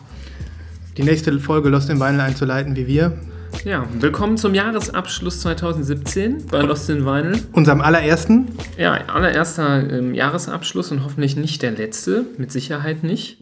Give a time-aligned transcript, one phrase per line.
[0.97, 3.15] die nächste Folge Lost in Vinyl einzuleiten wie wir.
[3.61, 7.41] Ja, willkommen zum Jahresabschluss 2017 bei Lost in Vinyl.
[7.53, 8.49] Unserem allerersten.
[8.77, 13.41] Ja, allererster ähm, Jahresabschluss und hoffentlich nicht der letzte, mit Sicherheit nicht.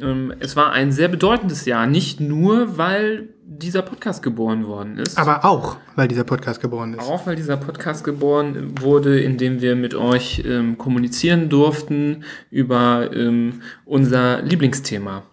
[0.00, 5.18] Ähm, es war ein sehr bedeutendes Jahr, nicht nur, weil dieser Podcast geboren worden ist.
[5.18, 7.00] Aber auch, weil dieser Podcast geboren ist.
[7.00, 13.10] Auch weil dieser Podcast geboren wurde, in dem wir mit euch ähm, kommunizieren durften über
[13.12, 15.24] ähm, unser Lieblingsthema,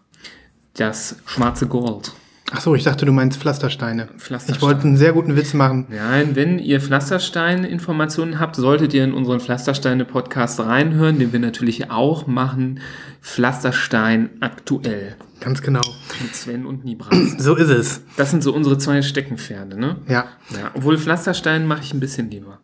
[0.74, 2.14] das schwarze Gold.
[2.52, 4.09] Ach so, ich dachte, du meinst Pflastersteine.
[4.17, 4.58] Pflastersteine.
[4.58, 5.88] Ich wollte einen sehr guten Witz machen.
[5.89, 12.27] Nein, wenn ihr Pflasterstein-Informationen habt, solltet ihr in unseren Pflastersteine-Podcast reinhören, den wir natürlich auch
[12.27, 12.80] machen.
[13.21, 15.15] Pflasterstein aktuell.
[15.39, 15.82] Ganz genau.
[16.21, 17.15] Mit Sven und Nibras.
[17.37, 18.02] So ist es.
[18.17, 19.98] Das sind so unsere zwei Steckenpferde, ne?
[20.08, 20.26] Ja.
[20.52, 22.59] Ja, obwohl Pflasterstein mache ich ein bisschen lieber.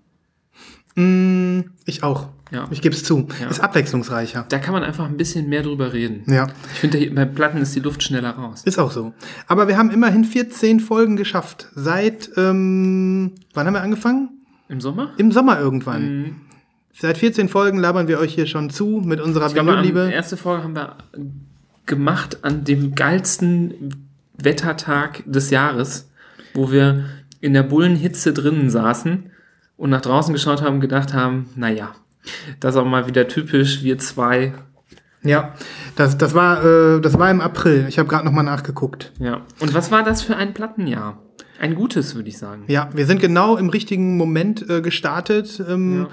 [0.99, 2.27] Mm, ich auch.
[2.51, 2.67] Ja.
[2.71, 3.27] Ich gebe es zu.
[3.39, 3.47] Ja.
[3.47, 4.45] Ist abwechslungsreicher.
[4.49, 6.23] Da kann man einfach ein bisschen mehr drüber reden.
[6.27, 6.47] Ja.
[6.73, 8.63] Ich finde, bei Platten ist die Luft schneller raus.
[8.65, 9.13] Ist auch so.
[9.47, 11.67] Aber wir haben immerhin 14 Folgen geschafft.
[11.75, 14.29] Seit, ähm, wann haben wir angefangen?
[14.67, 15.13] Im Sommer?
[15.17, 16.17] Im Sommer irgendwann.
[16.17, 16.35] Mhm.
[16.93, 20.11] Seit 14 Folgen labern wir euch hier schon zu mit unserer glaube, die Vinylliebe.
[20.11, 20.97] erste Folge haben wir
[21.85, 24.05] gemacht an dem geilsten
[24.37, 26.09] Wettertag des Jahres,
[26.53, 27.05] wo wir
[27.39, 29.31] in der Bullenhitze drinnen saßen
[29.79, 31.95] und nach draußen geschaut haben gedacht haben, naja,
[32.59, 34.53] das ist auch mal wieder typisch, wir zwei.
[35.23, 35.53] Ja,
[35.95, 37.85] das, das, war, äh, das war im April.
[37.89, 39.11] Ich habe gerade nochmal nachgeguckt.
[39.19, 39.41] Ja.
[39.59, 41.21] Und was war das für ein Plattenjahr?
[41.59, 42.63] Ein gutes, würde ich sagen.
[42.67, 46.07] Ja, wir sind genau im richtigen Moment äh, gestartet, ähm,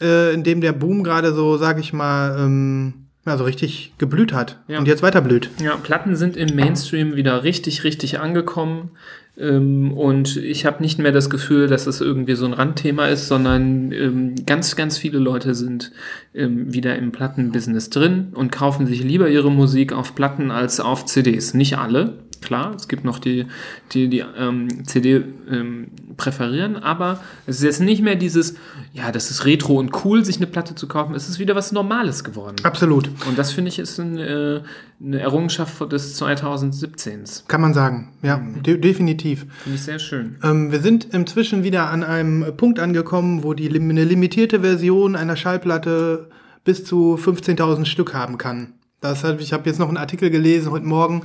[0.00, 4.60] äh, in dem der Boom gerade so, sag ich mal, ähm, also richtig geblüht hat
[4.68, 4.78] Ja.
[4.78, 5.48] und jetzt weiter blüht.
[5.62, 8.90] Ja, Platten sind im Mainstream wieder richtig, richtig angekommen.
[9.38, 13.28] Ähm, und ich habe nicht mehr das Gefühl, dass es irgendwie so ein Randthema ist,
[13.28, 15.92] sondern ähm, ganz, ganz viele Leute sind
[16.34, 21.06] ähm, wieder im Plattenbusiness drin und kaufen sich lieber ihre Musik auf Platten als auf
[21.06, 21.54] CDs.
[21.54, 23.46] Nicht alle, klar, es gibt noch die,
[23.92, 28.54] die die ähm, CD ähm, präferieren, aber es ist jetzt nicht mehr dieses,
[28.92, 31.14] ja, das ist retro und cool, sich eine Platte zu kaufen.
[31.14, 32.56] Es ist wieder was Normales geworden.
[32.64, 34.60] Absolut, Und das finde ich ist ein, äh,
[35.02, 37.44] eine Errungenschaft des 2017s.
[37.48, 38.12] kann man sagen.
[38.22, 38.62] Ja, Mhm.
[38.62, 39.46] de definitiv.
[39.62, 40.36] Finde ich sehr schön.
[40.42, 45.16] Ähm, wir sind inzwischen wieder an einem Punkt angekommen, wo die lim eine limitierte Version
[45.16, 46.28] einer Schallplatte
[46.64, 48.74] bis zu 15.000 Stück haben kann.
[49.00, 51.22] Das hab, ich habe jetzt noch einen Artikel gelesen heute Morgen.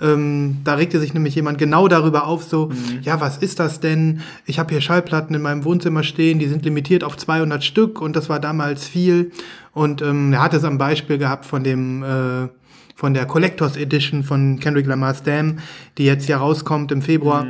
[0.00, 2.70] Ähm, da regte sich nämlich jemand genau darüber auf, so,
[3.02, 4.20] ja, was ist das denn?
[4.44, 8.14] Ich habe hier Schallplatten in meinem Wohnzimmer stehen, die sind limitiert auf 200 Stück und
[8.14, 9.30] das war damals viel.
[9.72, 12.48] Und ähm, er hat es am Beispiel gehabt von dem äh,
[12.94, 15.58] von der Collectors Edition von Kendrick Lamar's Damn,
[15.98, 17.46] die jetzt ja rauskommt im Februar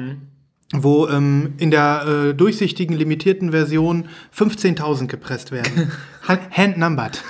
[0.72, 4.06] wo ähm, in der äh, durchsichtigen, limitierten Version
[4.36, 5.92] 15.000 gepresst werden.
[6.28, 7.22] Ha- Hand-numbered.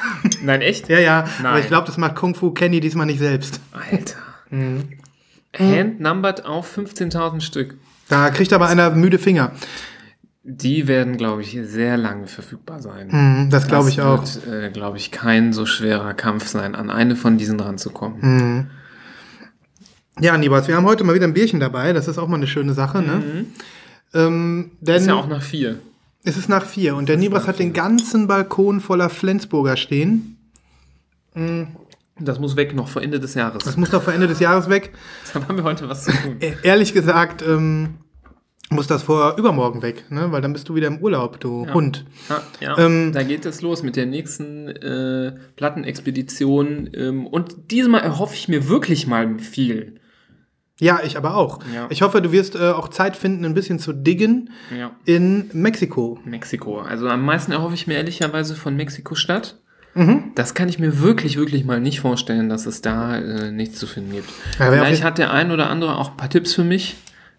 [0.43, 0.89] Nein, echt?
[0.89, 1.61] ja, ja, aber Nein.
[1.61, 3.61] ich glaube, das macht Kung Fu Kenny diesmal nicht selbst.
[3.73, 4.17] Alter.
[4.49, 4.85] Mhm.
[5.59, 7.75] Handnumbered auf 15.000 Stück.
[8.09, 9.53] Da kriegt aber einer müde Finger.
[10.45, 13.09] Die werden, glaube ich, sehr lange verfügbar sein.
[13.11, 14.23] Mhm, das glaube ich auch.
[14.23, 18.19] Wird, äh, glaube ich, kein so schwerer Kampf sein, an eine von diesen ranzukommen.
[18.21, 18.67] Mhm.
[20.21, 21.93] Ja, Nibas, wir haben heute mal wieder ein Bierchen dabei.
[21.93, 23.45] Das ist auch mal eine schöne Sache, ne?
[24.15, 25.79] Ähm, denn Ist ja auch nach vier.
[26.23, 30.39] es ist nach vier und der Nibras hat den ganzen Balkon voller Flensburger stehen.
[31.35, 31.65] Mm.
[32.19, 33.65] Das muss weg, noch vor Ende des Jahres.
[33.65, 34.93] Das muss noch vor Ende des Jahres weg.
[35.27, 36.37] Deshalb haben wir heute was zu tun.
[36.41, 37.97] E ehrlich gesagt, ähm,
[38.71, 40.33] muss das vor übermorgen weg, ne?
[40.33, 41.75] Weil dann bist du wieder im Urlaub, du Ja.
[41.75, 42.05] Hund.
[42.29, 42.79] Ja, ja.
[42.79, 46.91] Ähm, da geht es los mit der nächsten äh, Plattenexpedition.
[46.95, 50.01] Ähm, und diesmal erhoffe ich mir wirklich mal viel.
[50.79, 51.61] Ja, ich aber auch.
[51.75, 51.87] Ja.
[51.91, 54.91] Ich hoffe, du wirst äh, auch Zeit finden, ein bisschen zu diggen Ja.
[55.05, 56.19] in Mexiko.
[56.25, 56.81] Mexiko.
[56.81, 59.59] Also am meisten erhoffe ich mir ehrlicherweise von Mexiko-Stadt.
[59.97, 60.33] Mhm.
[60.35, 63.87] Das kann ich mir wirklich, wirklich mal nicht vorstellen, dass es da äh, nichts zu
[63.87, 64.29] finden gibt.
[64.59, 66.97] Ja, Vielleicht hat der ein oder andere auch ein paar Tipps für mich.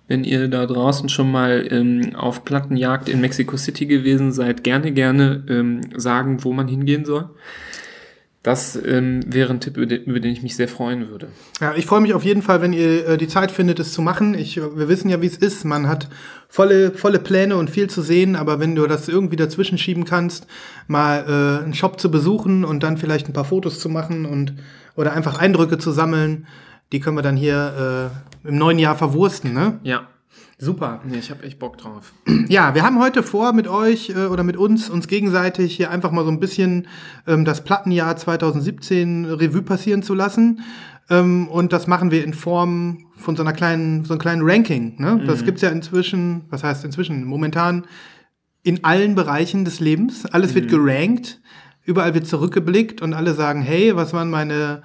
[0.08, 4.92] Wenn ihr da draußen schon mal ähm, auf Plattenjagd in Mexico City gewesen seid, gerne,
[4.92, 7.30] gerne ähm, sagen, wo man hingehen soll.
[8.48, 11.28] Das ähm, wäre ein Tipp, über den, über den ich mich sehr freuen würde.
[11.60, 14.02] Ja, ich freue mich auf jeden Fall, wenn ihr äh, die Zeit findet, es zu
[14.02, 14.36] machen.
[14.36, 15.66] Ich, wir wissen ja, wie es ist.
[15.66, 16.08] Man hat
[16.48, 20.48] volle, volle Pläne und viel zu sehen, aber wenn du das irgendwie dazwischen schieben kannst,
[20.88, 24.54] mal äh, einen Shop zu besuchen und dann vielleicht ein paar Fotos zu machen und
[24.96, 26.48] oder einfach Eindrücke zu sammeln,
[26.94, 28.14] die können wir dann hier
[28.46, 29.78] äh, im neuen Jahr verwursten, ne?
[29.84, 30.08] Ja,
[30.60, 31.02] Super.
[31.06, 32.14] nee, ich habe echt Bock drauf.
[32.50, 36.12] Ja, wir haben heute vor, mit euch äh, oder mit uns, uns gegenseitig hier einfach
[36.12, 36.88] mal so ein bisschen
[37.28, 40.62] ähm, das Plattenjahr 2017 Revue passieren zu lassen.
[41.10, 44.96] Ähm, und das machen wir in Form von so einer kleinen, so einem kleinen Ranking.
[44.98, 45.22] Ne?
[45.26, 47.86] Das gibt's ja inzwischen, was heißt inzwischen, momentan
[48.64, 50.26] in allen Bereichen des Lebens.
[50.26, 51.42] Alles wird gerankt,
[51.84, 54.84] überall wird zurückgeblickt und alle sagen, hey, was waren meine,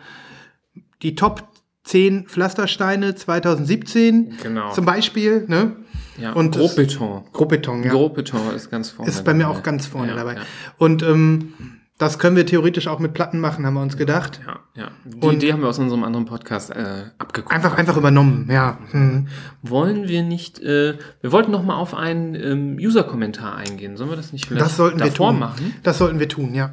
[1.03, 1.52] die Top
[1.85, 4.73] 10 Pflastersteine 2017 Genau.
[4.73, 5.77] zum Beispiel, ne?
[6.19, 7.25] Ja, Und Grobbeton.
[7.33, 7.91] Grobbeton, ja.
[7.91, 9.11] Grobbeton ist ganz vorne.
[9.11, 9.57] Ist bei mir dabei.
[9.59, 10.35] auch ganz vorne Ja, dabei.
[10.35, 10.41] Ja,
[10.79, 11.55] Und ähm,
[11.99, 14.41] das können wir theoretisch auch mit Platten machen, haben wir uns gedacht.
[14.47, 14.91] ja, ja.
[15.05, 17.55] Die Und- Idee haben wir aus unserem anderen Podcast äh, abgeguckt.
[17.55, 18.79] Einfach, einfach übernommen, ja.
[18.91, 19.29] Hm.
[19.63, 23.97] Wollen wir nicht, äh, wir wollten noch mal auf einen ähm, User-Kommentar eingehen.
[23.97, 25.39] Sollen wir das nicht vielleicht Das sollten wir davor tun.
[25.41, 25.75] machen?
[25.83, 26.71] Das sollten wir tun, ja.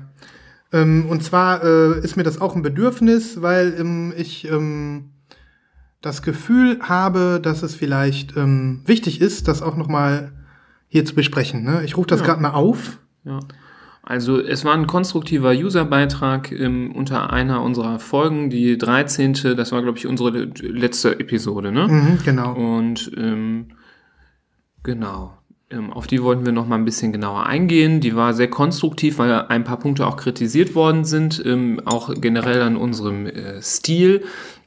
[0.71, 5.11] Ähm, und zwar äh, ist mir das auch ein Bedürfnis, weil ähm, ich ähm,
[6.01, 10.31] das Gefühl habe, dass es vielleicht ähm, wichtig ist, das auch noch mal
[10.87, 11.63] hier zu besprechen.
[11.63, 11.81] Ne?
[11.83, 12.25] Ich rufe das Ja.
[12.27, 12.99] gerade mal auf.
[13.25, 13.39] Ja.
[14.03, 19.33] Also es war ein konstruktiver User-Beitrag ähm, unter einer unserer Folgen, die 13.
[19.55, 20.29] Das war, glaube ich, unsere
[20.61, 21.87] letzte Episode, ne?
[21.87, 22.53] Mhm, genau.
[22.53, 23.67] Und ähm,
[24.83, 25.37] genau,
[25.91, 27.99] auf die wollten wir noch mal ein bisschen genauer eingehen.
[27.99, 32.61] Die war sehr konstruktiv, weil ein paar Punkte auch kritisiert worden sind, ähm, auch generell
[32.63, 34.23] an unserem äh, Stil.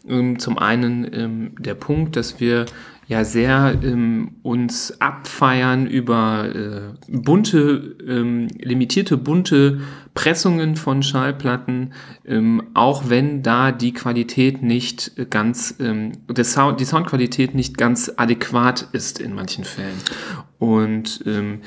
[0.08, 2.66] Ähm, zum einen ähm, der Punkt, dass wir
[3.06, 9.80] ja sehr ähm, uns abfeiern über äh, bunte, ähm, limitierte bunte
[10.14, 11.92] Pressungen von Schallplatten,
[12.24, 18.12] ähm, auch wenn da die Qualität nicht ganz, ähm, der Sound, die Soundqualität nicht ganz
[18.16, 19.98] adäquat ist in manchen Fällen.
[20.58, 21.60] Und ähm,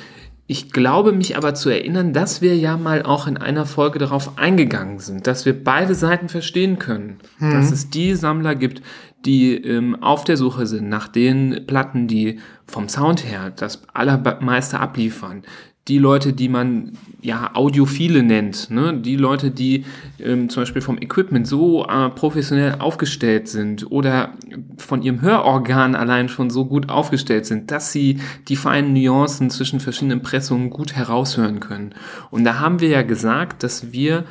[0.48, 4.38] ich glaube mich aber zu erinnern, dass wir ja mal auch in einer Folge darauf
[4.38, 7.18] eingegangen sind, dass wir beide Seiten verstehen können.
[7.40, 8.84] Dass es die Sammler gibt,
[9.26, 14.80] die ähm, auf der Suche sind nach den Platten, die vom Sound her das allermeiste
[14.80, 15.44] abliefern.
[15.88, 18.98] Die Leute, die man ja Audiophile nennt, ne?
[18.98, 19.86] die Leute, die
[20.20, 24.34] ähm, zum Beispiel vom Equipment so äh, professionell aufgestellt sind oder
[24.78, 29.80] von ihrem Hörorgan allein schon so gut aufgestellt sind, dass sie die feinen Nuancen zwischen
[29.80, 31.94] verschiedenen Pressungen gut heraushören können.
[32.32, 34.24] Und da haben wir ja gesagt, dass wir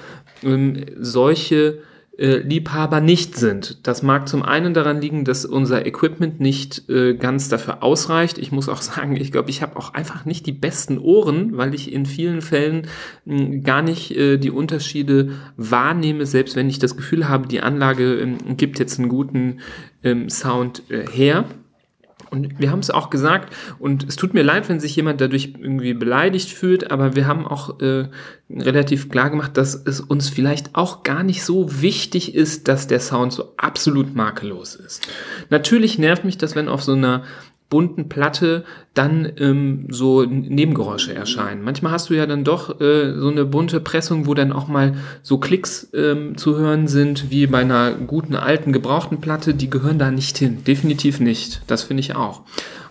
[0.42, 1.78] ähm, solche
[2.18, 3.86] äh, Liebhaber nicht sind.
[3.86, 8.38] Das mag zum einen daran liegen, dass unser Equipment nicht äh, ganz dafür ausreicht.
[8.38, 11.74] Ich muss auch sagen, ich glaube, ich habe auch einfach nicht die besten Ohren, weil
[11.74, 12.86] ich in vielen Fällen
[13.24, 18.14] mh, gar nicht äh, die Unterschiede wahrnehme, selbst wenn ich das Gefühl habe, die Anlage
[18.14, 19.58] ähm, gibt jetzt einen guten
[20.02, 21.46] ähm, Sound äh, her.
[22.34, 25.54] Und wir haben es auch gesagt, und es tut mir leid, wenn sich jemand dadurch
[25.56, 28.08] irgendwie beleidigt fühlt, aber wir haben auch äh,
[28.50, 32.98] relativ klar gemacht, dass es uns vielleicht auch gar nicht so wichtig ist, dass der
[32.98, 35.06] Sound so absolut makellos ist.
[35.48, 37.22] Natürlich nervt mich das, wenn auf so einer
[37.70, 41.62] bunten Platte dann ähm, so Nebengeräusche erscheinen.
[41.62, 44.94] Manchmal hast du ja dann doch äh, so eine bunte Pressung, wo dann auch mal
[45.22, 49.54] so Klicks ähm, zu hören sind, wie bei einer guten alten gebrauchten Platte.
[49.54, 51.62] Die gehören da nicht hin, definitiv nicht.
[51.66, 52.42] Das finde ich auch.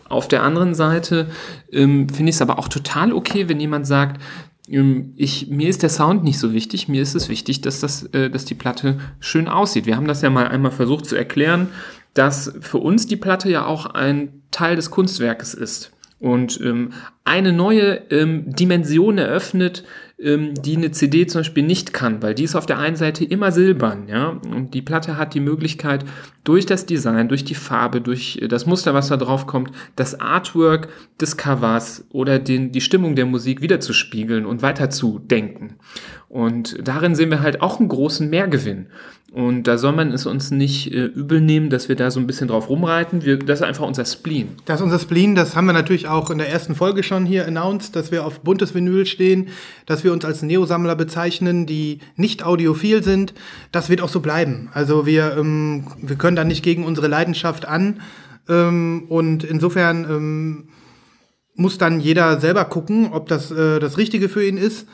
[0.10, 1.28] Auf der anderen Seite
[1.72, 4.22] ähm, finde ich es aber auch total okay, wenn jemand sagt,
[4.70, 8.04] ähm, ich, mir ist der Sound nicht so wichtig, mir ist es wichtig, dass, das,
[8.14, 9.86] äh, dass die Platte schön aussieht.
[9.86, 11.70] Wir haben das ja mal einmal versucht zu erklären,
[12.14, 15.92] dass für uns die Platte ja auch ein Teil des Kunstwerkes ist
[16.24, 16.92] und ähm,
[17.26, 19.84] eine neue ähm, Dimension eröffnet,
[20.18, 23.26] ähm, die eine CD zum Beispiel nicht kann, weil die ist auf der einen Seite
[23.26, 26.06] immer silbern, ja, und die Platte hat die Möglichkeit,
[26.46, 30.18] durch das Design, durch die Farbe, durch äh, das Muster, was da drauf kommt, das
[30.18, 30.88] Artwork
[31.20, 35.76] des Covers oder den, die Stimmung der Musik wiederzuspiegeln und weiterzudenken.
[36.34, 38.88] Und darin sehen wir halt auch einen großen Mehrgewinn.
[39.32, 42.26] Und da soll man es uns nicht äh, übel nehmen, dass wir da so ein
[42.26, 43.24] bisschen drauf rumreiten.
[43.24, 44.50] Wir, das ist einfach unser Spleen.
[44.66, 47.46] Das ist unser Spleen, das haben wir natürlich auch in der ersten Folge schon hier
[47.46, 49.50] announced, dass wir auf buntes Vinyl stehen,
[49.86, 53.36] dass wir uns als Neosammler bezeichnen, die nicht audiophil sind.
[53.72, 54.70] Das wird auch so bleiben.
[54.74, 58.02] Also wir, ähm, wir können da nicht gegen unsere Leidenschaft an.
[58.50, 60.70] Ähm, und insofern ähm,
[61.54, 64.88] muss dann jeder selber gucken, ob das äh, das Richtige für ihn ist.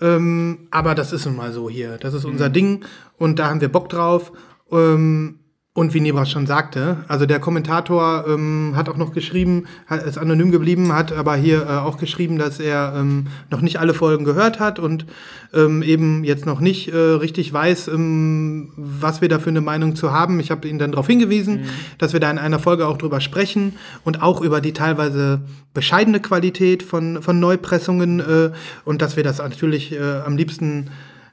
[0.00, 1.98] Ähm, aber das ist nun mal so hier.
[1.98, 2.52] Das ist unser mhm.
[2.52, 2.84] Ding
[3.18, 4.32] und da haben wir Bock drauf.
[4.70, 5.38] Ähm,
[5.76, 10.16] und wie Nebras schon sagte, also der Kommentator ähm, hat auch noch geschrieben, hat, ist
[10.16, 14.24] anonym geblieben, hat aber hier äh, auch geschrieben, dass er ähm, noch nicht alle Folgen
[14.24, 15.04] gehört hat und
[15.52, 19.96] ähm, eben jetzt noch nicht äh, richtig weiß, ähm, was wir da für eine Meinung
[19.96, 20.40] zu haben.
[20.40, 21.66] Ich habe ihn dann darauf hingewiesen, mhm.
[21.98, 25.42] dass wir da in einer Folge auch drüber sprechen und auch über die teilweise
[25.74, 28.50] bescheidene Qualität von, von Neupressungen äh,
[28.86, 30.88] und dass wir das natürlich äh, am liebsten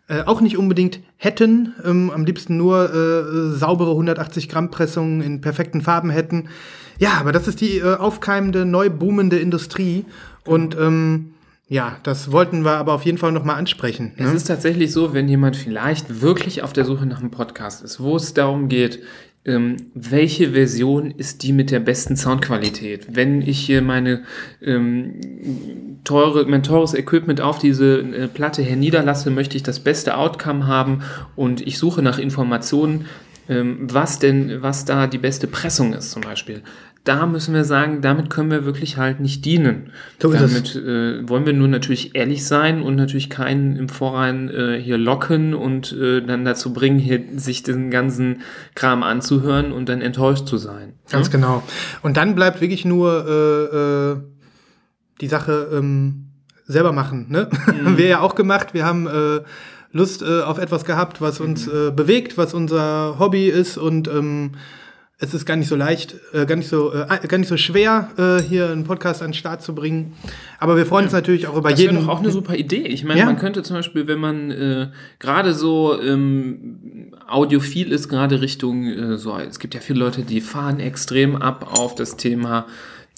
[0.07, 5.41] äh, auch nicht unbedingt hätten, ähm, am liebsten nur äh, saubere 180 Gramm Pressungen in
[5.41, 6.49] perfekten Farben hätten.
[6.99, 10.05] Ja, aber das ist die äh, aufkeimende, neu boomende Industrie
[10.45, 11.33] und ähm,
[11.69, 14.11] ja, das wollten wir aber auf jeden Fall nochmal ansprechen.
[14.17, 14.27] Ne?
[14.27, 17.99] Es ist tatsächlich so, wenn jemand vielleicht wirklich auf der Suche nach einem Podcast ist,
[17.99, 18.99] wo es darum geht,
[19.45, 23.07] ähm, welche Version ist die mit der besten Soundqualität?
[23.15, 24.23] Wenn ich hier meine
[24.61, 30.67] ähm, teure, mein teures Equipment auf diese äh, Platte herniederlasse, möchte ich das beste Outcome
[30.67, 31.03] haben
[31.35, 33.05] und ich suche nach Informationen,
[33.49, 36.61] ähm, was denn, was da die beste Pressung ist zum Beispiel
[37.03, 39.91] da müssen wir sagen, damit können wir wirklich halt nicht dienen.
[40.21, 44.79] So damit äh, wollen wir nur natürlich ehrlich sein und natürlich keinen im Vorrein äh,
[44.81, 48.41] hier locken und äh, dann dazu bringen, hier sich den ganzen
[48.73, 50.93] Kram anzuhören und dann enttäuscht zu sein.
[51.09, 51.33] Ganz ja?
[51.33, 51.63] genau.
[52.03, 54.17] Und dann bleibt wirklich nur äh, äh,
[55.19, 56.27] die Sache ähm,
[56.65, 57.25] selber machen.
[57.29, 57.49] Ne?
[57.51, 57.67] Mhm.
[57.85, 58.73] haben wir ja auch gemacht.
[58.73, 59.41] Wir haben äh,
[59.91, 61.73] Lust äh, auf etwas gehabt, was uns mhm.
[61.89, 64.51] äh, bewegt, was unser Hobby ist und ähm,
[65.23, 68.09] es ist gar nicht so leicht, äh, gar, nicht so, äh, gar nicht so schwer,
[68.17, 70.13] äh, hier einen Podcast an den Start zu bringen.
[70.59, 71.95] Aber wir freuen uns natürlich auch über das jeden.
[71.95, 72.81] Das wäre doch auch eine super Idee.
[72.81, 73.25] Ich meine, ja.
[73.25, 74.87] man könnte zum Beispiel, wenn man äh,
[75.19, 80.41] gerade so ähm, audiophil ist, gerade Richtung, äh, so, es gibt ja viele Leute, die
[80.41, 82.65] fahren extrem ab auf das Thema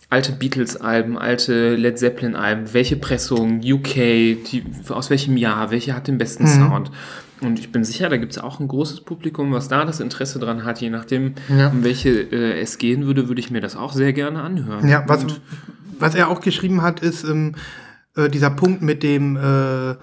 [0.09, 6.19] alte Beatles-Alben, alte Led Zeppelin-Alben, welche Pressung, UK, die, aus welchem Jahr, welche hat den
[6.19, 6.47] besten mhm.
[6.47, 6.91] Sound.
[7.41, 10.39] Und ich bin sicher, da gibt es auch ein großes Publikum, was da das Interesse
[10.39, 10.79] dran hat.
[10.79, 11.69] Je nachdem, ja.
[11.69, 14.87] um welche äh, es gehen würde, würde ich mir das auch sehr gerne anhören.
[14.87, 15.25] Ja, was,
[15.99, 17.55] was er auch geschrieben hat, ist ähm,
[18.15, 19.95] äh, dieser Punkt mit dem äh,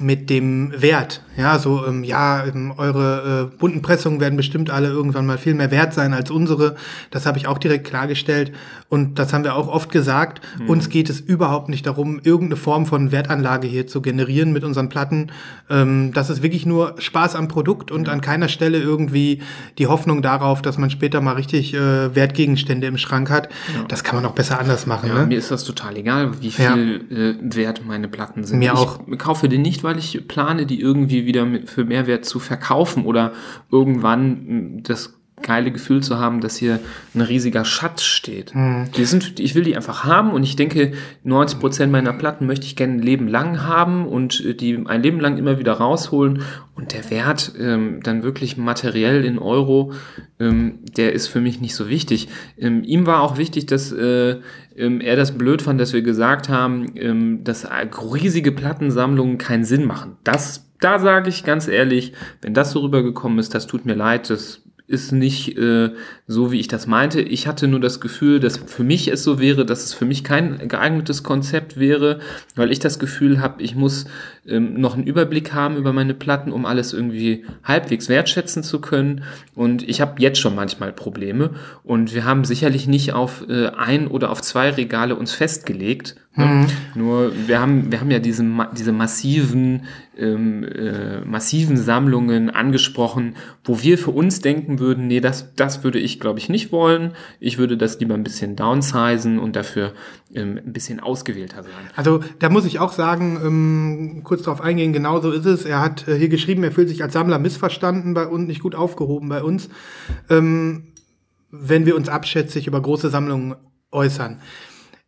[0.00, 1.22] mit dem Wert.
[1.36, 5.54] Ja, so, ähm, ja, ähm, eure äh, bunten Pressungen werden bestimmt alle irgendwann mal viel
[5.54, 6.74] mehr wert sein als unsere.
[7.12, 8.52] Das habe ich auch direkt klargestellt.
[8.88, 10.40] Und das haben wir auch oft gesagt.
[10.58, 10.70] Mhm.
[10.70, 14.88] Uns geht es überhaupt nicht darum, irgendeine Form von Wertanlage hier zu generieren mit unseren
[14.88, 15.30] Platten.
[15.70, 18.14] Ähm, das ist wirklich nur Spaß am Produkt und mhm.
[18.14, 19.40] an keiner Stelle irgendwie
[19.78, 23.48] die Hoffnung darauf, dass man später mal richtig äh, Wertgegenstände im Schrank hat.
[23.74, 23.84] Ja.
[23.86, 25.08] Das kann man auch besser anders machen.
[25.08, 25.26] Ja, ne?
[25.26, 27.16] Mir ist das total egal, wie viel ja.
[27.16, 28.58] äh, wert meine Platten sind.
[28.58, 28.98] Mir ich auch.
[29.18, 33.32] kaufe den nicht, weil ich plane, die irgendwie wieder für Mehrwert zu verkaufen oder
[33.70, 36.80] irgendwann das geile Gefühl zu haben, dass hier
[37.14, 38.54] ein riesiger Schatz steht.
[38.54, 38.86] Mhm.
[38.96, 40.92] Die sind, ich will die einfach haben und ich denke,
[41.24, 45.02] 90 Prozent meiner Platten möchte ich gerne ein Leben lang haben und äh, die ein
[45.02, 46.42] Leben lang immer wieder rausholen
[46.74, 49.92] und der Wert ähm, dann wirklich materiell in Euro,
[50.38, 52.28] ähm, der ist für mich nicht so wichtig.
[52.58, 54.36] Ähm, ihm war auch wichtig, dass äh,
[54.76, 57.66] ähm, er das blöd fand, dass wir gesagt haben, ähm, dass
[58.12, 60.16] riesige Plattensammlungen keinen Sinn machen.
[60.24, 64.30] Das da sage ich ganz ehrlich, wenn das so rübergekommen ist, das tut mir leid,
[64.30, 65.90] das ist nicht äh,
[66.26, 67.20] so, wie ich das meinte.
[67.20, 70.24] Ich hatte nur das Gefühl, dass für mich es so wäre, dass es für mich
[70.24, 72.20] kein geeignetes Konzept wäre,
[72.56, 74.06] weil ich das Gefühl habe, ich muss
[74.46, 79.24] ähm, noch einen Überblick haben über meine Platten, um alles irgendwie halbwegs wertschätzen zu können.
[79.54, 81.50] Und ich habe jetzt schon manchmal Probleme.
[81.84, 86.16] Und wir haben sicherlich nicht auf äh, ein oder auf zwei Regale uns festgelegt.
[86.36, 86.44] Ne?
[86.44, 86.66] Mhm.
[86.94, 88.44] Nur wir haben, wir haben ja diese,
[88.76, 89.82] diese massiven
[90.16, 95.98] ähm, äh, massiven Sammlungen angesprochen, wo wir für uns denken würden, nee, das, das würde
[95.98, 97.12] ich, glaube ich, nicht wollen.
[97.40, 99.94] Ich würde das lieber ein bisschen downsizen und dafür
[100.34, 101.72] ähm, ein bisschen ausgewählter sein.
[101.96, 105.64] Also da muss ich auch sagen, ähm, kurz darauf eingehen, genau so ist es.
[105.64, 108.74] Er hat äh, hier geschrieben, er fühlt sich als Sammler missverstanden bei uns, nicht gut
[108.74, 109.68] aufgehoben bei uns,
[110.28, 110.88] ähm,
[111.50, 113.54] wenn wir uns abschätzig über große Sammlungen
[113.90, 114.40] äußern.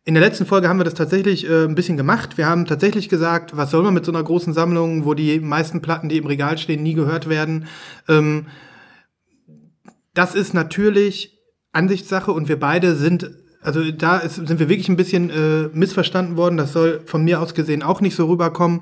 [0.03, 2.35] In der letzten Folge haben wir das tatsächlich äh, ein bisschen gemacht.
[2.35, 5.81] Wir haben tatsächlich gesagt, was soll man mit so einer großen Sammlung, wo die meisten
[5.83, 7.67] Platten, die im Regal stehen, nie gehört werden.
[8.09, 8.47] Ähm,
[10.15, 11.39] das ist natürlich
[11.71, 13.29] Ansichtssache und wir beide sind,
[13.61, 16.57] also da ist, sind wir wirklich ein bisschen äh, missverstanden worden.
[16.57, 18.81] Das soll von mir aus gesehen auch nicht so rüberkommen.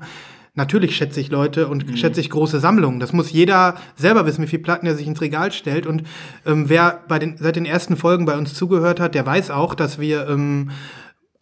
[0.54, 2.98] natürlich schätze ich Leute und schätze ich große Sammlungen.
[2.98, 5.86] Das muss jeder selber wissen, wie viele Platten er sich ins Regal stellt.
[5.86, 6.04] Und
[6.46, 9.74] ähm, wer bei den, seit den ersten Folgen bei uns zugehört hat, der weiß auch,
[9.74, 10.70] dass wir ähm,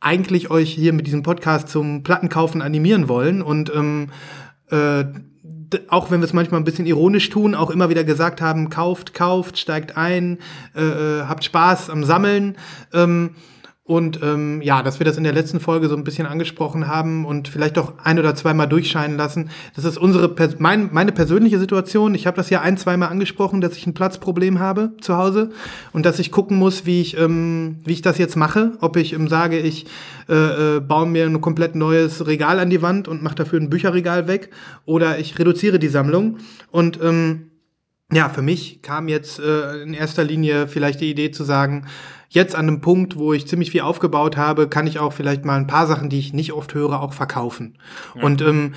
[0.00, 3.43] eigentlich euch hier mit diesem Podcast zum Plattenkaufen animieren wollen.
[3.43, 4.11] Und ähm,
[4.71, 5.05] äh,
[5.88, 9.12] auch wenn wir es manchmal ein bisschen ironisch tun, auch immer wieder gesagt haben, kauft,
[9.12, 10.38] kauft, steigt ein,
[10.75, 12.57] äh, äh, habt Spaß am Sammeln.
[12.93, 13.35] Ähm,
[13.88, 17.25] und ähm, ja, dass wir das in der letzten Folge so ein bisschen angesprochen haben
[17.25, 19.49] und vielleicht auch ein oder zweimal durchscheinen lassen.
[19.75, 22.14] Das ist unsere mein, meine persönliche Situation.
[22.14, 25.52] Ich habe das ja ein, zweimal angesprochen, dass ich ein Platzproblem habe zu Hause
[25.95, 28.73] und dass ich gucken muss, wie ich, ähm, wie ich das jetzt mache.
[28.83, 29.87] Ob ich ähm, sage, ich
[30.28, 33.71] äh, äh, baue mir ein komplett neues Regal an die Wand und mache dafür ein
[33.71, 34.50] Bücherregal weg
[34.85, 36.37] oder ich reduziere die Sammlung.
[36.71, 37.52] Und ähm,
[38.12, 41.87] ja, für mich kam jetzt äh, in erster Linie vielleicht die Idee zu sagen,
[42.28, 45.56] jetzt an einem Punkt, wo ich ziemlich viel aufgebaut habe, kann ich auch vielleicht mal
[45.56, 47.78] ein paar Sachen, die ich nicht oft höre, auch verkaufen.
[48.20, 48.75] Und ähm,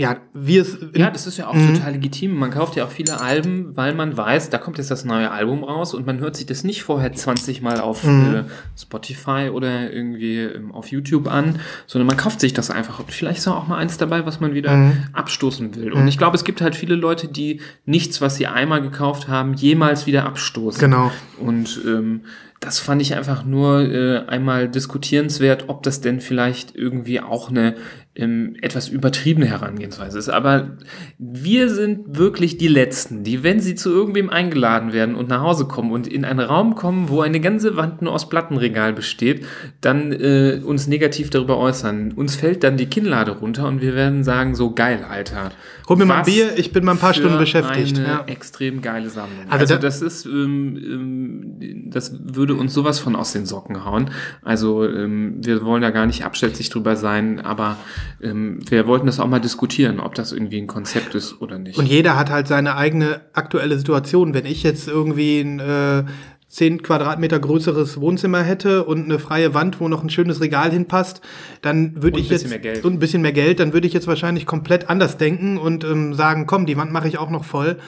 [0.00, 2.34] ja, wie es Ja, das ist ja auch total legitim.
[2.34, 5.62] Man kauft ja auch viele Alben, weil man weiß, da kommt jetzt das neue Album
[5.62, 8.44] raus und man hört sich das nicht vorher 20 Mal auf äh,
[8.80, 13.00] Spotify oder irgendwie ähm, auf YouTube an, sondern man kauft sich das einfach.
[13.00, 15.92] Und vielleicht ist auch mal eins dabei, was man wieder abstoßen will.
[15.92, 19.52] Und ich glaube, es gibt halt viele Leute, die nichts, was sie einmal gekauft haben,
[19.52, 20.80] jemals wieder abstoßen.
[20.80, 21.12] Genau.
[21.38, 22.22] Und ähm,
[22.60, 27.74] das fand ich einfach nur äh, einmal diskutierenswert, ob das denn vielleicht irgendwie auch eine
[28.20, 30.28] ähm, etwas übertriebene Herangehensweise ist.
[30.28, 30.76] Aber
[31.18, 35.64] wir sind wirklich die Letzten, die, wenn sie zu irgendwem eingeladen werden und nach Hause
[35.66, 39.44] kommen und in einen Raum kommen, wo eine ganze Wand nur aus Plattenregal besteht,
[39.80, 42.12] dann äh, uns negativ darüber äußern.
[42.12, 45.50] Uns fällt dann die Kinnlade runter und wir werden sagen, so geil, Alter.
[45.88, 47.98] Hol mir mal ein Bier, ich bin mal ein paar Stunden beschäftigt.
[47.98, 48.24] Eine Ja.
[48.26, 49.46] extrem geile Sammlung.
[49.48, 53.84] Also Also, da- das ist, ähm, ähm, das würde uns sowas von aus den Socken
[53.84, 54.10] hauen.
[54.42, 57.76] Also ähm, wir wollen da gar nicht abschätzig drüber sein, aber
[58.22, 61.78] ähm, wir wollten das auch mal diskutieren, ob das irgendwie ein Konzept ist oder nicht.
[61.78, 64.34] Und jeder hat halt seine eigene aktuelle Situation.
[64.34, 66.04] Wenn ich jetzt irgendwie ein äh,
[66.50, 71.20] 10 Quadratmeter größeres Wohnzimmer hätte und eine freie Wand, wo noch ein schönes Regal hinpasst,
[71.62, 72.84] dann würde ich jetzt mehr Geld.
[72.84, 76.12] und ein bisschen mehr Geld, dann würde ich jetzt wahrscheinlich komplett anders denken und ähm,
[76.14, 77.78] sagen, komm, die Wand mache ich auch noch voll.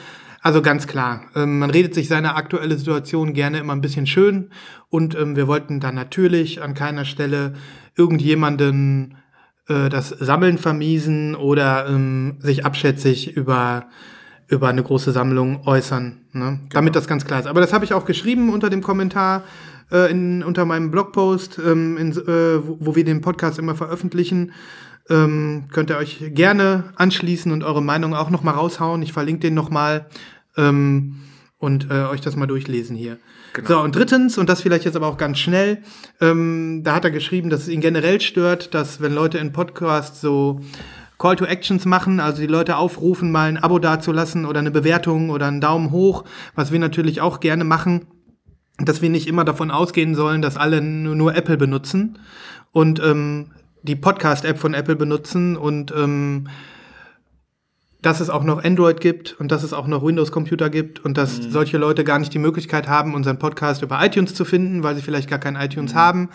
[0.41, 4.49] Also ganz klar, ähm, man redet sich seine aktuelle Situation gerne immer ein bisschen schön
[4.89, 7.53] und ähm, wir wollten dann natürlich an keiner Stelle
[7.97, 9.15] irgendjemanden
[9.67, 13.87] äh, das Sammeln vermiesen oder ähm, sich abschätzig über,
[14.47, 16.21] über eine große Sammlung äußern.
[16.33, 16.59] Ne?
[16.71, 17.47] Damit das ganz klar ist.
[17.47, 19.43] Aber das habe ich auch geschrieben unter dem Kommentar,
[19.91, 24.51] äh, in, unter meinem Blogpost, ähm, in, äh, wo, wo wir den Podcast immer veröffentlichen.
[25.09, 29.01] Ähm, könnt ihr euch gerne anschließen und eure Meinung auch noch mal raushauen.
[29.01, 30.07] Ich verlinke den noch mal
[30.55, 31.21] ähm,
[31.57, 33.17] und äh, euch das mal durchlesen hier.
[33.67, 35.79] So, und drittens, und das vielleicht jetzt aber auch ganz schnell,
[36.19, 40.21] ähm, da hat er geschrieben, dass es ihn generell stört, dass wenn Leute in Podcasts
[40.21, 40.59] so
[41.19, 45.29] Call to Actions machen, also die Leute aufrufen, mal ein Abo dazulassen oder eine Bewertung
[45.29, 46.23] oder einen Daumen hoch,
[46.55, 48.07] was wir natürlich auch gerne machen,
[48.77, 52.17] dass wir nicht immer davon ausgehen sollen, dass alle nur, nur Apple benutzen
[52.71, 53.51] und ähm,
[53.83, 56.47] die Podcast-App von Apple benutzen und ähm,
[58.03, 61.37] dass es auch noch Android gibt und dass es auch noch Windows-Computer gibt und dass
[61.37, 65.01] solche Leute gar nicht die Möglichkeit haben, unseren Podcast über iTunes zu finden, weil sie
[65.01, 66.29] vielleicht gar kein iTunes haben.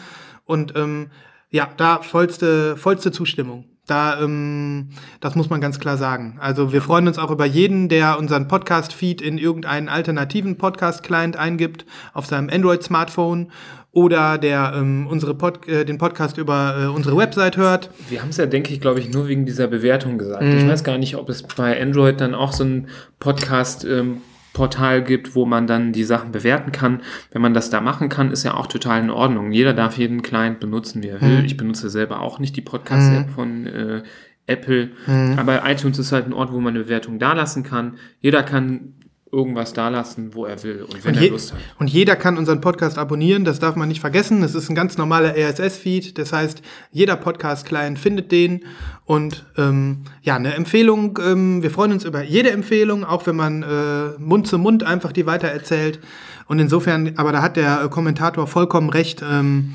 [0.47, 1.09] Und ähm,
[1.51, 3.67] ja, da vollste, vollste Zustimmung.
[3.87, 6.37] Da, ähm, das muss man ganz klar sagen.
[6.41, 11.87] Also wir freuen uns auch über jeden, der unseren Podcast-Feed in irgendeinen alternativen Podcast-Client eingibt
[12.13, 13.51] auf seinem Android-Smartphone
[13.93, 17.91] oder der ähm, unsere Pod äh, den Podcast über äh, unsere Website hört.
[18.09, 20.43] Wir haben es ja, denke ich, glaube ich, nur wegen dieser Bewertung gesagt.
[20.43, 24.19] Ich weiß gar nicht, ob es bei Android dann auch so ein Podcast ähm,
[24.53, 27.01] Portal gibt, wo man dann die Sachen bewerten kann.
[27.33, 29.53] Wenn man das da machen kann, ist ja auch total in Ordnung.
[29.53, 31.45] Jeder darf jeden Client benutzen, wie er will.
[31.45, 34.03] Ich benutze selber auch nicht die Podcast-App von äh,
[34.47, 34.91] Apple.
[35.37, 37.99] Aber iTunes ist halt ein Ort, wo man eine Bewertung dalassen kann.
[38.21, 38.95] Jeder kann
[39.31, 41.59] irgendwas dalassen, wo er will und wenn Und, er Lust hat.
[41.79, 44.43] und jeder kann unseren Podcast abonnieren, das darf man nicht vergessen.
[44.43, 46.63] Es ist ein ganz normaler RSS-Feed, das heißt,
[46.93, 48.65] jeder Podcast-Client findet den.
[49.05, 53.63] Und ähm, ja, eine Empfehlung, ähm, wir freuen uns über jede Empfehlung, auch wenn man
[53.63, 56.01] äh, Mund zu Mund einfach die weitererzählt.
[56.47, 59.75] Und insofern, aber da hat der äh, Kommentator vollkommen recht, ähm,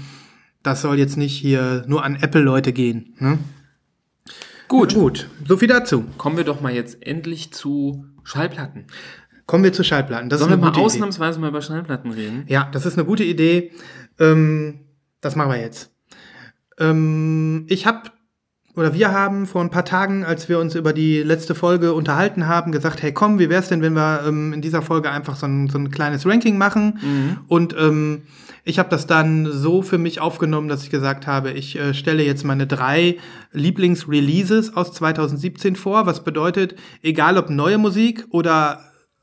[0.63, 3.13] das soll jetzt nicht hier nur an Apple-Leute gehen.
[3.19, 3.37] Ne?
[4.67, 6.05] Gut, Gut, so viel dazu.
[6.17, 8.85] kommen wir doch mal jetzt endlich zu Schallplatten.
[9.45, 10.29] Kommen wir zu Schallplatten.
[10.29, 10.85] Das Sollen wir ist eine mal gute Idee.
[10.85, 12.45] ausnahmsweise mal über Schallplatten reden?
[12.47, 13.71] Ja, das ist eine gute Idee.
[14.19, 14.79] Ähm,
[15.21, 15.91] das machen wir jetzt.
[16.79, 18.09] Ähm, ich habe
[18.75, 22.47] oder wir haben vor ein paar Tagen, als wir uns über die letzte Folge unterhalten
[22.47, 25.45] haben, gesagt, hey komm, wie wär's denn, wenn wir ähm, in dieser Folge einfach so
[25.45, 27.39] ein, so ein kleines Ranking machen?
[27.47, 28.23] Und ähm,
[28.63, 32.23] ich habe das dann so für mich aufgenommen, dass ich gesagt habe, ich äh, stelle
[32.23, 33.17] jetzt meine drei
[33.51, 38.79] Lieblingsreleases aus 2017 vor, was bedeutet, egal ob neue Musik oder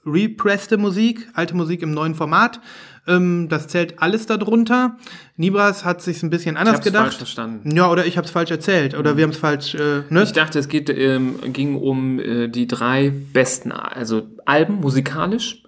[0.07, 2.61] represste Musik, alte Musik im neuen Format,
[3.07, 4.97] ähm, das zählt alles darunter.
[5.37, 7.03] Nibras hat sich ein bisschen anders hab's gedacht.
[7.05, 7.75] falsch verstanden.
[7.77, 10.23] Ja, oder ich habe es falsch erzählt oder wir haben es falsch, äh, ne?
[10.23, 15.63] Ich dachte, es geht, ähm, ging um äh, die drei besten, also Alben musikalisch.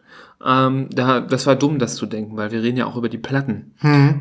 [0.44, 3.18] Ähm, da, das war dumm, das zu denken, weil wir reden ja auch über die
[3.18, 3.74] Platten.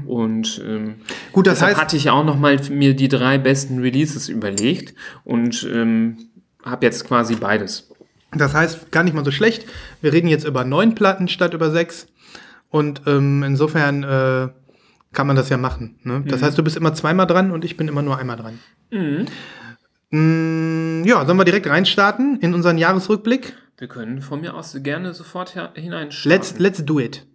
[0.06, 0.96] Und ähm, Hm.
[1.32, 4.94] Gut, das heißt- hatte ich auch noch mal mir die drei besten Releases überlegt
[5.24, 6.18] und ähm,
[6.64, 7.91] habe jetzt quasi beides.
[8.34, 9.66] Das heißt, gar nicht mal so schlecht.
[10.02, 12.08] Wir reden jetzt über neun Platten statt über sechs.
[12.70, 14.50] Und ähm, insofern äh,
[15.12, 16.00] kann man das ja machen.
[16.04, 16.24] Ne?
[16.26, 18.60] Das heißt, du bist immer zweimal dran und ich bin immer nur einmal dran.
[20.12, 23.54] Mm, ja, sollen wir direkt reinstarten in unseren Jahresrückblick?
[23.78, 26.30] Wir können von mir aus gerne sofort hineinstarten.
[26.30, 27.26] Let's, let's do it.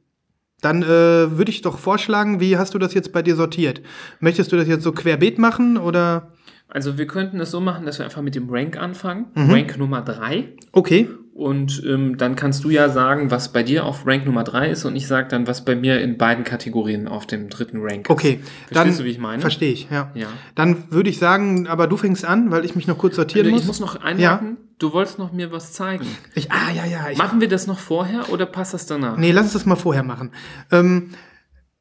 [0.63, 3.83] Dann äh, würde ich doch vorschlagen, wie hast du das jetzt bei dir sortiert?
[4.21, 6.33] Möchtest du das jetzt so querbeet machen oder?
[6.68, 9.26] Also wir könnten es so machen, dass wir einfach mit dem Rank anfangen.
[9.35, 9.50] Mhm.
[9.50, 10.48] Rank Nummer drei.
[10.72, 14.70] Okay, Und ähm, dann kannst du ja sagen, was bei dir auf Rank Nummer 3
[14.70, 18.09] ist und ich sage dann, was bei mir in beiden Kategorien auf dem dritten Rank
[18.09, 18.40] okay.
[18.42, 18.50] ist.
[18.70, 19.40] dann Verstehst du, wie ich meine?
[19.40, 20.11] Verstehe ich, ja.
[20.14, 20.29] Ja.
[20.55, 23.55] Dann würde ich sagen, aber du fängst an, weil ich mich noch kurz sortieren Also,
[23.55, 23.62] muss.
[23.62, 24.57] ich muss noch einhaken.
[24.79, 26.07] Du wolltest noch mir was zeigen.
[26.35, 27.11] Ich, ah, ja, ja.
[27.11, 29.16] Ich, Machen wir das noch vorher oder passt das danach?
[29.18, 30.33] Nee, lass uns das mal vorher machen.
[30.70, 31.11] Ähm,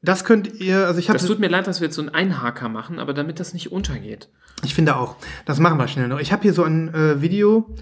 [0.06, 2.10] das könnt ihr, also ich habe, Das tut mir leid, dass wir jetzt so einen
[2.14, 4.28] Einhaker machen, aber damit das nicht untergeht.
[4.64, 6.18] ich finde auch, das machen wir schnell noch.
[6.20, 7.74] Ich habe hier so ein äh, Video,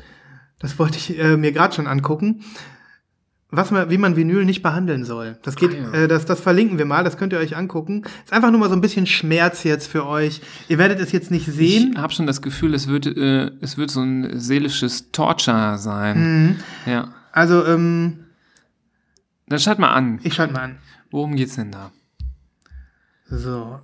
[0.58, 2.42] das wollte ich äh, mir gerade schon angucken,
[3.50, 5.38] was man, wie man Vinyl nicht behandeln soll.
[5.42, 6.02] Das geht, Ah, ja.
[6.04, 8.02] äh, das, das verlinken wir mal, das könnt ihr euch angucken.
[8.24, 10.40] Ist einfach nur mal so ein bisschen Schmerz jetzt für euch.
[10.68, 11.94] Ihr werdet es jetzt nicht Ich sehen.
[12.02, 16.18] habe schon das Gefühl, es wird, äh, es wird so ein seelisches Torture sein.
[16.46, 16.56] Mhm.
[16.90, 17.14] Ja.
[17.30, 18.24] Also, ähm,
[19.46, 20.18] Dann schalt mal an.
[20.24, 20.78] ich schalte mal an.
[21.12, 21.92] Worum geht's denn da?
[23.24, 23.80] So.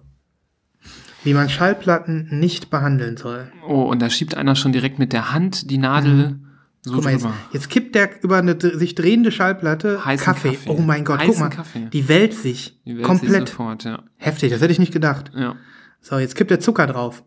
[1.22, 3.50] Wie man Schallplatten nicht behandeln soll.
[3.66, 6.40] Oh, und da schiebt einer schon direkt mit der Hand die Nadel
[6.82, 6.94] so Mhm.
[6.94, 7.34] Guck mal, jetzt, drüber.
[7.52, 10.52] jetzt kippt der über eine sich drehende Schallplatte Heißen Kaffee.
[10.54, 10.70] Kaffee.
[10.70, 11.50] Oh mein Gott, guck Heißen mal.
[11.50, 11.88] Kaffee.
[11.92, 12.80] Die wälzt sich.
[12.86, 13.48] Die Welt komplett.
[13.48, 14.02] sich sofort, ja.
[14.16, 15.30] Heftig, das hätte ich nicht gedacht.
[15.34, 15.56] Ja.
[16.00, 17.22] So, jetzt kippt der Zucker drauf.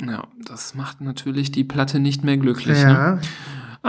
[0.00, 2.78] Ja, das macht natürlich die Platte nicht mehr glücklich.
[2.84, 3.20] Ne?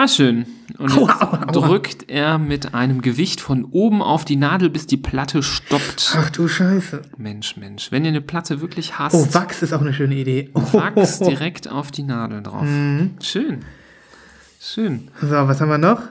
[0.01, 0.45] Ah, schön.
[0.77, 1.45] Und Aua, aua, aua.
[1.51, 6.15] drückt er mit einem Gewicht von oben auf die Nadel, bis die Platte stoppt.
[6.17, 7.01] Ach du Scheiße.
[7.17, 7.91] Mensch, Mensch.
[7.91, 10.51] Wenn ihr eine Platte wirklich hasst, Oh, Wachs ist auch eine schöne Idee.
[10.53, 12.61] Oh, wachs direkt auf die Nadel drauf.
[12.63, 13.15] Mhm.
[13.21, 13.65] Schön.
[14.61, 15.09] Schön.
[15.19, 16.03] So, was haben wir noch?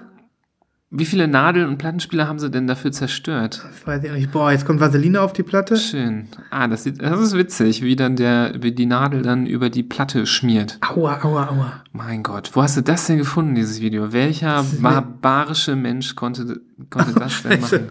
[0.90, 3.60] Wie viele Nadeln und Plattenspieler haben sie denn dafür zerstört?
[3.62, 4.32] Das weiß ich auch nicht.
[4.32, 5.76] Boah, jetzt kommt Vaseline auf die Platte.
[5.76, 6.28] Schön.
[6.50, 9.82] Ah, das, sieht, das ist witzig, wie dann der, wie die Nadel dann über die
[9.82, 10.78] Platte schmiert.
[10.80, 11.82] Aua, aua, aua.
[11.92, 14.14] Mein Gott, wo hast du das denn gefunden, dieses Video?
[14.14, 17.88] Welcher barbarische Mensch konnte, konnte das denn machen?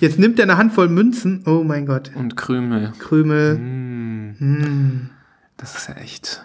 [0.00, 1.44] Jetzt nimmt er eine Handvoll Münzen.
[1.46, 2.10] Oh mein Gott.
[2.16, 2.92] Und Krümel.
[2.98, 3.58] Krümel.
[3.58, 5.10] Mm, Hm.
[5.56, 6.42] das ist ja echt.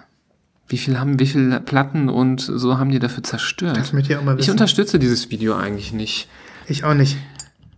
[0.69, 3.75] Wie viel haben, wie viele Platten und so haben die dafür zerstört?
[3.75, 4.51] Das möchte ich auch mal Ich wissen.
[4.51, 6.29] unterstütze dieses Video eigentlich nicht.
[6.67, 7.17] Ich auch nicht.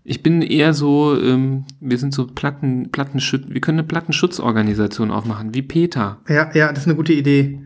[0.04, 5.54] Ich bin eher so, ähm, wir sind so Platten, Plattenschutz, wir können eine Plattenschutzorganisation aufmachen,
[5.54, 6.19] wie Peter.
[6.27, 7.62] Ja, ja, das ist eine gute Idee.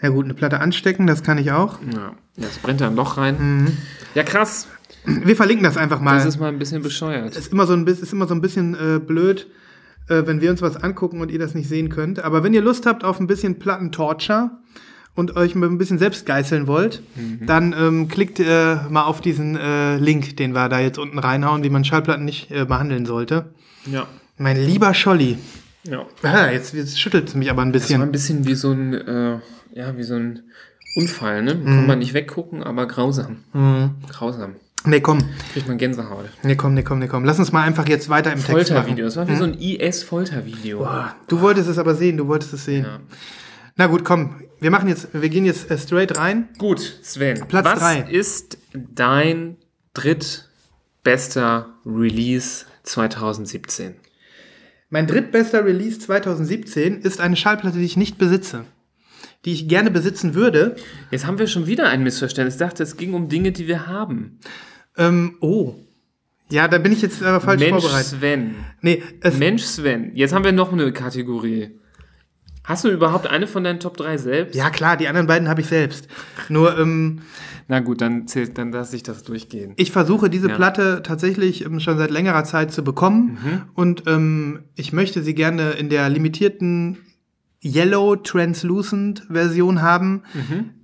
[0.00, 1.80] Ja gut, eine Platte anstecken, das kann ich auch.
[1.92, 3.36] Ja, jetzt brennt da ein Loch rein.
[3.64, 3.76] Mhm.
[4.14, 4.68] Ja, krass.
[5.04, 6.14] Wir verlinken das einfach mal.
[6.16, 7.34] Das ist mal ein bisschen bescheuert.
[7.34, 9.48] ist immer so ein bisschen, ist immer so ein bisschen äh, blöd,
[10.08, 12.18] äh, wenn wir uns was angucken und ihr das nicht sehen könnt.
[12.20, 14.50] Aber wenn ihr Lust habt auf ein bisschen Plattentorture
[15.14, 17.02] und euch ein bisschen selbst geißeln wollt,
[17.44, 21.62] dann ähm, klickt äh, mal auf diesen äh, Link, den wir da jetzt unten reinhauen,
[21.64, 23.52] wie man Schallplatten nicht äh, behandeln sollte.
[23.86, 24.06] Ja.
[24.36, 25.36] Mein lieber Scholli.
[25.84, 26.04] Ja.
[26.22, 28.02] Ah, jetzt, jetzt schüttelt es mich aber ein Das war bisschen.
[28.02, 29.38] ein bisschen wie so ein, äh,
[29.74, 30.42] ja, wie so ein
[30.96, 31.54] Unfall, ne?
[31.64, 33.38] Kann man nicht weggucken, aber grausam.
[33.52, 33.90] Mhm.
[34.08, 34.54] Grausam.
[34.88, 35.18] Nee, komm.
[35.52, 36.26] Kriegt man Gänsehaut.
[36.42, 37.24] Nee, komm, nee, komm, nee, komm.
[37.24, 38.64] Lass uns mal einfach jetzt weiter im Text machen.
[38.66, 39.04] Foltervideo.
[39.04, 40.78] Das war wie so ein IS-Foltervideo.
[40.78, 42.84] Boah, Du wolltest es aber sehen, du wolltest es sehen.
[42.84, 43.00] Ja.
[43.76, 44.42] Na gut, komm.
[44.60, 46.48] Wir machen jetzt, wir gehen jetzt äh, straight rein.
[46.58, 47.46] Gut, Sven.
[47.46, 48.00] Platz was drei.
[48.10, 49.56] ist dein
[49.94, 53.94] drittbester Release 2017?
[54.90, 58.64] Mein drittbester Release 2017 ist eine Schallplatte, die ich nicht besitze.
[59.44, 60.74] Die ich gerne besitzen würde.
[61.10, 62.54] Jetzt haben wir schon wieder ein Missverständnis.
[62.54, 64.38] Ich dachte, es ging um Dinge, die wir haben.
[64.98, 65.74] Ähm, oh.
[66.50, 68.08] Ja, da bin ich jetzt aber falsch Mensch vorbereitet.
[68.08, 68.54] Sven.
[68.80, 69.02] Nee,
[69.38, 70.12] Mensch Sven.
[70.14, 71.70] Jetzt haben wir noch eine Kategorie.
[72.64, 74.54] Hast du überhaupt eine von deinen Top 3 selbst?
[74.54, 76.06] Ja, klar, die anderen beiden habe ich selbst.
[76.50, 77.20] Nur, ähm,
[77.66, 79.72] Na gut, dann zählt, dann lasse ich das durchgehen.
[79.76, 80.56] ich versuche diese Ja.
[80.56, 83.38] Platte tatsächlich ähm, schon seit längerer Zeit zu bekommen.
[83.74, 86.98] Und ähm, ich möchte sie gerne in der limitierten
[87.64, 90.22] Yellow Translucent Version haben.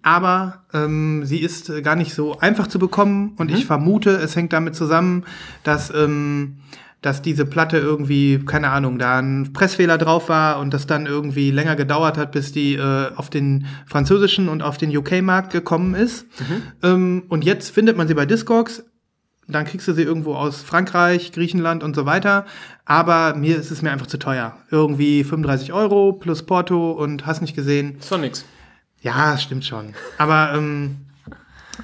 [0.03, 3.35] Aber ähm, sie ist äh, gar nicht so einfach zu bekommen.
[3.39, 5.25] Und ich vermute, es hängt damit zusammen,
[5.63, 6.57] dass, ähm,
[7.01, 11.53] dass diese Platte irgendwie, keine Ahnung, da ein Pressfehler drauf war und das dann irgendwie
[11.53, 16.27] länger gedauert hat, bis die äh, auf den französischen und auf den UK-Markt gekommen ist.
[16.83, 18.85] Ähm, und jetzt findet man sie bei Discogs.
[19.47, 22.47] Dann kriegst du sie irgendwo aus Frankreich, Griechenland und so weiter.
[22.87, 24.57] Aber mir ist es mir einfach zu teuer.
[24.71, 27.97] Irgendwie 35 Euro plus Porto und hast nicht gesehen.
[27.99, 28.45] Ist doch nix.
[29.03, 29.95] Ja, stimmt schon.
[30.17, 30.97] Aber ähm,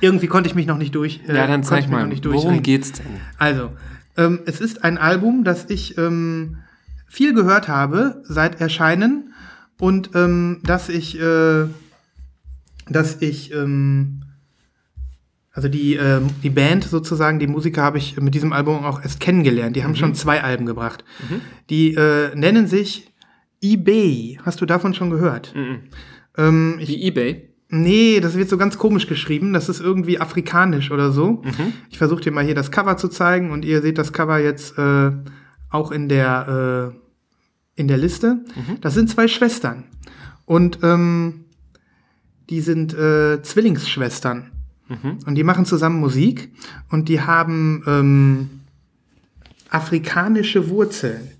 [0.01, 1.21] irgendwie konnte ich mich noch nicht durch.
[1.29, 3.07] äh, Ja, dann zeig mal, noch nicht worum geht's denn?
[3.37, 3.73] Also,
[4.17, 6.59] ähm, es ist ein Album, das ich ähm,
[7.07, 9.35] viel gehört habe seit Erscheinen
[9.79, 11.67] und ähm, dass ich, äh,
[12.89, 14.23] dass ich, ähm,
[15.61, 19.21] also die, ähm, die Band sozusagen, die Musiker habe ich mit diesem Album auch erst
[19.21, 19.77] kennengelernt.
[19.77, 21.05] Die haben schon zwei Alben gebracht.
[21.69, 23.13] Die äh, nennen sich
[23.61, 24.39] eBay.
[24.43, 25.53] Hast du davon schon gehört?
[26.39, 27.51] Ähm, ich, Wie Ebay.
[27.69, 29.53] Nee, das wird so ganz komisch geschrieben.
[29.53, 31.43] Das ist irgendwie afrikanisch oder so.
[31.91, 34.79] Ich versuche dir mal hier das Cover zu zeigen und ihr seht das Cover jetzt
[34.79, 35.11] äh,
[35.69, 36.95] auch in der,
[37.77, 38.47] äh, in der Liste.
[38.81, 39.85] Das sind zwei Schwestern.
[40.47, 41.45] Und ähm,
[42.49, 43.43] die sind äh,
[44.91, 45.19] Zwillingsschwestern.
[45.27, 46.53] Und die machen zusammen Musik
[46.91, 48.51] und die haben ähm,
[49.71, 51.31] afrikanische Wurzeln.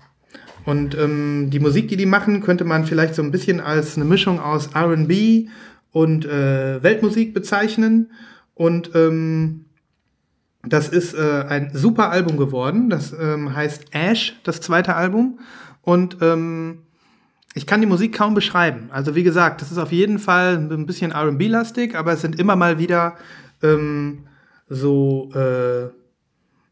[0.63, 4.05] Und ähm, die Musik, die die machen, könnte man vielleicht so ein bisschen als eine
[4.05, 5.47] Mischung aus RB
[5.91, 8.11] und äh, Weltmusik bezeichnen.
[8.53, 9.65] Und ähm,
[10.63, 12.89] das ist äh, ein super Album geworden.
[12.89, 15.39] Das ähm, heißt Ash, das zweite Album.
[15.81, 16.83] Und ähm,
[17.53, 18.89] ich kann die Musik kaum beschreiben.
[18.91, 22.55] Also wie gesagt, das ist auf jeden Fall ein bisschen RB-lastig, aber es sind immer
[22.55, 23.15] mal wieder
[23.63, 24.25] ähm,
[24.69, 25.89] so, äh,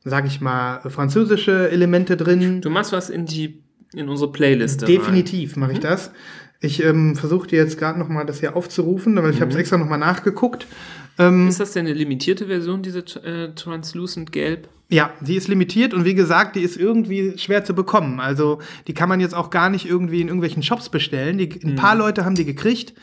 [0.03, 2.61] sag ich mal, französische Elemente drin.
[2.61, 3.61] Du machst was in die
[3.93, 4.85] in unsere Playliste.
[4.85, 6.11] Definitiv mache ich das.
[6.61, 9.57] Ich ähm, versuche dir jetzt gerade noch mal das hier aufzurufen, weil ich habe es
[9.57, 10.67] extra noch mal nachgeguckt.
[11.17, 11.47] Rein.
[11.47, 14.67] Ist das denn eine limitierte Version, diese äh, Translucent Gelb?
[14.91, 18.19] Ja, die ist limitiert und wie gesagt, die ist irgendwie schwer zu bekommen.
[18.19, 21.37] Also die kann man jetzt auch gar nicht irgendwie in irgendwelchen Shops bestellen.
[21.37, 22.95] Die, ein paar Leute haben die gekriegt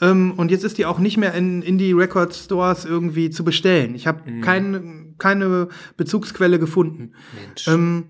[0.00, 3.96] ähm, und jetzt ist die auch nicht mehr in Indie Record Stores irgendwie zu bestellen.
[3.96, 7.12] Ich habe kein, keine Bezugsquelle gefunden.
[7.34, 7.66] Mensch.
[7.66, 8.04] Ähm,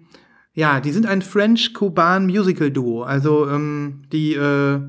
[0.54, 3.02] ja, die sind ein French-Kuban Musical Duo.
[3.02, 4.80] Also ähm, die äh,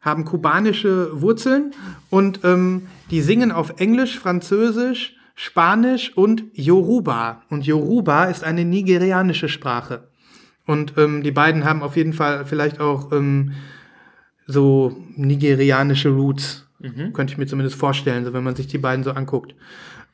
[0.00, 1.72] haben kubanische Wurzeln
[2.08, 7.42] und ähm, die singen auf Englisch, Französisch, Spanisch und Yoruba.
[7.48, 10.08] Und Yoruba ist eine nigerianische Sprache.
[10.66, 13.52] Und ähm, die beiden haben auf jeden Fall vielleicht auch ähm,
[14.46, 16.66] so nigerianische Roots.
[17.12, 19.54] Könnte ich mir zumindest vorstellen, so wenn man sich die beiden so anguckt.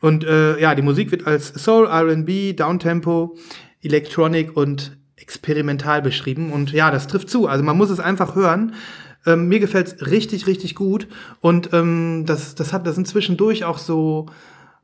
[0.00, 3.36] Und äh, ja, die Musik wird als Soul, RB, Downtempo,
[3.82, 6.52] Electronic und experimental beschrieben.
[6.52, 7.46] Und ja, das trifft zu.
[7.46, 8.74] Also man muss es einfach hören.
[9.24, 11.08] Ähm, mir gefällt's richtig, richtig gut.
[11.40, 14.26] Und ähm, das, das hat, das sind zwischendurch auch so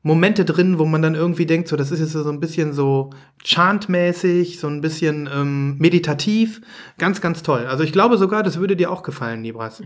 [0.02, 3.10] Momente drin, wo man dann irgendwie denkt, so, das ist jetzt so ein bisschen so
[3.44, 6.60] chantmäßig, so ein bisschen ähm, meditativ.
[6.98, 7.66] Ganz, ganz toll.
[7.66, 9.80] Also ich glaube sogar, das würde dir auch gefallen, Libras.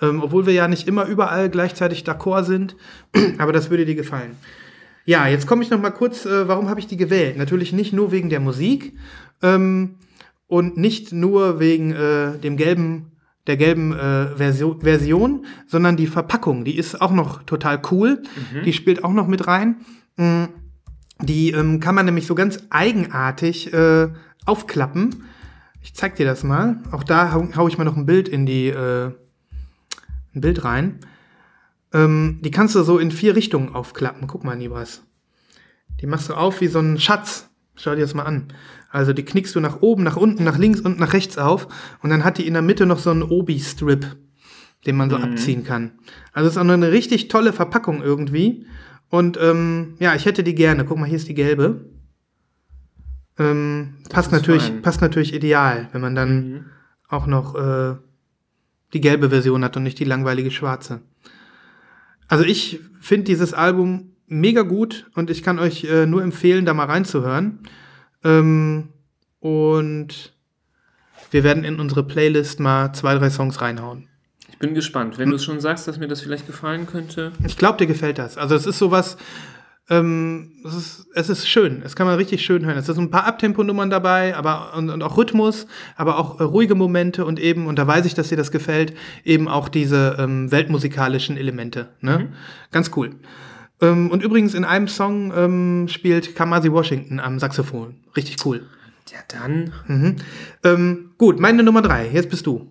[0.00, 2.74] Ähm, obwohl wir ja nicht immer überall gleichzeitig d'accord sind,
[3.38, 4.36] aber das würde dir gefallen.
[5.04, 7.36] Ja, jetzt komme ich noch mal kurz, äh, warum habe ich die gewählt?
[7.36, 8.94] Natürlich nicht nur wegen der Musik
[9.42, 9.96] ähm,
[10.46, 13.09] und nicht nur wegen äh, dem gelben
[13.50, 18.22] der gelben äh, Version, Version, sondern die Verpackung, die ist auch noch total cool.
[18.64, 19.76] Die spielt auch noch mit rein.
[20.16, 20.44] Mm,
[21.22, 24.08] Die ähm, kann man nämlich so ganz eigenartig äh,
[24.46, 25.24] aufklappen.
[25.82, 26.76] Ich zeig dir das mal.
[26.92, 29.10] Auch da hau, hau ich mal noch ein Bild in die äh,
[30.34, 31.00] ein Bild rein.
[31.92, 34.28] Ähm, die kannst du so in vier Richtungen aufklappen.
[34.28, 35.02] Guck mal, Nibras.
[36.00, 37.49] Die machst du auf wie so ein Schatz.
[37.80, 38.48] Schau dir das mal an.
[38.90, 41.68] Also die knickst du nach oben, nach unten, nach links und nach rechts auf.
[42.02, 44.04] Und dann hat die in der Mitte noch so einen Obi-Strip,
[44.86, 45.92] den man so abziehen kann.
[46.32, 48.66] Also es ist auch noch eine richtig tolle Verpackung irgendwie.
[49.08, 50.84] Und ähm, ja, ich hätte die gerne.
[50.84, 51.86] Guck mal, hier ist die gelbe.
[53.38, 54.82] Ähm, passt, natürlich, fein.
[54.82, 56.66] passt natürlich ideal, wenn man dann
[57.08, 57.96] auch noch äh,
[58.92, 61.00] die gelbe Version hat und nicht die langweilige schwarze.
[62.28, 66.72] Also ich finde dieses Album mega gut und ich kann euch äh, nur empfehlen, da
[66.72, 67.60] mal reinzuhören.
[68.24, 68.88] Ähm,
[69.40, 70.32] und
[71.30, 74.08] wir werden in unsere Playlist mal zwei, drei Songs reinhauen.
[74.48, 75.18] Ich bin gespannt.
[75.18, 77.32] Wenn du es schon sagst, dass mir das vielleicht gefallen könnte.
[77.46, 78.36] Ich glaube, dir gefällt das.
[78.36, 79.16] Also es ist sowas,
[79.88, 81.82] ähm, es, ist, es ist schön.
[81.84, 82.78] Es kann man richtig schön hören.
[82.78, 85.66] Es sind ein paar Abtempo-Nummern dabei, aber und, und auch Rhythmus,
[85.96, 88.94] aber auch äh, ruhige Momente und eben, und da weiß ich, dass dir das gefällt,
[89.24, 91.88] eben auch diese ähm, weltmusikalischen Elemente.
[92.00, 92.18] Ne?
[92.18, 92.28] Mhm.
[92.70, 93.16] Ganz cool.
[93.80, 97.94] Ähm, und übrigens in einem Song ähm, spielt Kamasi Washington am Saxophon.
[98.16, 98.62] Richtig cool.
[99.10, 99.72] Ja, dann.
[99.86, 100.16] Mhm.
[100.64, 102.08] Ähm, gut, meine Nummer drei.
[102.12, 102.68] Jetzt bist du.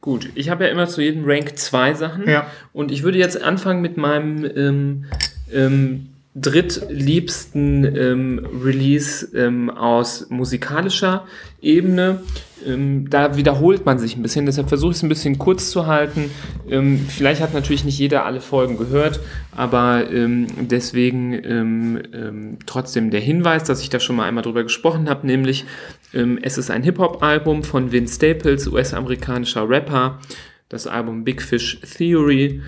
[0.00, 2.28] Gut, ich habe ja immer zu jedem Rank zwei Sachen.
[2.28, 2.46] Ja.
[2.72, 5.04] Und ich würde jetzt anfangen mit meinem ähm,
[5.52, 11.26] ähm, drittliebsten ähm, Release ähm, aus musikalischer
[11.60, 12.22] Ebene.
[12.64, 15.88] Ähm, da wiederholt man sich ein bisschen, deshalb versuche ich es ein bisschen kurz zu
[15.88, 16.30] halten.
[16.68, 19.18] Ähm, vielleicht hat natürlich nicht jeder alle Folgen gehört,
[19.50, 25.08] aber ähm, deswegen ähm, trotzdem der Hinweis, dass ich da schon mal einmal drüber gesprochen
[25.08, 25.64] habe, nämlich
[26.12, 30.18] es ist ein Hip-Hop-Album von Vince Staples, US-amerikanischer Rapper,
[30.68, 32.62] das Album Big Fish Theory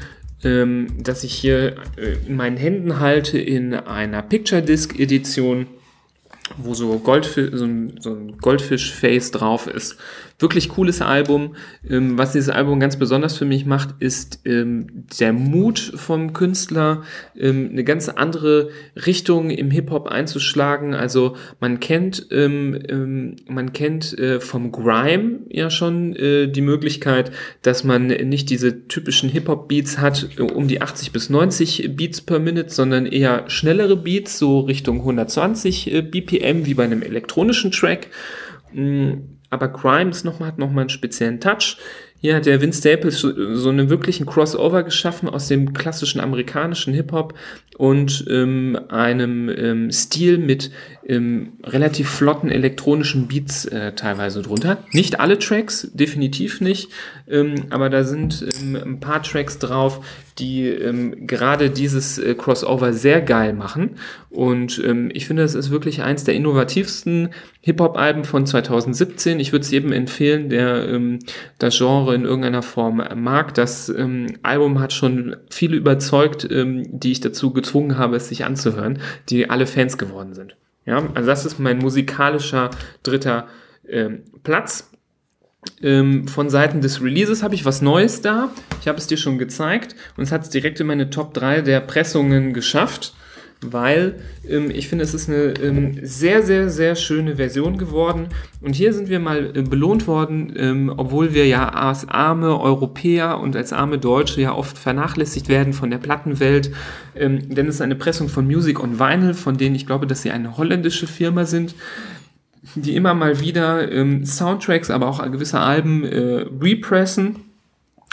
[0.45, 5.67] ähm, das ich hier äh, in meinen Händen halte in einer Picture Disc Edition,
[6.57, 9.97] wo so, Goldfi so ein, so ein Goldfisch-Face drauf ist.
[10.43, 11.55] Wirklich cooles Album.
[11.89, 17.03] Ähm, was dieses Album ganz besonders für mich macht, ist ähm, der Mut vom Künstler,
[17.39, 18.71] ähm, eine ganz andere
[19.07, 20.95] Richtung im Hip-Hop einzuschlagen.
[20.95, 27.31] Also man kennt, ähm, ähm, man kennt äh, vom Grime ja schon äh, die Möglichkeit,
[27.63, 32.41] dass man nicht diese typischen Hip-Hop-Beats hat, äh, um die 80 bis 90 Beats per
[32.41, 38.09] Minute, sondern eher schnellere Beats, so Richtung 120 äh, BPM, wie bei einem elektronischen Track.
[38.73, 39.13] Mm,
[39.53, 41.77] aber Crimes noch hat nochmal einen speziellen Touch.
[42.23, 46.95] Hier hat der Vince Staples so, so einen wirklichen Crossover geschaffen aus dem klassischen amerikanischen
[46.95, 47.35] Hip-Hop
[47.77, 50.71] und ähm, einem ähm, Stil mit
[51.07, 54.85] ähm, relativ flotten elektronischen Beats äh, teilweise drunter.
[54.93, 56.91] Nicht alle Tracks, definitiv nicht,
[57.33, 60.05] ähm, aber da sind ähm, ein paar Tracks drauf,
[60.39, 63.97] die ähm, gerade dieses äh, Crossover sehr geil machen.
[64.31, 69.41] Und ähm, ich finde, es ist wirklich eins der innovativsten Hip-Hop-Alben von 2017.
[69.41, 71.19] Ich würde es jedem empfehlen, der ähm,
[71.59, 73.55] das Genre in irgendeiner Form mag.
[73.55, 78.45] Das ähm, Album hat schon viele überzeugt, ähm, die ich dazu gezwungen habe, es sich
[78.45, 80.57] anzuhören, die alle Fans geworden sind.
[80.85, 82.71] Ja, also das ist mein musikalischer
[83.03, 83.47] dritter
[83.89, 84.92] ähm, Platz.
[85.83, 88.51] Ähm, von Seiten des Releases habe ich was Neues da.
[88.81, 91.63] Ich habe es dir schon gezeigt und es hat es direkt in meine Top 3
[91.63, 93.15] der Pressungen geschafft,
[93.61, 94.17] weil
[94.49, 98.29] ähm, ich finde, es ist eine ähm, sehr, sehr, sehr schöne Version geworden.
[98.61, 103.41] Und hier sind wir mal äh, belohnt worden, ähm, obwohl wir ja als arme Europäer
[103.41, 106.71] und als arme Deutsche ja oft vernachlässigt werden von der Plattenwelt.
[107.17, 110.23] Ähm, denn es ist eine Pressung von Music on Vinyl, von denen ich glaube, dass
[110.23, 111.75] sie eine holländische Firma sind
[112.75, 117.37] die immer mal wieder ähm, Soundtracks, aber auch gewisse Alben äh, repressen.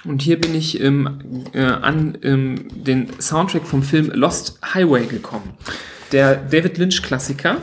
[0.05, 1.19] Und hier bin ich ähm,
[1.53, 5.53] äh, an ähm, den Soundtrack vom Film Lost Highway gekommen.
[6.12, 7.57] Der David Lynch-Klassiker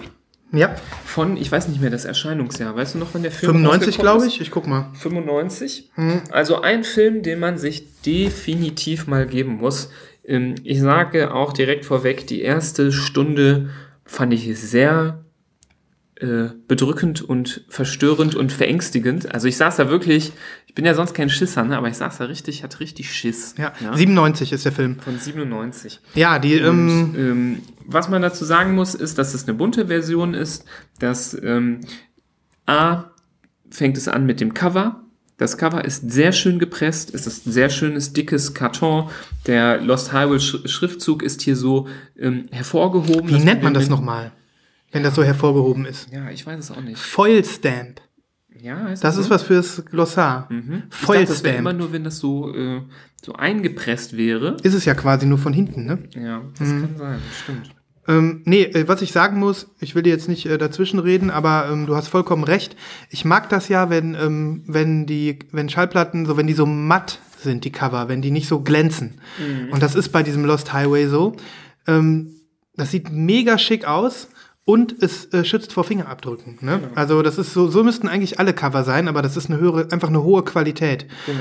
[0.52, 3.86] Ja, von, ich weiß nicht mehr das Erscheinungsjahr, weißt du noch, wann der Film 95
[3.86, 4.40] rausgekommen glaube ich.
[4.40, 4.90] Ich guck mal.
[4.94, 5.90] 95.
[6.30, 9.90] Also ein Film, den man sich definitiv mal geben muss.
[10.24, 13.70] Ähm, Ich sage auch direkt vorweg, die erste Stunde
[14.04, 15.24] fand ich sehr
[16.20, 19.34] äh, bedrückend und verstörend und verängstigend.
[19.34, 20.32] Also ich saß da wirklich,
[20.66, 23.54] ich bin ja sonst kein Schisser, ne, aber ich saß da richtig, hatte richtig Schiss.
[23.58, 24.98] Ja, 97 ist der Film.
[24.98, 26.00] Von 97.
[26.14, 29.88] Ja, die, ähm, Und, ähm, was man dazu sagen muss, ist, dass es eine bunte
[29.88, 30.64] Version ist,
[30.98, 31.80] dass ähm,
[32.64, 33.10] A
[33.70, 35.02] fängt es an mit dem Cover.
[35.38, 39.10] Das Cover ist sehr schön gepresst, es ist ein sehr schönes, dickes Karton.
[39.46, 43.28] Der Lost Highway Sch Schriftzug ist hier so ähm, hervorgehoben.
[43.28, 44.32] wie nennt man das nochmal,
[44.92, 46.08] wenn das so hervorgehoben ist?
[46.12, 46.98] Ja, ich weiß es auch nicht.
[46.98, 48.00] Foil Stamp.
[48.58, 49.20] Ja, heißt Das so?
[49.20, 50.46] ist was fürs Glossar.
[50.50, 50.84] Mhm.
[50.90, 52.80] Ich Foil dachte, das wäre immer nur, wenn das so, äh,
[53.22, 54.56] so eingepresst wäre.
[54.62, 55.98] Ist es ja quasi nur von hinten, ne?
[56.14, 56.80] Ja, das Mhm.
[56.80, 57.70] kann sein, das stimmt.
[58.08, 61.28] Ähm, nee, äh, was ich sagen muss, ich will dir jetzt nicht äh, dazwischen reden,
[61.28, 62.76] aber ähm, du hast vollkommen recht.
[63.10, 67.18] Ich mag das ja, wenn, ähm, wenn die, wenn Schallplatten, so wenn die so matt
[67.42, 69.20] sind, die Cover, wenn die nicht so glänzen.
[69.72, 71.34] Und das ist bei diesem Lost Highway so.
[71.88, 72.30] Ähm,
[72.76, 74.28] das sieht mega schick aus
[74.66, 76.58] und es äh, schützt vor Fingerabdrücken.
[76.60, 76.80] Ne?
[76.96, 79.90] Also das ist so, so müssten eigentlich alle Cover sein, aber das ist eine höhere,
[79.92, 81.06] einfach eine hohe Qualität.
[81.24, 81.38] Genau.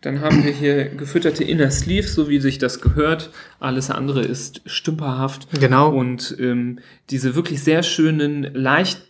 [0.00, 3.30] Dann haben wir hier gefütterte Inner Sleeves, so wie sich das gehört.
[3.60, 5.48] Alles andere ist stümperhaft.
[5.60, 5.90] Genau.
[5.90, 6.78] Und ähm,
[7.10, 9.02] diese wirklich sehr schönen, leicht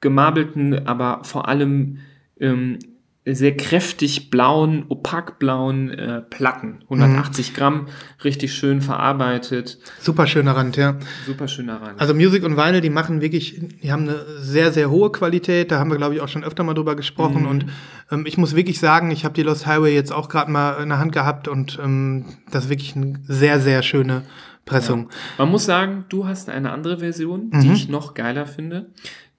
[0.00, 1.98] gemabelten, aber vor allem
[2.40, 2.78] ähm,
[3.26, 6.80] sehr kräftig blauen, opakblauen äh, Platten.
[6.90, 7.86] 180 Gramm,
[8.22, 9.78] richtig schön verarbeitet.
[9.98, 10.96] Super schöner Rand, ja.
[11.26, 11.98] Super schöner Rand.
[12.00, 15.70] Also Music und Vinyl, die machen wirklich, die haben eine sehr, sehr hohe Qualität.
[15.70, 17.46] Da haben wir, glaube ich, auch schon öfter mal drüber gesprochen.
[17.46, 17.64] Und
[18.10, 20.90] ähm, ich muss wirklich sagen, ich habe die Lost Highway jetzt auch gerade mal in
[20.90, 24.22] der Hand gehabt und ähm, das ist wirklich eine sehr, sehr schöne
[24.66, 25.10] Pressung.
[25.36, 27.60] Man muss sagen, du hast eine andere Version, Mhm.
[27.60, 28.86] die ich noch geiler finde.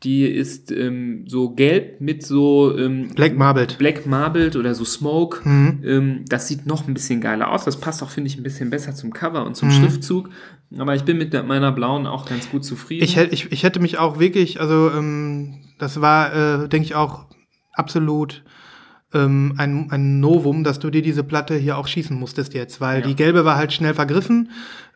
[0.04, 3.78] Die ist ähm, so gelb mit so ähm, Black Marbled.
[3.78, 5.48] Black Marbled oder so Smoke.
[5.48, 5.82] Mhm.
[5.84, 7.66] Ähm, das sieht noch ein bisschen geiler aus.
[7.66, 9.56] Das passt auch, finde ich, ein bisschen besser zum Cover und Mhm.
[9.56, 10.30] zum Schriftzug.
[10.78, 13.04] Aber ich bin mit meiner blauen auch ganz gut zufrieden.
[13.04, 16.96] Ich, hätt- ich, ich hätte mich auch wirklich, also ähm, das war, äh, denke ich,
[16.96, 17.26] auch
[17.72, 18.44] absolut
[19.14, 23.00] ähm, ein, ein Novum, dass du dir diese Platte hier auch schießen musstest jetzt, weil
[23.02, 23.08] Ja.
[23.08, 24.50] die gelbe war halt schnell vergriffen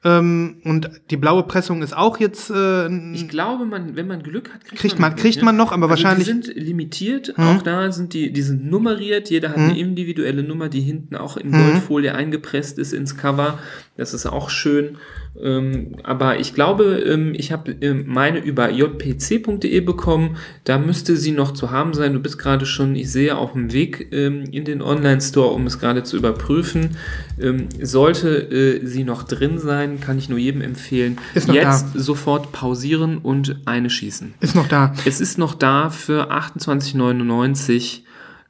[0.04, 4.54] ähm, und die blaue Pressung ist auch jetzt äh, Ich glaube, man, wenn man Glück
[4.54, 7.44] hat, kriegt, Kriegt man, man- kriegt man noch, aber also wahrscheinlich- Die sind limitiert, Mhm.
[7.44, 9.30] auch da sind die, die sind nummeriert.
[9.30, 13.60] Jeder hat eine individuelle Nummer, die hinten auch in Goldfolie eingepresst ist ins Cover.
[13.98, 14.98] Das ist auch schön.
[15.42, 20.38] Ähm, aber ich glaube, ähm, ich habe ähm, meine über jpc.de bekommen.
[20.64, 22.14] Da müsste sie noch zu haben sein.
[22.14, 25.80] Du bist gerade schon, ich sehe, auf dem Weg ähm, in den Online-Store, um es
[25.80, 26.98] gerade zu überprüfen.
[27.40, 31.18] Ähm, sollte äh, sie noch drin sein, kann ich nur jedem empfehlen.
[31.34, 34.36] Ist noch Jetzt sofort pausieren und eine schießen.
[34.40, 34.94] ist noch da.
[35.06, 38.02] Es ist noch da für 28,99.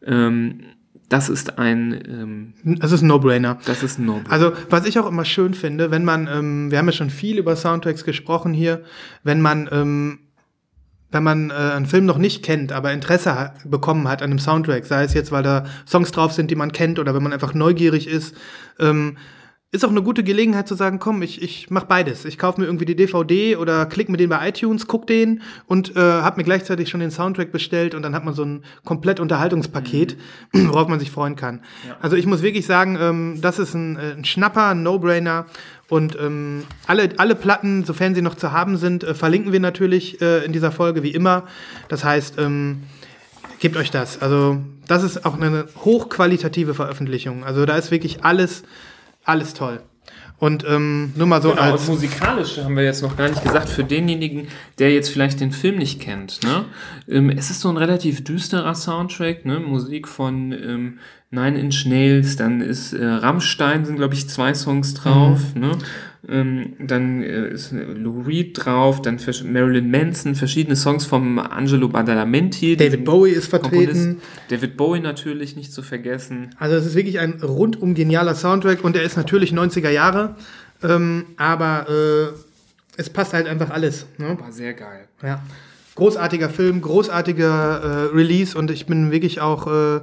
[0.06, 0.62] Ähm,
[1.10, 3.58] das ist ein, ähm, Das ist ein No-Brainer.
[3.66, 6.78] das ist ein no Also, was ich auch immer schön finde, wenn man, ähm, wir
[6.78, 8.84] haben ja schon viel über Soundtracks gesprochen hier,
[9.24, 10.20] wenn man, ähm,
[11.12, 14.38] wenn man äh, einen Film noch nicht kennt, aber Interesse ha bekommen hat an einem
[14.40, 17.34] Soundtrack, sei es jetzt, weil da Songs drauf sind, die man kennt, oder wenn man
[17.34, 18.36] einfach neugierig ist,
[18.80, 19.18] ähm,
[19.72, 22.26] ist auch eine gute Gelegenheit zu sagen, komm, ich, ich mach beides.
[22.26, 25.96] Ich kaufe mir irgendwie die DVD oder klick mir den bei iTunes, guck den und
[25.96, 29.20] äh, hab mir gleichzeitig schon den Soundtrack bestellt und dann hat man so ein komplett
[29.20, 30.18] Unterhaltungspaket,
[30.54, 31.62] worauf man sich freuen kann.
[32.02, 35.46] Also ich muss wirklich sagen, ähm, das ist ein, äh, ein Schnapper, ein No-Brainer.
[35.88, 40.22] Und ähm, alle, alle Platten, sofern sie noch zu haben sind, äh, verlinken wir natürlich
[40.22, 41.44] äh, in dieser Folge wie immer.
[41.90, 42.84] Das heißt, ähm,
[43.60, 44.22] gebt euch das.
[44.22, 44.58] Also
[44.88, 47.44] das ist auch eine hochqualitative Veröffentlichung.
[47.44, 48.64] Also da ist wirklich alles,
[49.24, 49.82] alles toll.
[50.40, 53.68] Und ähm, nur mal so Genau, als musikalisch haben wir jetzt noch gar nicht gesagt,
[53.68, 54.48] für denjenigen,
[54.80, 56.42] der jetzt vielleicht den Film nicht kennt.
[56.44, 56.66] Ne?
[57.10, 59.60] Ähm, es ist so ein relativ düsterer Soundtrack, ne?
[59.60, 61.00] Musik von ähm,
[61.32, 65.40] Nine Inch Nails, dann ist äh, Rammstein, sind glaube ich zwei Songs drauf.
[65.54, 65.62] Mhm.
[65.62, 65.72] Ne?
[66.28, 71.88] Ähm, dann äh, ist äh, Lou Reed drauf, dann Marilyn Manson, verschiedene Songs vom Angelo
[71.88, 72.76] Badalamenti.
[72.76, 73.92] David Bowie ist Komponist.
[73.92, 74.22] vertreten.
[74.50, 76.50] David Bowie natürlich nicht zu vergessen.
[76.58, 80.36] Also es ist wirklich ein rundum genialer Soundtrack und er ist natürlich 90er Jahre,
[80.84, 82.36] ähm, aber äh,
[82.98, 84.08] es passt halt einfach alles.
[84.18, 84.38] Ne?
[84.40, 85.08] War sehr geil.
[85.24, 85.42] Ja.
[85.96, 90.02] Großartiger Film, großartiger äh, Release und ich bin wirklich auch äh,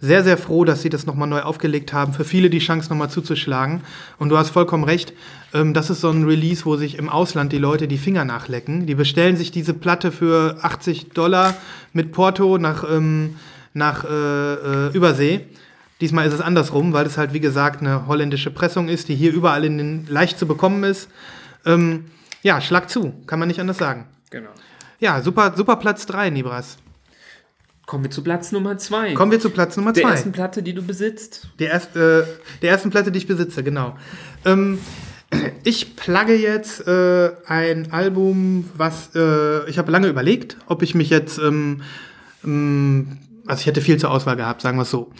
[0.00, 2.12] sehr, sehr froh, dass sie das nochmal neu aufgelegt haben.
[2.12, 3.80] Für viele die Chance nochmal zuzuschlagen.
[4.18, 5.12] Und du hast vollkommen recht,
[5.54, 8.86] ähm, das ist so ein Release, wo sich im Ausland die Leute die Finger nachlecken.
[8.86, 11.54] Die bestellen sich diese Platte für 80 Dollar
[11.92, 13.36] mit Porto nach, ähm,
[13.72, 14.54] nach äh,
[14.88, 15.46] äh, Übersee.
[16.02, 19.32] Diesmal ist es andersrum, weil es halt, wie gesagt, eine holländische Pressung ist, die hier
[19.32, 21.08] überall in den, leicht zu bekommen ist.
[21.64, 22.04] Ähm,
[22.42, 24.06] ja, schlag zu, kann man nicht anders sagen.
[24.30, 24.50] Genau.
[25.00, 26.76] Ja, super, super Platz 3, Nibras.
[27.86, 29.14] Kommen wir zu Platz Nummer zwei.
[29.14, 30.10] Kommen wir zu Platz Nummer der 2.
[30.10, 31.48] ersten Platte, die du besitzt.
[31.60, 32.24] Der, erst, äh,
[32.60, 33.96] der ersten Platte, die ich besitze, genau.
[34.44, 34.80] Ähm,
[35.64, 41.10] ich plugge jetzt äh, ein Album, was äh, ich habe lange überlegt, ob ich mich
[41.10, 41.82] jetzt, ähm,
[42.44, 45.12] ähm, also ich hätte viel zur Auswahl gehabt, sagen wir es so.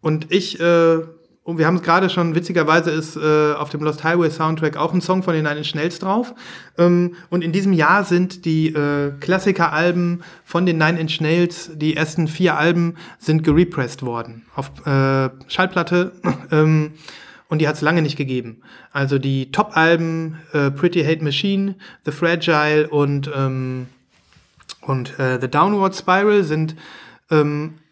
[0.00, 0.98] Und ich, äh,
[1.44, 4.94] und wir haben es gerade schon, witzigerweise ist äh, auf dem Lost Highway Soundtrack auch
[4.94, 6.34] ein Song von den Nine Schnells drauf.
[6.78, 11.96] Ähm, und in diesem Jahr sind die äh, Klassiker-Alben von den Nine Inch Nails, die
[11.96, 16.12] ersten vier Alben, sind gerepressed worden auf äh, Schallplatte.
[16.50, 16.92] ähm,
[17.50, 18.62] und die hat es lange nicht gegeben.
[18.90, 21.74] Also die Top-Alben, äh, Pretty Hate Machine,
[22.06, 23.86] The Fragile und, ähm,
[24.80, 26.74] und äh, The Downward Spiral sind
[27.30, 27.83] ähm, äh,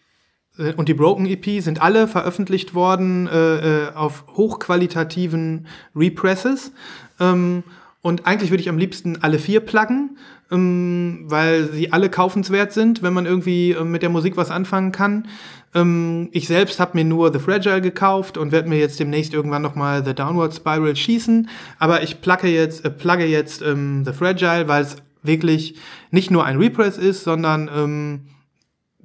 [0.77, 6.73] und die Broken EP sind alle veröffentlicht worden äh, äh, auf hochqualitativen Represses.
[7.19, 7.63] Ähm,
[8.03, 10.19] und eigentlich würde ich am liebsten alle vier pluggen,
[10.51, 14.93] ähm, weil sie alle kaufenswert sind, wenn man irgendwie äh, mit der Musik was anfangen
[14.93, 15.29] kann.
[15.75, 19.63] Ähm, ich selbst habe mir nur The Fragile gekauft und werde mir jetzt demnächst irgendwann
[19.63, 21.49] noch mal The Downward Spiral schießen.
[21.79, 25.77] Aber ich plugge jetzt, äh, plugge jetzt ähm, The Fragile, weil es wirklich
[26.11, 28.21] nicht nur ein Repress ist, sondern ähm,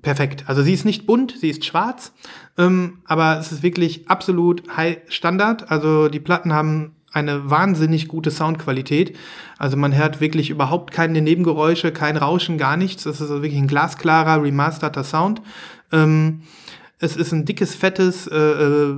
[0.07, 0.45] perfekt.
[0.47, 2.13] Also sie ist nicht bunt, sie ist schwarz,
[2.57, 5.69] ähm, aber es ist wirklich absolut High Standard.
[5.69, 9.17] Also die Platten haben eine wahnsinnig gute Soundqualität.
[9.57, 13.03] Also man hört wirklich überhaupt keine Nebengeräusche, kein Rauschen, gar nichts.
[13.03, 15.41] Das ist also wirklich ein glasklarer, remasterter Sound.
[15.91, 16.43] Ähm,
[16.99, 18.95] es ist ein dickes, fettes äh, äh,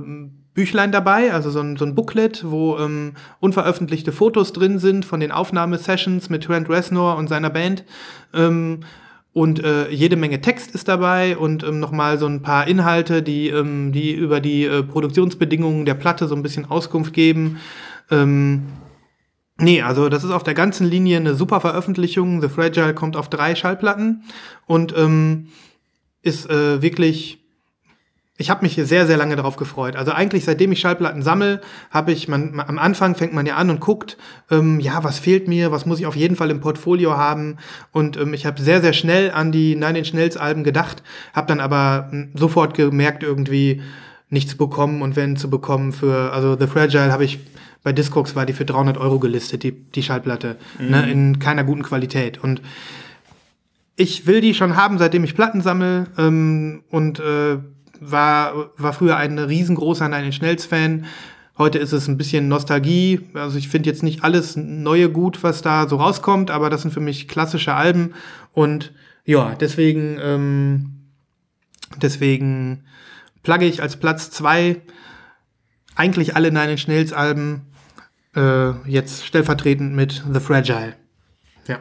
[0.54, 5.18] Büchlein dabei, also so ein, so ein Booklet, wo ähm, unveröffentlichte Fotos drin sind von
[5.18, 7.84] den Aufnahmesessions mit Trent Reznor und seiner Band.
[8.32, 8.84] Ähm,
[9.32, 13.48] und äh, jede Menge Text ist dabei und ähm, nochmal so ein paar Inhalte, die,
[13.48, 17.58] ähm, die über die äh, Produktionsbedingungen der Platte so ein bisschen Auskunft geben.
[18.10, 18.62] Ähm,
[19.62, 22.40] Nee, also das ist auf der ganzen Linie eine super Veröffentlichung.
[22.40, 24.22] The Fragile kommt auf drei Schallplatten
[24.66, 25.48] und ähm,
[26.22, 27.39] ist äh, wirklich.
[28.40, 29.96] Ich habe mich hier sehr, sehr lange darauf gefreut.
[29.96, 31.60] Also eigentlich, seitdem ich Schallplatten sammle,
[31.90, 34.16] habe ich, man, am Anfang fängt man ja an und guckt,
[34.50, 37.58] ähm, ja, was fehlt mir, was muss ich auf jeden Fall im Portfolio haben.
[37.92, 41.02] Und ähm, ich habe sehr, sehr schnell an die Nine Inch Nails Alben gedacht,
[41.34, 43.82] habe dann aber m, sofort gemerkt, irgendwie
[44.30, 47.40] nichts bekommen und wenn zu bekommen für, also The Fragile habe ich
[47.82, 51.82] bei Discogs war die für 300 Euro gelistet, die, die Schallplatte, ne, in keiner guten
[51.82, 52.42] Qualität.
[52.42, 52.60] Und
[53.96, 57.58] ich will die schon haben, seitdem ich Platten sammle ähm, und äh,
[58.00, 61.06] war, war früher ein riesengroßer Nine Inch Nails Fan.
[61.58, 63.28] Heute ist es ein bisschen Nostalgie.
[63.34, 66.92] Also ich finde jetzt nicht alles neue gut, was da so rauskommt, aber das sind
[66.92, 68.14] für mich klassische Alben
[68.52, 68.92] und
[69.24, 71.00] ja, deswegen ähm,
[72.00, 72.84] deswegen
[73.42, 74.80] plugge ich als Platz zwei
[75.94, 77.66] eigentlich alle Nine Inch Nails Alben
[78.34, 80.94] äh, jetzt stellvertretend mit The Fragile.
[81.66, 81.78] Ja.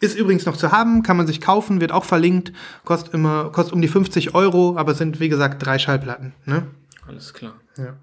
[0.00, 2.52] Ist übrigens noch zu haben, kann man sich kaufen, wird auch verlinkt,
[2.84, 6.32] kostet immer, kostet um die 50 Euro, aber es sind wie gesagt drei Schallplatten.
[6.46, 6.66] Ne?
[7.06, 7.54] Alles klar.
[7.76, 7.96] Ja.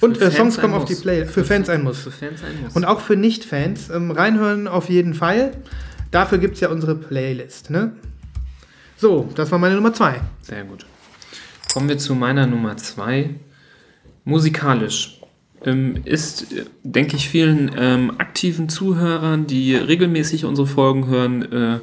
[0.00, 2.00] Und Für äh, Fans Songs kommen auf die Play für Fans ein Muss.
[2.00, 2.76] Für Fans ein Muss.
[2.76, 5.52] Und auch für Nicht-Fans, ähm, reinhören auf jeden Fall.
[6.10, 7.70] Dafür gibt's ja unsere Playlist.
[7.70, 7.92] Ne?
[8.98, 10.20] So, das war meine Nummer zwei.
[10.42, 10.86] Sehr gut.
[11.72, 13.36] Kommen wir zu meiner Nummer zwei.
[14.24, 15.15] Musikalisch
[16.04, 21.78] ist, äh, denke ich, vielen ähm, aktiven Zuhörern, die regelmäßig unsere Folgen hören, äh,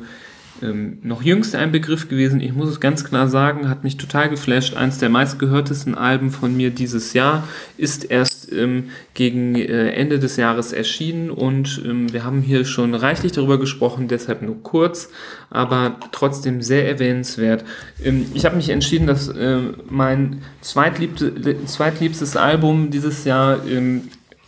[0.63, 2.39] ähm, noch jüngst ein Begriff gewesen.
[2.39, 4.75] Ich muss es ganz klar sagen, hat mich total geflasht.
[4.75, 7.47] Eins der meistgehörtesten Alben von mir dieses Jahr
[7.77, 12.95] ist erst ähm, gegen äh, Ende des Jahres erschienen und ähm, wir haben hier schon
[12.95, 15.09] reichlich darüber gesprochen, deshalb nur kurz,
[15.49, 17.63] aber trotzdem sehr erwähnenswert.
[18.03, 19.59] Ähm, ich habe mich entschieden, dass äh,
[19.89, 24.03] mein zweitliebte, zweitliebstes Album dieses Jahr ähm,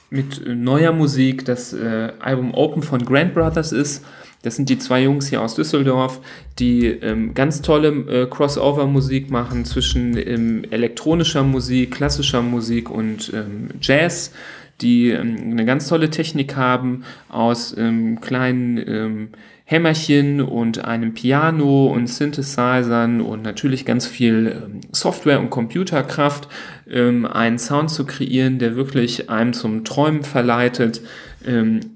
[0.10, 4.04] mit neuer Musik das äh, Album Open von Grand Brothers ist.
[4.46, 6.22] Das sind die zwei Jungs hier aus Düsseldorf,
[6.60, 13.70] die ähm, ganz tolle äh, Crossover-Musik machen zwischen ähm, elektronischer Musik, klassischer Musik und ähm,
[13.82, 14.34] Jazz,
[14.82, 19.30] die ähm, eine ganz tolle Technik haben aus ähm, kleinen ähm,
[19.64, 26.48] Hämmerchen und einem Piano und Synthesizern und natürlich ganz viel Software und Computerkraft,
[26.88, 31.02] einen Sound zu kreieren, der wirklich einem zum Träumen verleitet.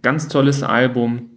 [0.02, 1.29] Ganz tolles Album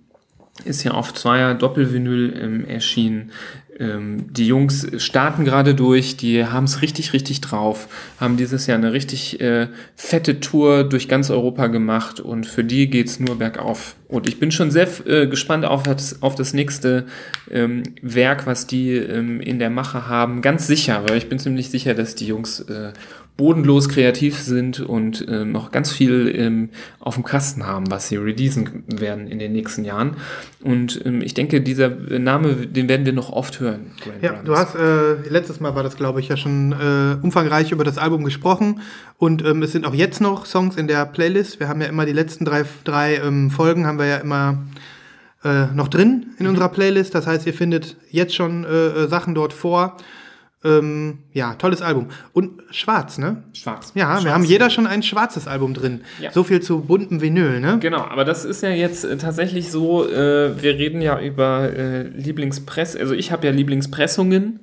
[0.64, 3.30] ist ja auf zweier Doppelvinyl ähm, erschienen.
[3.78, 7.88] Ähm, die Jungs starten gerade durch, die haben es richtig, richtig drauf,
[8.20, 12.88] haben dieses Jahr eine richtig äh, fette Tour durch ganz Europa gemacht und für die
[12.88, 13.96] geht's nur bergauf.
[14.08, 17.06] Und ich bin schon sehr äh, gespannt auf das, auf das nächste
[17.50, 20.42] ähm, Werk, was die ähm, in der Mache haben.
[20.42, 22.92] Ganz sicher, weil ich bin ziemlich sicher, dass die Jungs äh,
[23.36, 26.68] bodenlos kreativ sind und äh, noch ganz viel ähm,
[27.00, 30.16] auf dem Kasten haben, was sie releasen werden in den nächsten Jahren.
[30.62, 33.92] Und ähm, ich denke, dieser Name, den werden wir noch oft hören.
[34.02, 34.44] Grand Ja, Brothers.
[34.44, 37.96] du hast, äh, letztes Mal war das, glaube ich, ja schon äh, umfangreich über das
[37.98, 38.80] Album gesprochen.
[39.18, 41.58] Und ähm, es sind auch jetzt noch Songs in der Playlist.
[41.58, 44.58] Wir haben ja immer die letzten drei, drei ähm, Folgen, haben wir ja immer
[45.42, 47.14] äh, noch drin in unserer Playlist.
[47.14, 49.96] Das heißt, ihr findet jetzt schon äh, äh, Sachen dort vor.
[50.64, 52.08] Ähm, ja, tolles Album.
[52.32, 53.42] Und schwarz, ne?
[53.52, 53.92] Schwarz.
[53.94, 54.24] Ja, Schwarz.
[54.24, 56.02] wir haben jeder schon ein schwarzes Album drin.
[56.20, 56.30] Ja.
[56.30, 57.78] So viel zu buntem Vinyl, ne?
[57.80, 62.02] Genau, aber das ist ja jetzt äh, tatsächlich so, äh, wir reden ja über äh,
[62.02, 64.60] Lieblingspress, also ich habe ja Lieblingspressungen,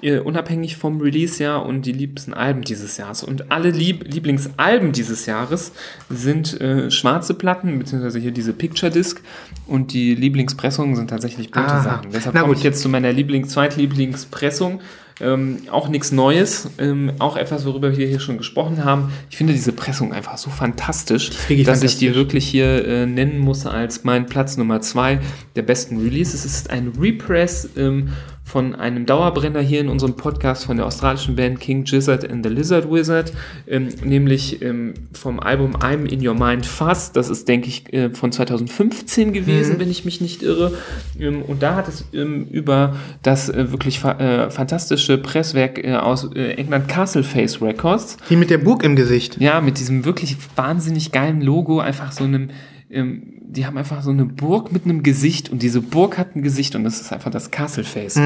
[0.00, 3.24] äh, unabhängig vom Release-Jahr und die liebsten Alben dieses Jahres.
[3.24, 5.72] Und alle Lieb Lieblingsalben dieses Jahres
[6.08, 9.20] sind äh, schwarze Platten, beziehungsweise hier diese Picture Disc
[9.66, 11.82] und die Lieblingspressungen sind tatsächlich bunte Aha.
[11.82, 12.12] Sachen.
[12.12, 14.80] Deshalb komme ich jetzt zu meiner Lieblings Zweitlieblingspressung.
[15.20, 19.12] Ähm, auch nichts Neues, ähm, auch etwas, worüber wir hier schon gesprochen haben.
[19.30, 22.16] Ich finde diese Pressung einfach so fantastisch, wirklich dass ich die fantastisch.
[22.16, 25.18] wirklich hier äh, nennen muss als mein Platz Nummer zwei
[25.56, 26.44] der besten Releases.
[26.44, 28.10] Es ist ein Repress ähm,
[28.48, 32.50] von einem Dauerbrenner hier in unserem Podcast von der australischen Band King Gizzard and the
[32.50, 33.30] Lizard Wizard,
[33.66, 37.14] ähm, nämlich ähm, vom Album I'm in Your Mind Fast.
[37.14, 40.72] Das ist, denke ich, äh, von 2015 gewesen, wenn ich mich nicht irre.
[41.20, 45.96] Ähm, und da hat es ähm, über das äh, wirklich fa äh, fantastische Presswerk äh,
[45.96, 49.38] aus äh, England Castleface Records Die mit der Burg im Gesicht.
[49.40, 52.48] ja, mit diesem wirklich wahnsinnig geilen Logo, einfach so einem,
[52.90, 56.42] ähm, die haben einfach so eine Burg mit einem Gesicht und diese Burg hat ein
[56.42, 58.16] Gesicht und das ist einfach das Castle Face.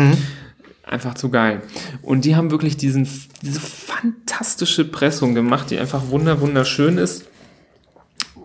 [0.84, 1.62] Einfach zu geil.
[2.02, 3.08] Und die haben wirklich diesen,
[3.40, 7.26] diese fantastische Pressung gemacht, die einfach wunder, wunderschön ist.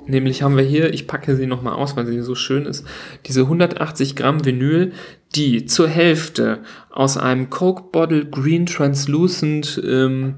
[0.07, 2.85] Nämlich haben wir hier, ich packe sie nochmal aus, weil sie so schön ist,
[3.25, 4.93] diese 180 Gramm Vinyl,
[5.35, 6.59] die zur Hälfte
[6.89, 10.35] aus einem Coke Bottle Green Translucent ähm,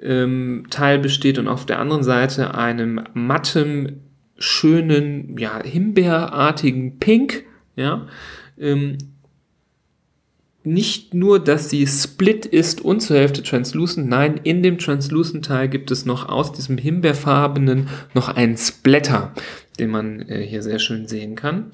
[0.00, 4.00] ähm, Teil besteht und auf der anderen Seite einem mattem,
[4.38, 7.44] schönen, ja, himbeerartigen Pink,
[7.76, 8.06] ja,
[8.58, 8.98] ähm,
[10.64, 15.68] nicht nur, dass sie split ist und zur Hälfte translucent, nein, in dem translucent Teil
[15.68, 19.32] gibt es noch aus diesem himbeerfarbenen noch einen Splatter
[19.78, 21.70] den man äh, hier sehr schön sehen kann.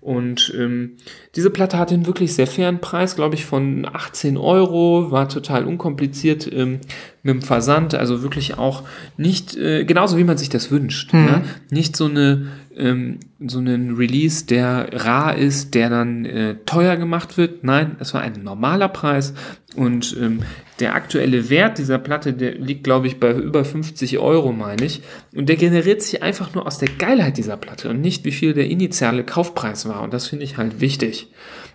[0.00, 0.96] Und ähm,
[1.34, 5.64] diese Platte hat einen wirklich sehr fairen Preis, glaube ich, von 18 Euro, war total
[5.64, 6.80] unkompliziert ähm,
[7.22, 8.84] mit dem Versand, also wirklich auch
[9.16, 11.12] nicht, äh, genauso wie man sich das wünscht.
[11.12, 11.26] Mhm.
[11.26, 11.42] Ja?
[11.70, 12.46] Nicht so eine
[12.78, 17.64] ähm, so einen Release, der rar ist, der dann äh, teuer gemacht wird.
[17.64, 19.34] Nein, es war ein normaler Preis
[19.76, 20.42] und ähm,
[20.80, 25.02] der aktuelle Wert dieser Platte, der liegt, glaube ich, bei über 50 Euro, meine ich.
[25.34, 28.54] Und der generiert sich einfach nur aus der Geilheit dieser Platte und nicht, wie viel
[28.54, 30.02] der initiale Kaufpreis war.
[30.02, 31.28] Und das finde ich halt wichtig.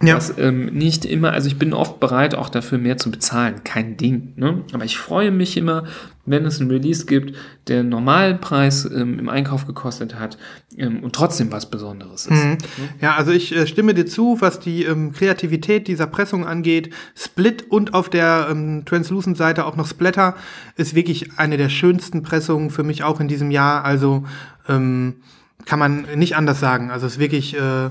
[0.05, 0.15] Ja.
[0.15, 3.63] Dass, ähm, nicht immer, also ich bin oft bereit, auch dafür mehr zu bezahlen.
[3.63, 4.33] Kein Ding.
[4.35, 4.63] Ne?
[4.73, 5.85] Aber ich freue mich immer,
[6.25, 7.35] wenn es einen Release gibt,
[7.67, 10.37] der einen normalen Preis ähm, im Einkauf gekostet hat
[10.77, 12.43] ähm, und trotzdem was Besonderes ist.
[12.43, 12.57] Mhm.
[13.01, 16.93] Ja, also ich äh, stimme dir zu, was die ähm, Kreativität dieser Pressung angeht.
[17.15, 20.35] Split und auf der ähm, Translucent-Seite auch noch Splatter
[20.77, 23.83] ist wirklich eine der schönsten Pressungen für mich auch in diesem Jahr.
[23.83, 24.23] Also
[24.69, 25.15] ähm,
[25.65, 26.91] kann man nicht anders sagen.
[26.91, 27.89] Also es ist wirklich äh,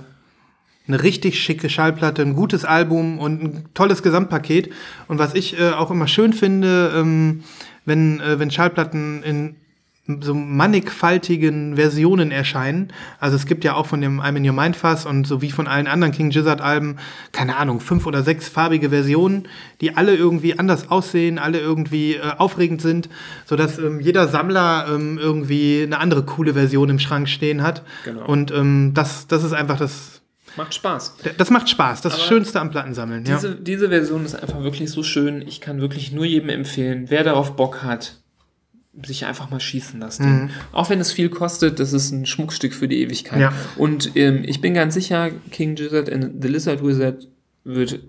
[0.89, 4.71] eine richtig schicke Schallplatte, ein gutes Album und ein tolles Gesamtpaket.
[5.09, 7.45] Und was ich äh, auch immer schön finde, ähm,
[7.85, 9.57] wenn, äh, wenn Schallplatten in
[10.21, 12.93] so mannigfaltigen Versionen erscheinen.
[13.21, 15.53] Also es gibt ja auch von dem I'm in Your Mind Fass und so wie
[15.53, 16.97] von allen anderen King Gizzard Alben,
[17.31, 19.47] keine Ahnung, fünf oder sechs farbige Versionen,
[19.81, 23.09] die alle irgendwie anders aussehen, alle irgendwie äh, aufregend sind,
[23.45, 27.85] sodass ähm, jeder Sammler ähm, irgendwie eine andere coole Version im Schrank stehen hat.
[28.05, 28.27] Genau.
[28.27, 30.22] Und ähm, das, das ist einfach das,
[30.57, 31.17] Macht Spaß.
[31.39, 32.03] Das macht Spaß.
[32.03, 33.25] Das Aber Schönste am Plattensammeln.
[33.25, 33.55] Diese, ja.
[33.55, 35.43] diese Version ist einfach wirklich so schön.
[35.47, 38.19] Ich kann wirklich nur jedem empfehlen, wer darauf Bock hat,
[39.07, 40.25] sich einfach mal schießen lassen.
[40.25, 40.51] Mhm.
[40.73, 43.41] Auch wenn es viel kostet, das ist ein Schmuckstück für die Ewigkeit.
[43.41, 43.53] Ja.
[43.77, 47.29] Und ähm, ich bin ganz sicher, King Gizzard and the Lizard Wizard
[47.65, 48.01] wird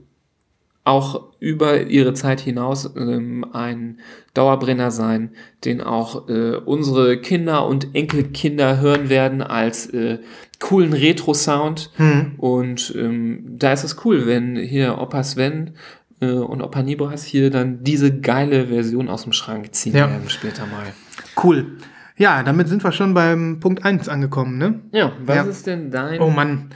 [0.83, 3.99] auch über ihre Zeit hinaus ähm, ein
[4.33, 5.31] Dauerbrenner sein,
[5.63, 10.19] den auch äh, unsere Kinder und Enkelkinder hören werden als äh,
[10.59, 11.91] coolen Retro-Sound.
[11.97, 12.33] Mhm.
[12.37, 15.75] Und ähm, da ist es cool, wenn hier Opa Sven
[16.19, 20.09] äh, und Opa Nibras hier dann diese geile Version aus dem Schrank ziehen ja.
[20.09, 20.93] werden später mal.
[21.41, 21.77] Cool.
[22.15, 24.81] Ja, damit sind wir schon beim Punkt 1 angekommen, ne?
[24.91, 25.43] Ja, was ja.
[25.43, 26.31] ist denn dein oh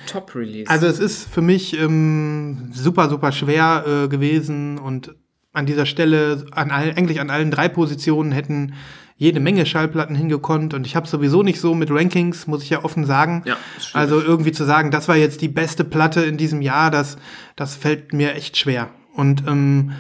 [0.08, 0.70] Top-Release?
[0.70, 5.16] Also es ist für mich ähm, super, super schwer äh, gewesen und
[5.54, 8.74] an dieser Stelle, an all, eigentlich an allen drei Positionen hätten
[9.16, 12.84] jede Menge Schallplatten hingekonnt und ich habe sowieso nicht so mit Rankings, muss ich ja
[12.84, 13.42] offen sagen.
[13.46, 13.58] Ja,
[13.94, 17.18] also irgendwie zu sagen, das war jetzt die beste Platte in diesem Jahr, das,
[17.56, 18.90] das fällt mir echt schwer.
[19.14, 19.94] Und ähm,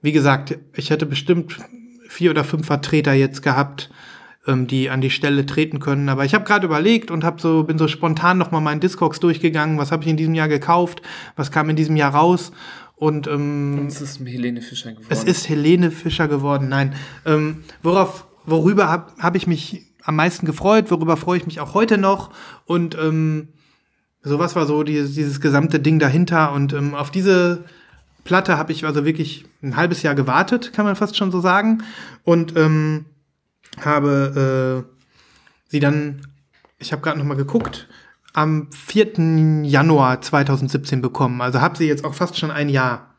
[0.00, 1.58] wie gesagt, ich hätte bestimmt
[2.08, 3.90] vier oder fünf Vertreter jetzt gehabt,
[4.46, 6.08] ähm, die an die Stelle treten können.
[6.08, 9.20] Aber ich habe gerade überlegt und hab so, bin so spontan noch mal meinen Discogs
[9.20, 9.78] durchgegangen.
[9.78, 11.02] Was habe ich in diesem Jahr gekauft?
[11.36, 12.52] Was kam in diesem Jahr raus?
[12.96, 15.06] Und, ähm, und es ist Helene Fischer geworden.
[15.08, 16.94] Es ist Helene Fischer geworden, nein.
[17.26, 21.74] Ähm, worauf worüber habe hab ich mich am meisten gefreut, worüber freue ich mich auch
[21.74, 22.30] heute noch.
[22.66, 23.48] Und ähm,
[24.22, 26.52] sowas war so dieses, dieses gesamte Ding dahinter.
[26.52, 27.64] Und ähm, auf diese
[28.24, 31.82] Platte habe ich also wirklich ein halbes Jahr gewartet, kann man fast schon so sagen.
[32.24, 33.06] Und ähm,
[33.80, 34.92] habe äh,
[35.68, 36.26] sie dann,
[36.78, 37.88] ich habe gerade noch mal geguckt,
[38.32, 39.64] am 4.
[39.64, 41.40] Januar 2017 bekommen.
[41.40, 43.14] Also habe sie jetzt auch fast schon ein Jahr.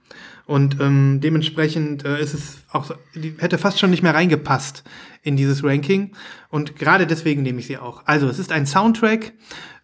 [0.46, 4.84] Und ähm, dementsprechend äh, ist es auch, die hätte fast schon nicht mehr reingepasst
[5.22, 6.12] in dieses Ranking.
[6.50, 8.04] Und gerade deswegen nehme ich sie auch.
[8.06, 9.34] Also es ist ein Soundtrack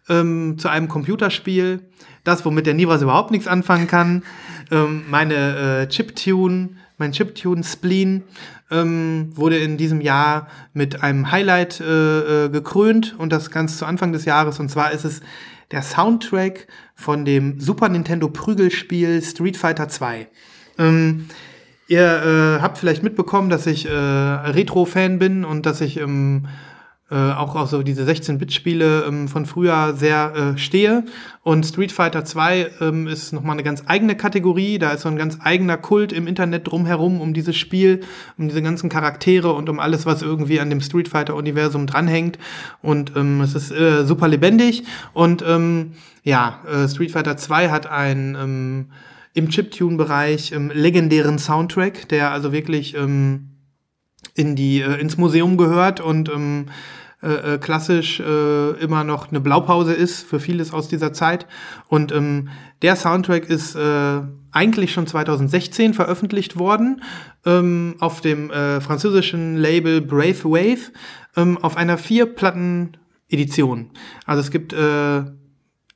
[0.08, 1.88] ähm, zu einem Computerspiel,
[2.24, 4.22] das, womit der Nivas überhaupt nichts anfangen kann.
[4.70, 8.24] Ähm, meine äh, Chiptune, mein Chiptune Spleen
[8.70, 13.86] ähm, wurde in diesem Jahr mit einem Highlight äh, äh, gekrönt und das ganz zu
[13.86, 14.60] Anfang des Jahres.
[14.60, 15.20] Und zwar ist es
[15.70, 20.28] der Soundtrack von dem Super Nintendo Prügelspiel Street Fighter 2.
[20.78, 21.26] Ähm,
[21.88, 22.00] ihr
[22.58, 26.46] äh, habt vielleicht mitbekommen, dass ich äh, Retro-Fan bin und dass ich ähm,
[27.10, 31.04] äh, auch auf so diese 16-Bit-Spiele ähm, von früher sehr äh, stehe.
[31.42, 34.78] Und Street Fighter 2 ähm, ist nochmal eine ganz eigene Kategorie.
[34.78, 38.00] Da ist so ein ganz eigener Kult im Internet drumherum um dieses Spiel,
[38.38, 42.38] um diese ganzen Charaktere und um alles, was irgendwie an dem Street Fighter-Universum dranhängt.
[42.80, 44.84] Und ähm, es ist äh, super lebendig.
[45.12, 45.92] Und ähm,
[46.22, 48.86] ja, äh, Street Fighter 2 hat ein ähm,
[49.34, 53.50] im Chiptune-Bereich ähm, legendären Soundtrack, der also wirklich ähm,
[54.34, 56.66] in die, äh, ins Museum gehört und ähm,
[57.22, 61.46] äh, äh, klassisch äh, immer noch eine Blaupause ist für vieles aus dieser Zeit.
[61.88, 62.48] Und ähm,
[62.80, 67.02] der Soundtrack ist äh, eigentlich schon 2016 veröffentlicht worden
[67.44, 70.92] ähm, auf dem äh, französischen Label Brave Wave
[71.36, 73.90] ähm, auf einer Vier-Platten-Edition.
[74.24, 75.22] Also es gibt äh,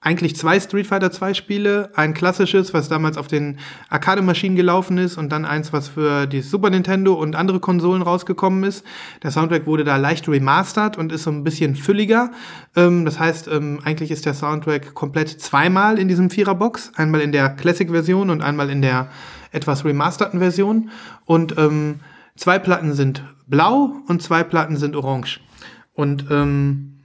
[0.05, 5.17] eigentlich zwei Street Fighter 2 Spiele, ein klassisches, was damals auf den Arcade-Maschinen gelaufen ist
[5.17, 8.85] und dann eins, was für die Super Nintendo und andere Konsolen rausgekommen ist.
[9.23, 12.33] Der Soundtrack wurde da leicht remastered und ist so ein bisschen fülliger.
[12.77, 17.33] Ähm, das heißt, ähm, eigentlich ist der Soundtrack komplett zweimal in diesem Viererbox, einmal in
[17.33, 19.09] der Classic-Version und einmal in der
[19.53, 20.91] etwas remasterten Version.
[21.25, 22.01] Und ähm,
[22.37, 25.41] zwei Platten sind blau und zwei Platten sind orange.
[25.95, 26.99] Und ähm,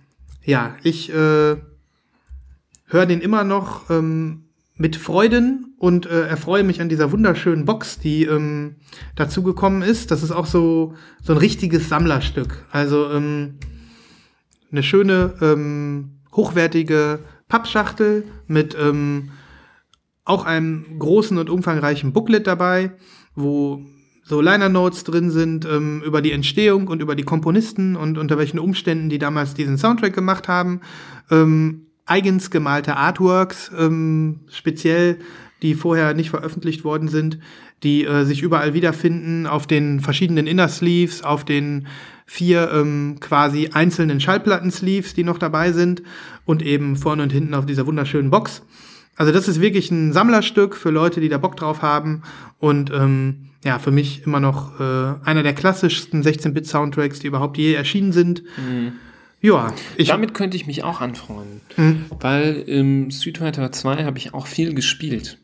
[0.44, 1.56] ja, ich äh,
[2.90, 8.00] höre den immer noch ähm, mit Freuden und äh, erfreue mich an dieser wunderschönen Box,
[8.00, 8.76] die ähm,
[9.16, 10.12] dazu gekommen ist.
[10.12, 12.66] Das ist auch so, so ein richtiges Sammlerstück.
[12.72, 13.56] Also ähm,
[14.72, 19.32] eine schöne, ähm, hochwertige Pappschachtel mit ähm,
[20.24, 22.92] auch einem großen und umfangreichen Booklet dabei,
[23.36, 23.84] wo
[24.24, 28.38] so Liner Notes drin sind ähm, über die Entstehung und über die Komponisten und unter
[28.38, 30.82] welchen Umständen die damals diesen Soundtrack gemacht haben.
[31.32, 35.20] Ähm, eigens gemalte Artworks, ähm, speziell,
[35.62, 37.40] die vorher nicht veröffentlicht worden sind,
[37.84, 41.88] die äh, sich überall wiederfinden auf den verschiedenen Inner Sleeves, auf den
[42.26, 46.04] vier ähm, quasi einzelnen Schallplatten-Sleeves, die noch dabei sind
[46.46, 48.62] und eben vorne und hinten auf dieser wunderschönen Box.
[49.16, 52.22] Also das ist wirklich ein Sammlerstück für Leute, die da Bock drauf haben
[52.60, 57.74] und ähm, ja, für mich immer noch äh, einer der klassischsten 16-Bit-Soundtracks, die überhaupt je
[57.74, 58.44] erschienen sind.
[58.58, 58.94] Mhm.
[59.42, 62.06] Ja, ich damit könnte ich mich auch anfreunden, mhm.
[62.20, 65.38] weil im Street Fighter 2 habe ich auch viel gespielt.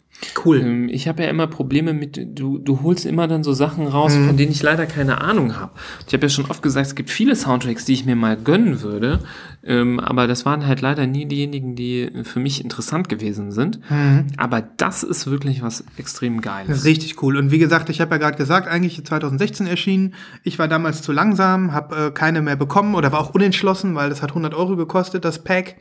[0.44, 0.62] Cool.
[0.62, 4.16] Ähm, ich habe ja immer Probleme mit, du, du holst immer dann so Sachen raus,
[4.16, 4.28] mhm.
[4.28, 5.72] von denen ich leider keine Ahnung habe.
[6.08, 8.82] Ich habe ja schon oft gesagt, es gibt viele Soundtracks, die ich mir mal gönnen
[8.82, 9.20] würde,
[9.64, 13.80] ähm, aber das waren halt leider nie diejenigen, die für mich interessant gewesen sind.
[13.90, 14.28] Mhm.
[14.38, 16.86] Aber das ist wirklich was extrem Geiles.
[16.86, 17.38] Richtig cool.
[17.38, 20.14] Und wie gesagt, ich habe ja gerade gesagt, eigentlich 2016 erschienen.
[20.44, 24.10] Ich war damals zu langsam, habe äh, keine mehr bekommen oder war auch unentschlossen, weil
[24.10, 25.76] das hat 100 Euro gekostet, das Pack.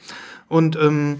[0.48, 1.16] Und ähm,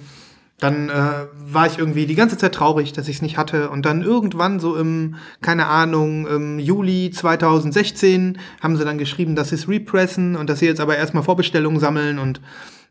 [0.61, 3.71] dann äh, war ich irgendwie die ganze Zeit traurig, dass ich es nicht hatte.
[3.71, 9.49] Und dann irgendwann so im, keine Ahnung, im Juli 2016 haben sie dann geschrieben, dass
[9.49, 12.41] sie es repressen und dass sie jetzt aber erstmal Vorbestellungen sammeln und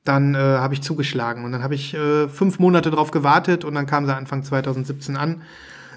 [0.04, 1.46] dann äh, habe ich zugeschlagen.
[1.46, 5.16] Und dann habe ich äh, fünf Monate drauf gewartet und dann kam sie Anfang 2017
[5.16, 5.44] an.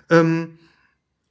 [0.08, 0.58] Ähm,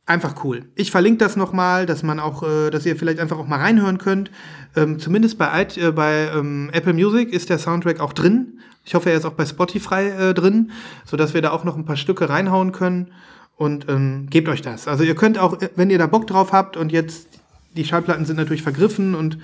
[0.05, 0.65] einfach cool.
[0.75, 3.97] Ich verlinke das nochmal, dass man auch, äh, dass ihr vielleicht einfach auch mal reinhören
[3.97, 4.29] könnt.
[4.75, 8.59] Ähm, zumindest bei, äh, bei ähm, Apple Music ist der Soundtrack auch drin.
[8.85, 10.71] Ich hoffe, er ist auch bei Spotify äh, drin,
[11.05, 13.11] so dass wir da auch noch ein paar Stücke reinhauen können.
[13.57, 14.87] Und ähm, gebt euch das.
[14.87, 17.27] Also ihr könnt auch, wenn ihr da Bock drauf habt und jetzt
[17.75, 19.37] die Schallplatten sind natürlich vergriffen und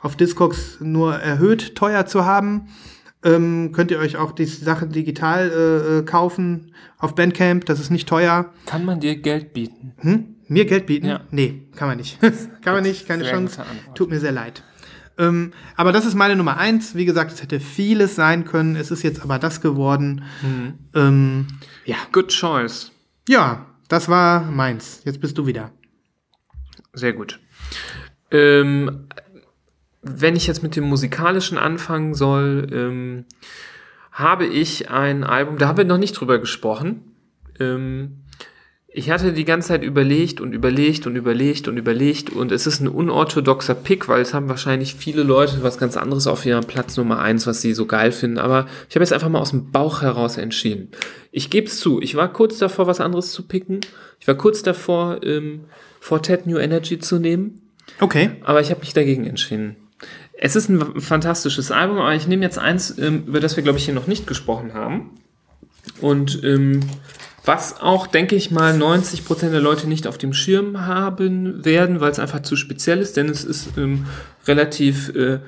[0.00, 2.68] auf Discogs nur erhöht teuer zu haben,
[3.24, 7.64] ähm, könnt ihr euch auch die Sachen digital äh, äh, kaufen auf Bandcamp.
[7.64, 8.52] Das ist nicht teuer.
[8.66, 9.94] Kann man dir Geld bieten?
[10.00, 10.34] Hm?
[10.46, 11.06] Mir Geld bieten?
[11.06, 11.20] Ja.
[11.30, 12.20] Nee, kann man nicht.
[12.62, 13.64] kann man nicht, keine Chance.
[13.94, 14.62] Tut mir sehr leid.
[15.16, 16.94] Ähm, aber das ist meine Nummer eins.
[16.94, 18.76] Wie gesagt, es hätte vieles sein können.
[18.76, 20.24] Es ist jetzt aber das geworden.
[20.42, 20.74] Mhm.
[20.94, 21.46] Ähm,
[21.84, 21.96] ja.
[22.12, 22.92] Good choice.
[23.28, 25.02] Ja, das war meins.
[25.04, 25.70] Jetzt bist du wieder.
[26.92, 27.40] Sehr gut.
[28.30, 29.08] Ähm,
[30.02, 33.24] wenn ich jetzt mit dem musikalischen anfangen soll, ähm,
[34.12, 37.14] habe ich ein Album, da haben wir noch nicht drüber gesprochen.
[37.58, 38.23] Ähm,
[38.96, 42.78] ich hatte die ganze Zeit überlegt und überlegt und überlegt und überlegt und es ist
[42.78, 46.96] ein unorthodoxer Pick, weil es haben wahrscheinlich viele Leute was ganz anderes auf ihrem Platz
[46.96, 49.72] Nummer eins, was sie so geil finden, aber ich habe jetzt einfach mal aus dem
[49.72, 50.92] Bauch heraus entschieden.
[51.32, 53.80] Ich gebe es zu, ich war kurz davor, was anderes zu picken.
[54.20, 55.64] Ich war kurz davor, ähm,
[55.98, 57.62] Fortet New Energy zu nehmen.
[57.98, 58.30] Okay.
[58.44, 59.74] Aber ich habe mich dagegen entschieden.
[60.34, 63.78] Es ist ein fantastisches Album, aber ich nehme jetzt eins, ähm, über das wir, glaube
[63.78, 65.10] ich, hier noch nicht gesprochen haben.
[66.00, 66.80] Und ähm,
[67.44, 72.10] was auch, denke ich mal, 90% der Leute nicht auf dem Schirm haben werden, weil
[72.10, 74.06] es einfach zu speziell ist, denn es ist ähm,
[74.46, 75.40] relativ äh,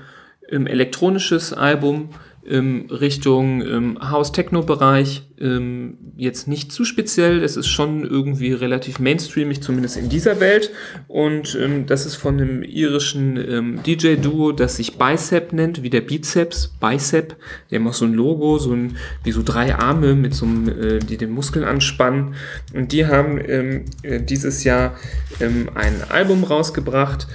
[0.48, 2.10] elektronisches Album
[2.48, 5.22] ähm, Richtung ähm, House-Techno-Bereich.
[5.38, 10.70] Ähm, jetzt nicht zu speziell, es ist schon irgendwie relativ mainstreamig, zumindest in dieser Welt.
[11.08, 16.00] Und ähm, das ist von einem irischen ähm, DJ-Duo, das sich Bicep nennt, wie der
[16.00, 17.36] Bizeps, Bicep.
[17.70, 20.68] Die haben auch so ein Logo, so ein, wie so drei Arme, mit so einem,
[20.68, 22.34] äh, die den Muskeln anspannen.
[22.72, 24.96] Und die haben ähm, äh, dieses Jahr
[25.40, 27.26] ähm, ein Album rausgebracht,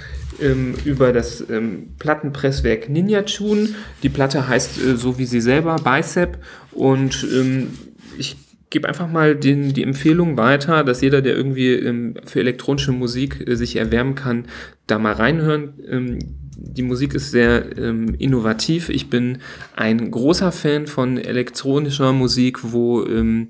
[0.41, 3.69] ähm, über das ähm, Plattenpresswerk Ninja Tune.
[4.03, 6.37] Die Platte heißt äh, so wie sie selber, Bicep.
[6.71, 7.69] Und ähm,
[8.17, 8.37] ich
[8.69, 13.47] gebe einfach mal den, die Empfehlung weiter, dass jeder, der irgendwie ähm, für elektronische Musik
[13.47, 14.45] äh, sich erwärmen kann,
[14.87, 15.73] da mal reinhören.
[15.87, 16.19] Ähm,
[16.57, 18.89] die Musik ist sehr ähm, innovativ.
[18.89, 19.39] Ich bin
[19.75, 23.49] ein großer Fan von elektronischer Musik, wo ähm,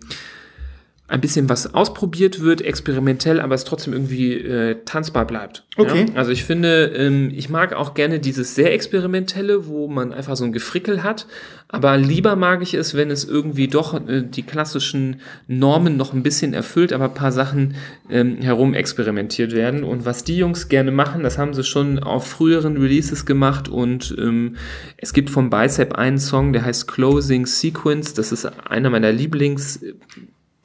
[1.11, 5.65] ein bisschen was ausprobiert wird, experimentell, aber es trotzdem irgendwie äh, tanzbar bleibt.
[5.75, 6.05] Okay.
[6.07, 6.15] Ja?
[6.15, 10.45] Also ich finde, ähm, ich mag auch gerne dieses sehr experimentelle, wo man einfach so
[10.45, 11.27] ein Gefrickel hat,
[11.67, 16.23] aber lieber mag ich es, wenn es irgendwie doch äh, die klassischen Normen noch ein
[16.23, 17.75] bisschen erfüllt, aber ein paar Sachen
[18.09, 19.83] ähm, herum experimentiert werden.
[19.83, 24.15] Und was die Jungs gerne machen, das haben sie schon auf früheren Releases gemacht und
[24.17, 24.55] ähm,
[24.95, 28.13] es gibt vom Bicep einen Song, der heißt Closing Sequence.
[28.13, 29.81] Das ist einer meiner Lieblings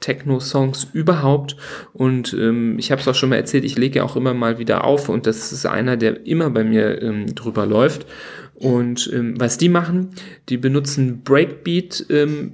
[0.07, 1.57] Techno-Songs überhaupt.
[1.93, 4.57] Und ähm, ich habe es auch schon mal erzählt, ich lege ja auch immer mal
[4.57, 8.05] wieder auf und das ist einer, der immer bei mir ähm, drüber läuft.
[8.55, 10.11] Und ähm, was die machen,
[10.47, 12.53] die benutzen Breakbeat, ähm,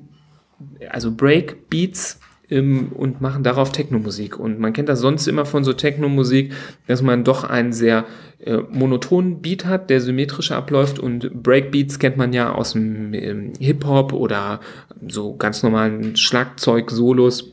[0.89, 2.19] also Breakbeats
[2.53, 4.39] ähm, und machen darauf Techno-Musik.
[4.39, 6.53] Und man kennt das sonst immer von so Techno-Musik,
[6.87, 8.05] dass man doch einen sehr
[8.39, 10.99] äh, monotonen Beat hat, der symmetrischer abläuft.
[10.99, 14.59] Und Breakbeats kennt man ja aus dem ähm, Hip-Hop oder
[15.07, 17.51] so ganz normalen Schlagzeug-Solos.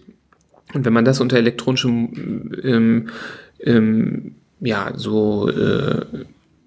[0.74, 3.08] Und wenn man das unter elektronischem, ähm,
[3.60, 6.04] ähm, ja, so äh,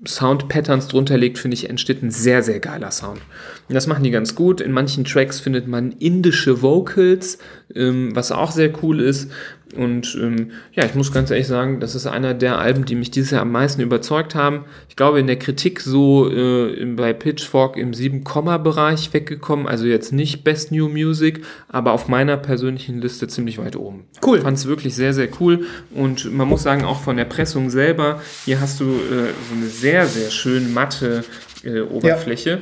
[0.05, 3.21] Sound-Patterns drunter legt, finde ich, entsteht ein sehr, sehr geiler Sound.
[3.67, 4.61] Und das machen die ganz gut.
[4.61, 7.37] In manchen Tracks findet man indische Vocals,
[7.73, 9.31] ähm, was auch sehr cool ist.
[9.75, 13.11] Und ähm, ja, ich muss ganz ehrlich sagen, das ist einer der Alben, die mich
[13.11, 14.65] dieses Jahr am meisten überzeugt haben.
[14.89, 19.67] Ich glaube, in der Kritik so äh, bei Pitchfork im 7-Komma-Bereich weggekommen.
[19.67, 24.05] Also jetzt nicht Best New Music, aber auf meiner persönlichen Liste ziemlich weit oben.
[24.25, 24.41] Cool.
[24.41, 25.65] Fand es wirklich sehr, sehr cool.
[25.91, 29.67] Und man muss sagen, auch von der Pressung selber, hier hast du äh, so eine
[29.67, 31.23] sehr, sehr schön matte
[31.63, 32.49] äh, Oberfläche.
[32.49, 32.57] Ja.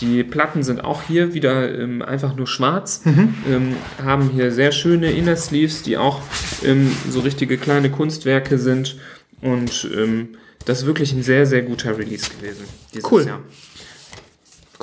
[0.00, 3.34] Die Platten sind auch hier wieder ähm, einfach nur schwarz, mhm.
[3.48, 6.20] ähm, haben hier sehr schöne Inner Sleeves, die auch
[6.64, 8.96] ähm, so richtige kleine Kunstwerke sind
[9.42, 10.30] und ähm,
[10.64, 13.26] das ist wirklich ein sehr, sehr guter Release gewesen dieses cool.
[13.26, 13.40] Jahr.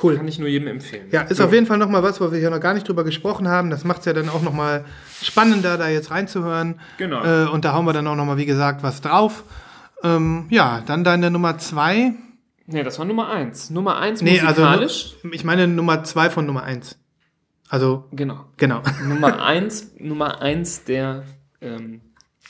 [0.01, 0.15] Cool.
[0.15, 1.07] Kann ich nur jedem empfehlen.
[1.11, 1.45] Ja, ist ja.
[1.45, 3.72] auf jeden Fall nochmal was, wo wir hier noch gar nicht drüber gesprochen haben.
[3.72, 4.86] Das macht es ja dann auch nochmal
[5.24, 6.80] spannender, da jetzt reinzuhören.
[6.99, 7.24] Genau.
[7.24, 9.43] Äh, und da hauen wir dann auch nochmal, wie gesagt, was drauf.
[10.03, 12.13] Ähm, ja, dann deine Nummer zwei.
[12.68, 13.70] Nee, das war Nummer eins.
[13.70, 15.15] Nummer eins nee, also musikalisch.
[15.24, 16.99] Also, ich meine Nummer zwei von Nummer eins.
[17.70, 18.05] Also.
[18.11, 18.45] Genau.
[18.57, 18.82] Genau.
[19.07, 21.24] Nummer eins, Nummer eins der
[21.61, 22.01] ähm,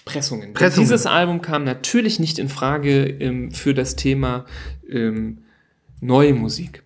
[0.06, 0.54] Pressungen.
[0.54, 0.88] Pressungen.
[0.88, 4.46] Dieses Album kam natürlich nicht in Frage ähm, für das Thema
[4.90, 5.44] ähm,
[6.02, 6.84] neue Musik.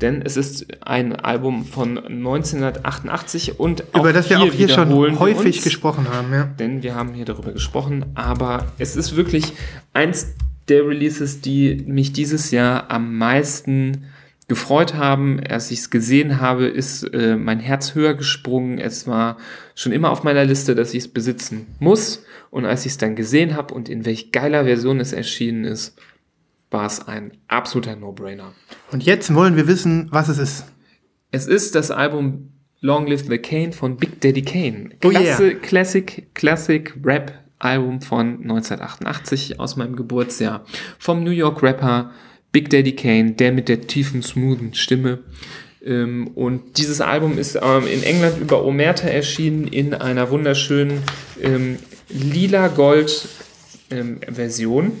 [0.00, 4.90] Denn es ist ein Album von 1988 und auch über das wir auch hier schon
[5.20, 6.44] häufig uns, gesprochen haben, ja.
[6.44, 9.52] Denn wir haben hier darüber gesprochen, aber es ist wirklich
[9.92, 10.34] eins
[10.68, 14.06] der Releases, die mich dieses Jahr am meisten
[14.48, 15.40] gefreut haben.
[15.40, 18.78] Als ich es gesehen habe, ist äh, mein Herz höher gesprungen.
[18.78, 19.38] Es war
[19.74, 22.24] schon immer auf meiner Liste, dass ich es besitzen muss.
[22.50, 25.98] Und als ich es dann gesehen habe und in welch geiler Version es erschienen ist,
[26.70, 28.52] war es ein absoluter No-Brainer.
[28.90, 30.64] Und jetzt wollen wir wissen, was es ist.
[31.30, 34.90] Es ist das Album Long Live the Kane von Big Daddy Kane.
[35.00, 35.54] Klasse, oh yeah.
[35.60, 40.64] Classic, Classic Rap Album von 1988 aus meinem Geburtsjahr.
[40.98, 42.10] Vom New York Rapper
[42.52, 45.20] Big Daddy Kane, der mit der tiefen, smoothen Stimme.
[45.84, 51.02] Ähm, und dieses Album ist ähm, in England über Omerta erschienen in einer wunderschönen
[51.40, 53.28] ähm, lila-gold
[54.26, 54.92] Version,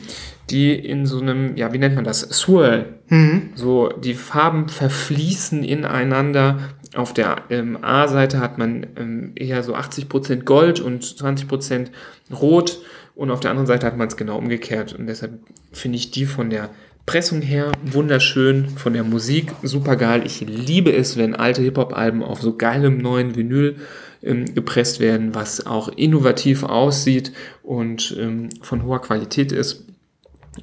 [0.50, 2.20] die in so einem, ja, wie nennt man das?
[2.20, 2.98] Swirl.
[3.08, 3.50] Mhm.
[3.54, 6.58] So, die Farben verfließen ineinander
[6.94, 11.88] auf der ähm, A-Seite hat man ähm, eher so 80% Gold und 20%
[12.32, 12.80] Rot
[13.14, 14.94] und auf der anderen Seite hat man es genau umgekehrt.
[14.94, 15.40] Und deshalb
[15.72, 16.70] finde ich die von der
[17.04, 20.22] Pressung her wunderschön, von der Musik super geil.
[20.24, 23.76] Ich liebe es, wenn alte Hip-Hop-Alben auf so geilem neuen Vinyl
[24.22, 27.32] ähm, gepresst werden, was auch innovativ aussieht
[27.62, 29.86] und ähm, von hoher Qualität ist.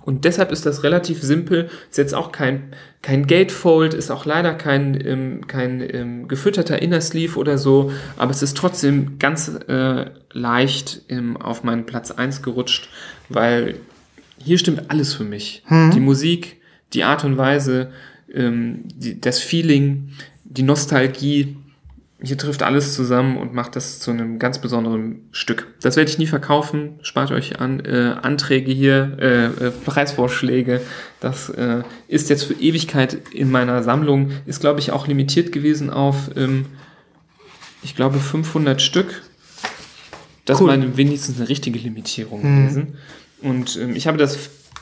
[0.03, 1.69] Und deshalb ist das relativ simpel.
[1.89, 7.01] Ist jetzt auch kein, kein Gatefold, ist auch leider kein, ähm, kein ähm, gefütterter Inner
[7.01, 12.43] Sleeve oder so, aber es ist trotzdem ganz äh, leicht ähm, auf meinen Platz 1
[12.43, 12.89] gerutscht,
[13.29, 13.75] weil
[14.37, 15.63] hier stimmt alles für mich.
[15.65, 15.91] Hm.
[15.91, 16.57] Die Musik,
[16.93, 17.91] die Art und Weise,
[18.33, 20.11] ähm, die, das Feeling,
[20.43, 21.55] die Nostalgie,
[22.21, 25.67] hier trifft alles zusammen und macht das zu einem ganz besonderen Stück.
[25.81, 26.99] Das werde ich nie verkaufen.
[27.01, 30.81] Spart euch an äh, Anträge hier, äh, äh, Preisvorschläge.
[31.21, 34.31] Das äh, ist jetzt für Ewigkeit in meiner Sammlung.
[34.45, 36.65] Ist, glaube ich, auch limitiert gewesen auf, ähm,
[37.83, 39.21] ich glaube, 500 Stück.
[40.43, 40.67] Das cool.
[40.67, 42.63] war wenigstens eine richtige Limitierung mhm.
[42.63, 42.97] gewesen.
[43.41, 44.37] Und ähm, ich habe das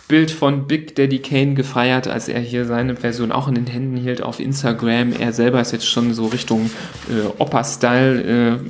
[0.07, 3.97] Bild von Big Daddy Kane gefeiert, als er hier seine Version auch in den Händen
[3.97, 5.11] hielt auf Instagram.
[5.11, 6.69] Er selber ist jetzt schon so Richtung
[7.09, 8.61] äh, Opa-Style.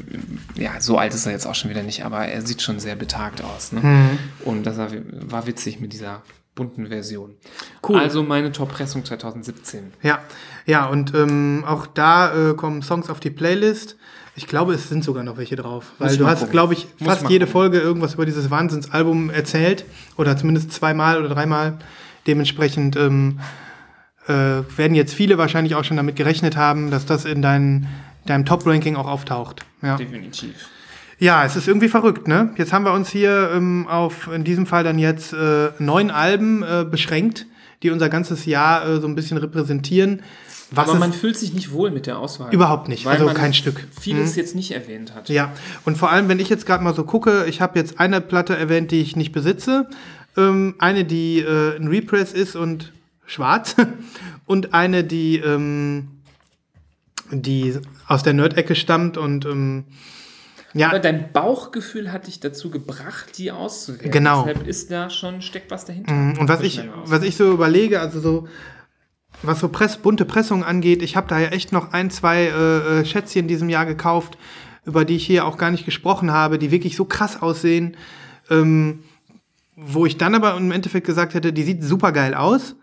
[0.57, 2.79] Äh, ja, so alt ist er jetzt auch schon wieder nicht, aber er sieht schon
[2.79, 3.71] sehr betagt aus.
[3.71, 3.81] Ne?
[3.81, 4.19] Mhm.
[4.45, 4.89] Und das war,
[5.27, 6.23] war witzig mit dieser
[6.55, 7.35] bunten Version.
[7.88, 7.99] Cool.
[7.99, 9.93] Also meine Top-Pressung 2017.
[10.01, 10.19] Ja,
[10.65, 13.95] ja, und ähm, auch da äh, kommen Songs auf die Playlist.
[14.38, 15.93] Ich glaube, es sind sogar noch welche drauf.
[15.97, 17.53] Weil ich du hast, glaube ich, Muss fast jede gucken.
[17.53, 19.83] Folge irgendwas über dieses Wahnsinnsalbum erzählt.
[20.15, 21.79] Oder zumindest zweimal oder dreimal.
[22.27, 23.39] Dementsprechend ähm,
[24.27, 27.88] äh, werden jetzt viele wahrscheinlich auch schon damit gerechnet haben, dass das in dein,
[28.27, 29.65] deinem Top-Ranking auch auftaucht.
[29.81, 29.97] Ja.
[29.97, 30.53] Definitiv.
[31.17, 32.51] Ja, es ist irgendwie verrückt, ne?
[32.57, 36.61] Jetzt haben wir uns hier ähm, auf, in diesem Fall dann jetzt äh, neun Alben
[36.61, 37.47] äh, beschränkt,
[37.81, 40.21] die unser ganzes Jahr äh, so ein bisschen repräsentieren.
[40.72, 42.53] Was Aber man fühlt sich nicht wohl mit der Auswahl.
[42.53, 43.88] Überhaupt nicht, also kein Stück.
[43.99, 45.30] Vieles jetzt nicht erwähnt hat.
[45.30, 45.51] ja,
[45.86, 48.57] und vor allem, wenn ich jetzt gerade mal so gucke, ich habe jetzt eine Platte
[48.57, 49.88] erwähnt, die ich nicht besitze,
[50.36, 52.91] ähm, eine, die äh, ein Repress ist und
[53.26, 53.76] schwarz
[54.45, 56.09] und eine, die, ähm,
[57.32, 59.86] die aus der Nerd-Ecke stammt und ähm,
[60.74, 64.11] ja, Aber dein Bauchgefühl hat dich dazu gebracht, die auszuwählen.
[64.11, 64.45] Genau.
[64.45, 66.13] Deshalb ist da schon, steckt was dahinter.
[66.39, 68.47] Und was ich, was ich so überlege, also so,
[69.43, 72.99] was so Press, bunte Pressungen angeht, ich habe da ja echt noch ein, zwei äh,
[72.99, 74.38] äh, Schätzchen in diesem Jahr gekauft,
[74.85, 77.97] über die ich hier auch gar nicht gesprochen habe, die wirklich so krass aussehen,
[78.49, 79.03] ähm,
[79.75, 82.75] wo ich dann aber im Endeffekt gesagt hätte, die sieht super geil aus.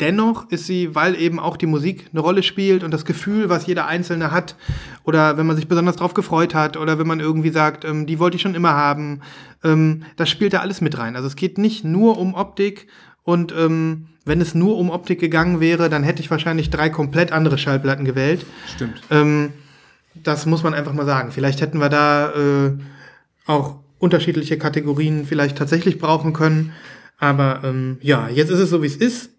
[0.00, 3.66] Dennoch ist sie, weil eben auch die Musik eine Rolle spielt und das Gefühl, was
[3.66, 4.56] jeder Einzelne hat,
[5.04, 8.18] oder wenn man sich besonders drauf gefreut hat, oder wenn man irgendwie sagt, ähm, die
[8.18, 9.20] wollte ich schon immer haben,
[9.62, 11.14] ähm, das spielt da alles mit rein.
[11.14, 12.88] Also es geht nicht nur um Optik
[13.24, 17.32] und ähm, wenn es nur um Optik gegangen wäre, dann hätte ich wahrscheinlich drei komplett
[17.32, 18.46] andere Schallplatten gewählt.
[18.74, 19.02] Stimmt.
[19.10, 19.52] Ähm,
[20.14, 21.32] das muss man einfach mal sagen.
[21.32, 22.72] Vielleicht hätten wir da äh,
[23.46, 26.72] auch unterschiedliche Kategorien vielleicht tatsächlich brauchen können.
[27.18, 29.30] Aber ähm, ja, jetzt ist es so, wie es ist.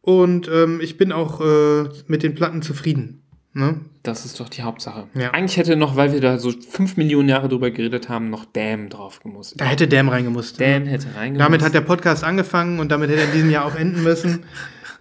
[0.00, 3.21] Und ähm, ich bin auch äh, mit den Platten zufrieden.
[3.54, 3.80] Ne?
[4.02, 5.08] Das ist doch die Hauptsache.
[5.14, 5.32] Ja.
[5.32, 8.88] Eigentlich hätte noch, weil wir da so fünf Millionen Jahre drüber geredet haben, noch Damn
[8.88, 9.60] drauf gemusst.
[9.60, 10.58] Da hätte Damn reingemusst.
[10.60, 11.40] Damn hätte reingemusst.
[11.46, 14.44] Damit hat der Podcast angefangen und damit hätte er in diesem Jahr auch enden müssen.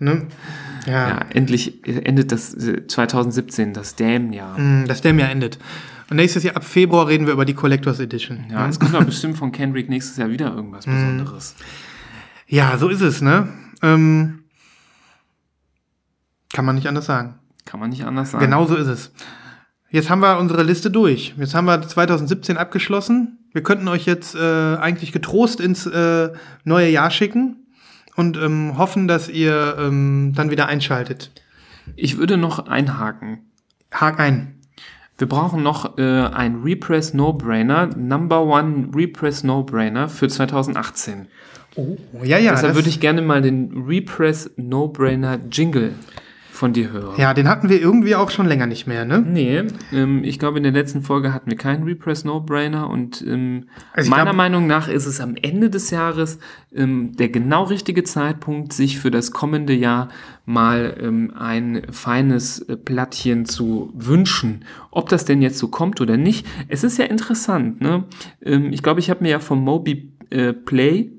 [0.03, 0.25] Ne?
[0.87, 4.57] Ja, Ja, endlich endet das äh, 2017, das Damn-Jahr.
[4.57, 5.59] mh, das Damn ja endet.
[6.09, 8.45] Und nächstes Jahr ab Februar reden wir über die Collectors Edition.
[8.49, 10.93] Ja, es kommt doch bestimmt von Kendrick nächstes Jahr wieder irgendwas Mhm.
[10.93, 11.55] Besonderes.
[12.47, 13.47] Ja, so ist es, ne?
[13.83, 14.39] Ähm,
[16.51, 17.35] kann man nicht anders sagen.
[17.65, 18.43] Kann man nicht anders sagen.
[18.43, 19.11] Genau so ist es.
[19.89, 21.35] Jetzt haben wir unsere Liste durch.
[21.37, 23.39] Jetzt haben wir 2017 abgeschlossen.
[23.51, 26.29] Wir könnten euch jetzt äh, eigentlich getrost ins äh,
[26.63, 27.67] neue Jahr schicken
[28.15, 31.31] und ähm, hoffen, dass ihr ähm, dann wieder einschaltet.
[31.97, 33.39] Ich würde noch einhaken.
[33.91, 34.55] Hak ein.
[35.17, 41.27] Wir brauchen noch äh, ein Repress No-Brainer, Number One Repress No-Brainer für 2018.
[41.75, 42.51] Oh, ja, ja.
[42.51, 45.93] Deshalb würde ich gerne mal den Repress No-Brainer Jingle
[46.61, 47.15] von dir hören.
[47.17, 49.19] ja, den hatten wir irgendwie auch schon länger nicht mehr, ne?
[49.21, 53.65] Nee, ähm, ich glaube, in der letzten Folge hatten wir keinen Repress No-Brainer und ähm,
[53.93, 56.37] Also meiner glaub- Meinung nach ist es am Ende des Jahres
[56.73, 60.09] ähm, der genau richtige Zeitpunkt, sich für das kommende Jahr
[60.45, 64.63] mal ähm, ein feines äh, Plattchen zu wünschen.
[64.91, 67.81] Ob das denn jetzt so kommt oder nicht, es ist ja interessant.
[67.81, 68.03] Ne?
[68.45, 71.11] Ähm, ich glaube, ich habe mir ja vom Moby äh, Play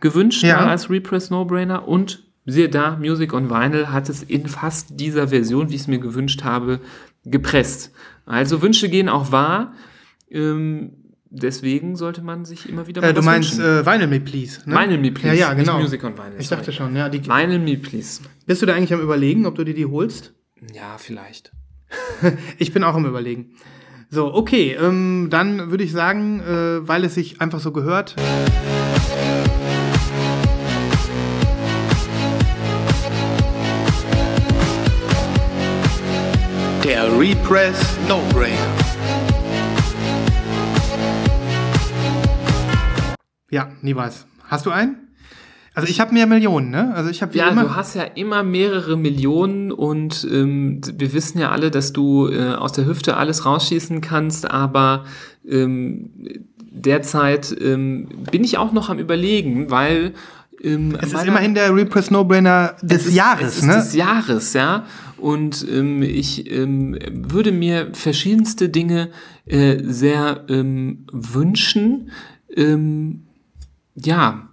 [0.00, 0.60] gewünscht Ja.
[0.60, 5.28] mal als Repress No-Brainer und siehe da, Music on Vinyl hat es in fast dieser
[5.28, 6.80] Version, wie ich es mir gewünscht habe,
[7.24, 7.92] gepresst.
[8.26, 9.72] Also Wünsche gehen auch wahr.
[10.30, 10.92] Ähm,
[11.30, 13.64] deswegen sollte man sich immer wieder mal Äh, du meinst wünschen.
[13.64, 14.74] äh, Vinyl Me Please, ne?
[14.76, 15.78] Vinyl Me Please, Ja, ja, genau.
[15.78, 16.34] Music on Vinyl.
[16.38, 17.08] Ich dachte schon, ja.
[17.08, 18.20] Die, Vinyl Me Please.
[18.46, 20.32] bist du da eigentlich am überlegen, ob du dir die holst?
[20.74, 21.52] Ja, vielleicht.
[22.58, 23.52] Ich bin auch am Überlegen.
[24.10, 28.16] So, okay, ähm, dann würde ich sagen, äh, weil es sich einfach so gehört.
[36.88, 38.56] Der Repress No Brainer.
[43.50, 44.24] Ja, nie was.
[44.44, 44.96] Hast du einen?
[45.74, 46.94] Also ich habe mehr Millionen, ne?
[46.94, 47.64] Also ich habe wie Ja, immer.
[47.64, 52.54] du hast ja immer mehrere Millionen und ähm, wir wissen ja alle, dass du äh,
[52.54, 55.04] aus der Hüfte alles rausschießen kannst, aber
[55.46, 56.08] ähm,
[56.58, 60.14] derzeit ähm, bin ich auch noch am überlegen, weil
[60.62, 63.74] ähm, es ist immerhin der Repress No Brainer des es ist, Jahres, ne?
[63.74, 64.84] des Jahres, ja.
[65.16, 69.10] Und ähm, ich ähm, würde mir verschiedenste Dinge
[69.46, 72.10] äh, sehr ähm, wünschen.
[72.54, 73.24] Ähm,
[73.94, 74.48] ja,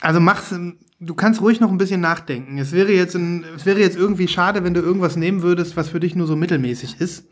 [0.00, 0.54] Also mach's,
[0.98, 2.58] du kannst ruhig noch ein bisschen nachdenken.
[2.58, 5.90] Es wäre jetzt, ein, es wäre jetzt irgendwie schade, wenn du irgendwas nehmen würdest, was
[5.90, 7.26] für dich nur so mittelmäßig ist.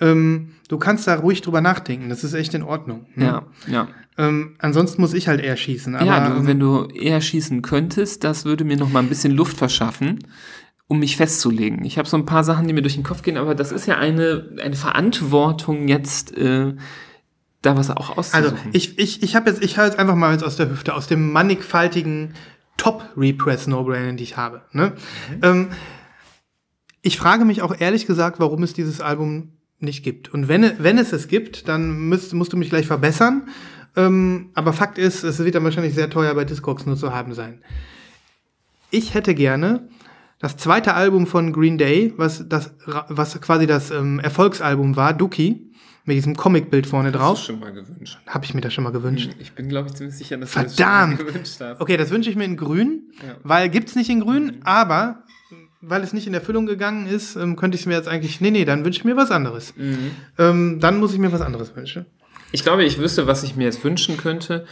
[0.00, 2.08] Ähm, du kannst da ruhig drüber nachdenken.
[2.08, 3.06] Das ist echt in Ordnung.
[3.14, 3.24] ne?
[3.24, 3.88] ja, ja.
[4.18, 5.94] Ähm, ansonsten muss ich halt eher schießen.
[5.94, 9.08] Aber, ja, du, ähm, wenn du eher schießen könntest, das würde mir noch mal ein
[9.08, 10.18] bisschen Luft verschaffen,
[10.88, 11.84] um mich festzulegen.
[11.84, 13.86] Ich habe so ein paar Sachen, die mir durch den Kopf gehen, aber das ist
[13.86, 16.74] ja eine, eine Verantwortung jetzt, äh,
[17.62, 18.56] da was auch auszusuchen.
[18.56, 20.94] Also ich, ich, ich habe jetzt, ich höre jetzt einfach mal jetzt aus der Hüfte,
[20.94, 22.34] aus dem mannigfaltigen
[22.76, 24.62] Top-Repress-No-Brainer, die ich habe.
[24.72, 24.94] Ne?
[25.30, 25.40] Mhm.
[25.42, 25.68] Ähm,
[27.02, 30.28] ich frage mich auch ehrlich gesagt, warum es dieses Album nicht gibt.
[30.32, 33.48] Und wenn, wenn es es gibt, dann müsst, musst du mich gleich verbessern.
[33.96, 37.32] Ähm, aber Fakt ist, es wird dann wahrscheinlich sehr teuer bei Discogs nur zu haben
[37.34, 37.62] sein.
[38.90, 39.88] Ich hätte gerne
[40.38, 42.72] das zweite Album von Green Day, was, das,
[43.08, 45.72] was quasi das ähm, Erfolgsalbum war, Dookie,
[46.04, 47.38] mit diesem Comicbild vorne Hast drauf.
[47.40, 48.18] du schon mal gewünscht.
[48.26, 49.30] Habe ich mir das schon mal gewünscht.
[49.40, 50.74] Ich bin, glaube ich, ziemlich sicher, dass Verdammt!
[50.78, 50.86] du das
[51.18, 51.80] schon mal gewünscht hast.
[51.80, 53.36] Okay, das wünsche ich mir in grün, Ja.
[53.42, 55.24] weil gibt's nicht in grün, aber
[55.80, 58.50] weil es nicht in Erfüllung gegangen ist, ähm, könnte ich es mir jetzt eigentlich, nee,
[58.50, 59.74] nee, dann wünsche ich mir was anderes.
[60.38, 62.06] Ähm, dann muss ich mir was anderes wünschen.
[62.50, 64.64] Ich glaube, ich wüsste, was ich mir jetzt wünschen könnte.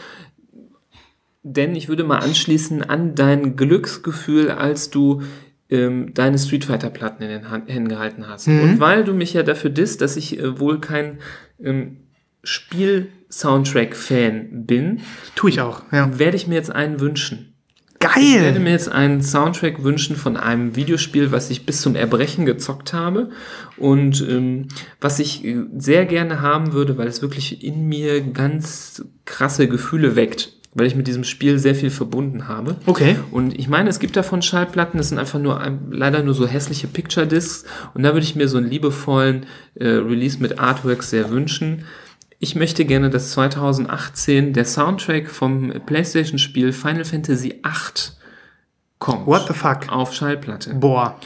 [1.43, 5.21] Denn ich würde mal anschließen an dein Glücksgefühl, als du
[5.69, 8.47] ähm, deine Street Fighter Platten in den Händen gehalten hast.
[8.47, 11.19] Und weil du mich ja dafür disst, dass ich äh, wohl kein
[11.61, 11.97] ähm,
[12.43, 15.01] Spiel-Soundtrack-Fan bin,
[15.35, 16.17] Tue ich auch, ja.
[16.19, 17.46] werde ich mir jetzt einen wünschen.
[17.99, 18.59] Ich werde Geil!
[18.59, 23.29] mir jetzt einen Soundtrack wünschen von einem Videospiel, was ich bis zum Erbrechen gezockt habe
[23.77, 24.67] und ähm,
[25.01, 30.15] was ich äh, sehr gerne haben würde, weil es wirklich in mir ganz krasse Gefühle
[30.15, 32.75] weckt, weil ich mit diesem Spiel sehr viel verbunden habe.
[32.85, 33.15] Okay.
[33.31, 36.87] Und ich meine, es gibt davon Schallplatten, das sind einfach nur leider nur so hässliche
[36.87, 41.31] Picture Discs und da würde ich mir so einen liebevollen äh, Release mit Artwork sehr
[41.31, 41.83] wünschen.
[42.39, 48.13] Ich möchte gerne, dass 2018 der Soundtrack vom PlayStation-Spiel Final Fantasy VIII
[48.99, 49.25] kommt.
[49.25, 49.89] What the fuck?
[49.89, 50.75] Auf Schallplatte.
[50.75, 51.19] Boah.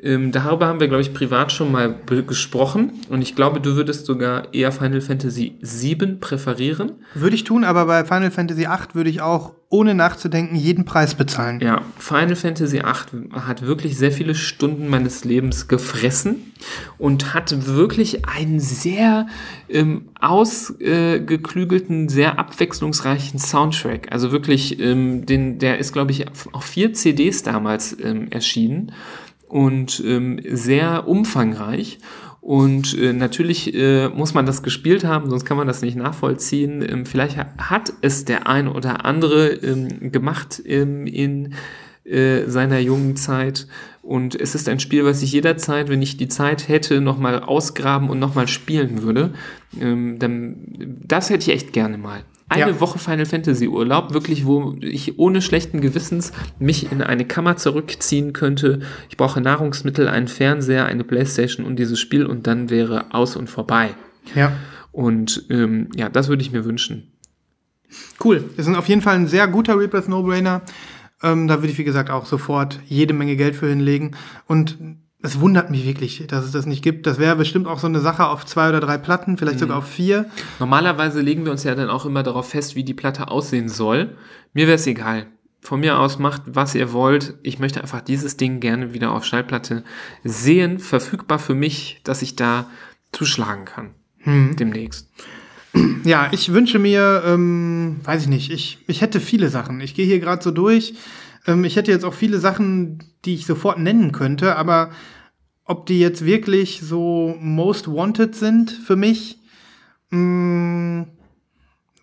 [0.00, 2.92] Ähm, darüber haben wir, glaube ich, privat schon mal gesprochen.
[3.08, 6.92] Und ich glaube, du würdest sogar eher Final Fantasy VII präferieren.
[7.14, 11.14] Würde ich tun, aber bei Final Fantasy VIII würde ich auch, ohne nachzudenken, jeden Preis
[11.14, 11.60] bezahlen.
[11.60, 16.54] Ja, Final Fantasy VIII hat wirklich sehr viele Stunden meines Lebens gefressen
[16.96, 19.26] und hat wirklich einen sehr
[19.68, 24.10] ähm, ausgeklügelten, sehr abwechslungsreichen Soundtrack.
[24.10, 28.92] Also wirklich, ähm, den, der ist, glaube ich, auf auf vier CDs damals ähm, erschienen
[29.48, 31.98] und ähm, sehr umfangreich.
[32.40, 36.82] Und äh, natürlich äh, muss man das gespielt haben, sonst kann man das nicht nachvollziehen.
[36.88, 41.54] Ähm, vielleicht ha- hat es der ein oder andere ähm, gemacht ähm, in
[42.04, 43.66] äh, seiner jungen Zeit.
[44.00, 48.08] Und es ist ein Spiel, was ich jederzeit, wenn ich die Zeit hätte, nochmal ausgraben
[48.08, 49.34] und nochmal spielen würde.
[49.78, 50.56] Ähm, dann,
[51.06, 52.22] das hätte ich echt gerne mal.
[52.50, 52.80] Eine Ja.
[52.80, 58.32] Woche Final Fantasy Urlaub, wirklich, wo ich ohne schlechten Gewissens mich in eine Kammer zurückziehen
[58.32, 58.80] könnte.
[59.10, 63.50] Ich brauche Nahrungsmittel, einen Fernseher, eine Playstation und dieses Spiel und dann wäre aus und
[63.50, 63.90] vorbei.
[64.34, 64.52] Ja.
[64.92, 67.12] Und ähm, ja, das würde ich mir wünschen.
[68.22, 68.44] Cool.
[68.56, 70.62] Das ist auf jeden Fall ein sehr guter Repress No-Brainer.
[71.22, 74.16] Ähm, da würde ich, wie gesagt, auch sofort jede Menge Geld für hinlegen.
[74.46, 74.78] Und
[75.20, 77.06] es wundert mich wirklich, dass es das nicht gibt.
[77.06, 79.88] Das wäre bestimmt auch so eine Sache auf zwei oder drei Platten, vielleicht sogar auf
[79.88, 80.26] vier.
[80.60, 84.16] Normalerweise legen wir uns ja dann auch immer darauf fest, wie die Platte aussehen soll.
[84.52, 85.26] Mir wäre es egal.
[85.60, 87.34] Von mir aus macht, was ihr wollt.
[87.42, 89.82] Ich möchte einfach dieses Ding gerne wieder auf Schallplatte
[90.22, 92.70] sehen, verfügbar für mich, dass ich da
[93.10, 93.90] zuschlagen kann.
[94.54, 95.10] Demnächst.
[96.04, 99.80] Ja, ich wünsche mir, ähm, weiß ich nicht, ich, ich hätte viele Sachen.
[99.80, 100.94] Ich gehe hier gerade so durch.
[101.48, 104.90] Ähm, ich hätte jetzt auch viele Sachen, die ich sofort nennen könnte, aber
[105.64, 109.40] ob die jetzt wirklich so most wanted sind für mich,
[110.10, 111.06] mh,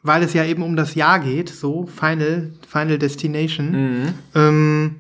[0.04, 4.96] weil es ja eben um das Jahr geht, so Final, Final Destination, ähm,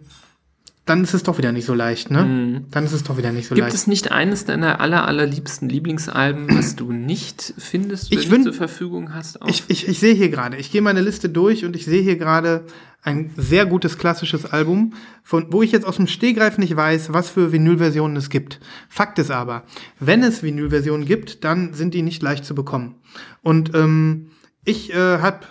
[0.87, 2.63] dann ist es doch wieder nicht so leicht, ne?
[2.69, 3.75] Dann ist es doch wieder nicht so Gibt leicht.
[3.75, 8.51] es nicht eines deiner aller, allerliebsten Lieblingsalben, was du nicht findest, Ich wenn wün- du
[8.51, 9.39] zur Verfügung hast?
[9.47, 12.17] Ich, ich, ich sehe hier gerade, ich gehe meine Liste durch und ich sehe hier
[12.17, 12.65] gerade
[13.05, 14.93] ein sehr gutes klassisches Album,
[15.23, 18.59] von, wo ich jetzt aus dem Stehgreif nicht weiß, was für Vinylversionen es gibt.
[18.89, 19.63] Fakt ist aber,
[19.99, 22.95] wenn es Vinylversionen gibt, dann sind die nicht leicht zu bekommen.
[23.43, 24.31] Und ähm,
[24.65, 25.41] ich äh, habe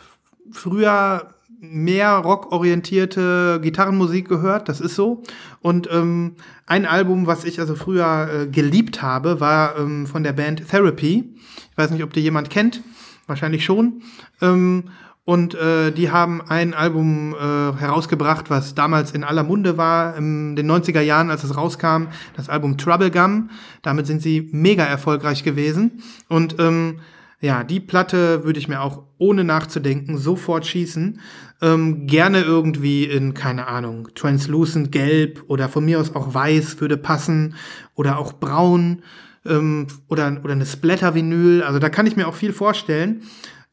[0.51, 5.23] früher mehr rockorientierte Gitarrenmusik gehört, das ist so.
[5.61, 6.35] Und ähm,
[6.67, 11.35] ein Album, was ich also früher äh, geliebt habe, war ähm, von der Band Therapy.
[11.71, 12.83] Ich weiß nicht, ob die jemand kennt,
[13.29, 14.03] wahrscheinlich schon.
[14.43, 14.91] Ähm,
[15.27, 20.55] und äh, die haben ein Album äh, herausgebracht, was damals in aller Munde war, in
[20.55, 23.49] den 90er Jahren, als es rauskam, das Album Trouble Gum.
[23.81, 26.03] Damit sind sie mega erfolgreich gewesen.
[26.29, 27.01] Und ähm,
[27.41, 31.21] ja, die Platte würde ich mir auch ohne nachzudenken sofort schießen.
[31.63, 36.99] Ähm, gerne irgendwie in, keine Ahnung, translucent gelb oder von mir aus auch weiß würde
[36.99, 37.55] passen
[37.95, 39.03] oder auch braun
[39.47, 41.63] ähm, oder, oder eine Splatter-Vinyl.
[41.63, 43.23] Also da kann ich mir auch viel vorstellen.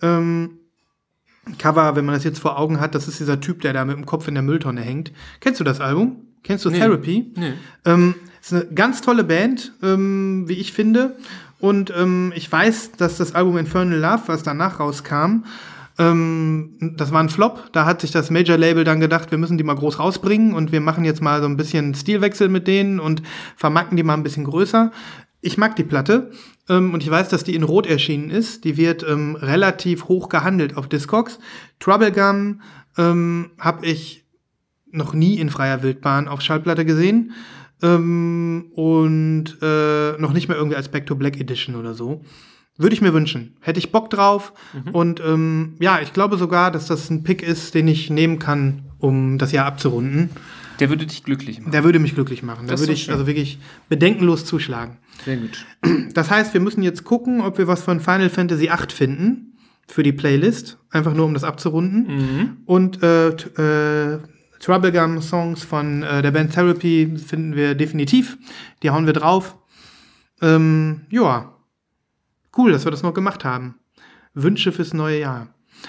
[0.01, 0.60] Ähm,
[1.57, 3.95] Cover, wenn man das jetzt vor Augen hat, das ist dieser Typ, der da mit
[3.95, 5.11] dem Kopf in der Mülltonne hängt.
[5.39, 6.17] Kennst du das Album?
[6.43, 6.79] Kennst du Nee.
[6.79, 7.31] Therapy?
[7.35, 7.53] Nee.
[7.85, 11.15] Ähm, ist eine ganz tolle Band, ähm, wie ich finde.
[11.59, 15.43] Und ähm, ich weiß, dass das Album Infernal Love, was danach rauskam,
[15.99, 17.69] ähm, das war ein Flop.
[17.71, 20.81] Da hat sich das Major-Label dann gedacht, wir müssen die mal groß rausbringen und wir
[20.81, 23.21] machen jetzt mal so ein bisschen Stilwechsel mit denen und
[23.55, 24.91] vermarkten die mal ein bisschen größer.
[25.41, 26.31] Ich mag die Platte
[26.69, 28.63] ähm, und ich weiß, dass die in Rot erschienen ist.
[28.63, 31.39] Die wird ähm, relativ hoch gehandelt auf Discogs.
[31.79, 32.61] Troublegum
[32.97, 34.25] ähm, habe ich
[34.91, 37.33] noch nie in freier Wildbahn auf Schallplatte gesehen.
[37.81, 42.23] Ähm, und äh, noch nicht mal irgendwie als Back to Black Edition oder so.
[42.77, 43.57] Würde ich mir wünschen.
[43.61, 44.53] Hätte ich Bock drauf.
[44.73, 44.91] Mhm.
[44.91, 48.83] Und ähm, ja, ich glaube sogar, dass das ein Pick ist, den ich nehmen kann,
[48.99, 50.29] um das Jahr abzurunden.
[50.79, 51.71] Der würde dich glücklich machen.
[51.71, 52.67] Der würde mich glücklich machen.
[52.67, 53.13] Da würde ich schön.
[53.13, 54.97] also wirklich bedenkenlos zuschlagen.
[55.25, 55.65] Sehr gut.
[56.13, 59.57] Das heißt, wir müssen jetzt gucken, ob wir was von Final Fantasy VIII finden
[59.87, 60.77] für die Playlist.
[60.89, 62.07] Einfach nur, um das abzurunden.
[62.07, 62.57] Mhm.
[62.65, 64.19] Und äh, äh,
[64.59, 68.37] Troublegum-Songs von äh, der Band Therapy finden wir definitiv.
[68.83, 69.57] Die hauen wir drauf.
[70.41, 71.55] Ähm, ja,
[72.57, 73.75] cool, dass wir das noch gemacht haben.
[74.33, 75.47] Wünsche fürs neue Jahr.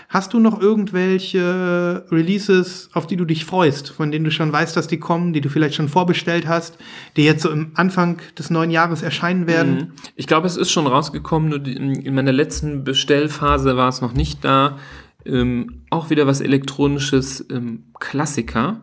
[0.09, 4.77] Hast du noch irgendwelche Releases, auf die du dich freust, von denen du schon weißt,
[4.77, 6.79] dass die kommen, die du vielleicht schon vorbestellt hast,
[7.17, 9.75] die jetzt so im Anfang des neuen Jahres erscheinen werden?
[9.75, 9.93] Mhm.
[10.17, 14.45] Ich glaube, es ist schon rausgekommen, nur in meiner letzten Bestellphase war es noch nicht
[14.45, 14.79] da.
[15.25, 18.83] Ähm, auch wieder was elektronisches ähm, Klassiker.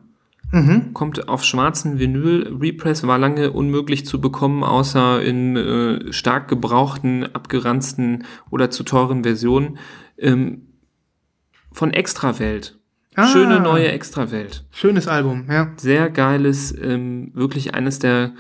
[0.51, 0.93] Mhm.
[0.93, 2.57] Kommt auf schwarzen Vinyl.
[2.59, 9.23] Repress war lange unmöglich zu bekommen, außer in äh, stark gebrauchten, abgeranzten oder zu teuren
[9.23, 9.77] Versionen.
[10.17, 10.68] Ähm,
[11.79, 12.77] von Extrawelt.
[13.15, 14.65] Ah, Schöne neue Extrawelt.
[14.69, 15.71] Schönes Album, ja.
[15.77, 18.33] Sehr geiles, ähm, wirklich eines der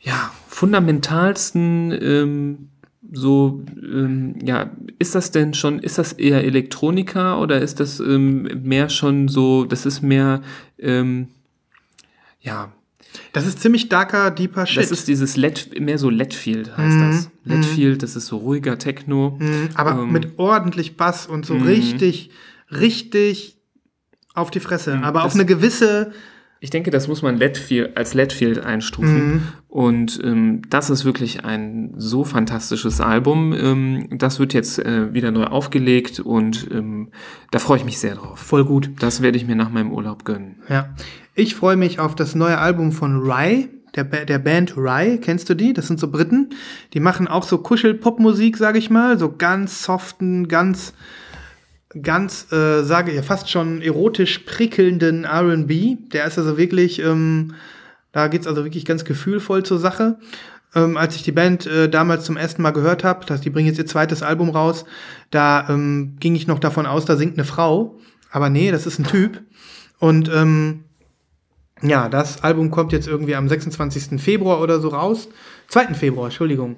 [0.00, 2.70] ja, fundamentalsten ähm,
[3.12, 8.62] so, ähm, ja, ist das denn schon, ist das eher Elektronika oder ist das ähm,
[8.64, 10.42] mehr schon so, das ist mehr,
[10.76, 11.28] ähm,
[12.40, 12.72] ja.
[13.32, 14.82] Das ist ziemlich darker, deeper Shit.
[14.82, 17.30] Das ist dieses LED, mehr so LED-Field heißt mm, das.
[17.44, 19.38] LED-Field, das ist so ruhiger Techno.
[19.38, 21.62] Mm, aber ähm, mit ordentlich Bass und so mm.
[21.62, 22.30] richtig,
[22.70, 23.56] richtig
[24.34, 25.00] auf die Fresse.
[25.02, 26.12] aber auf eine gewisse,
[26.60, 29.26] ich denke, das muss man LED als LED-Field einstufen.
[29.26, 29.42] Mhm.
[29.68, 33.52] Und ähm, das ist wirklich ein so fantastisches Album.
[33.52, 37.10] Ähm, das wird jetzt äh, wieder neu aufgelegt und ähm,
[37.50, 38.38] da freue ich mich sehr drauf.
[38.38, 38.90] Voll gut.
[38.98, 40.56] Das werde ich mir nach meinem Urlaub gönnen.
[40.68, 40.94] Ja.
[41.34, 43.68] Ich freue mich auf das neue Album von Rye.
[43.96, 45.72] Der, der Band Rye, kennst du die?
[45.72, 46.50] Das sind so Briten.
[46.92, 49.18] Die machen auch so Kuschel-Pop-Musik, sag ich mal.
[49.18, 50.94] So ganz soften, ganz
[52.02, 56.10] ganz, äh, sage ich, fast schon erotisch prickelnden RB.
[56.12, 57.54] Der ist also wirklich, ähm,
[58.12, 60.18] da geht's also wirklich ganz gefühlvoll zur Sache.
[60.74, 63.68] Ähm, als ich die Band äh, damals zum ersten Mal gehört habe, dass die bringen
[63.68, 64.84] jetzt ihr zweites Album raus,
[65.30, 67.98] da ähm, ging ich noch davon aus, da singt eine Frau.
[68.30, 69.42] Aber nee, das ist ein Typ.
[70.00, 70.83] Und ähm,
[71.82, 74.20] ja, das Album kommt jetzt irgendwie am 26.
[74.20, 75.28] Februar oder so raus.
[75.68, 75.94] 2.
[75.94, 76.76] Februar, Entschuldigung.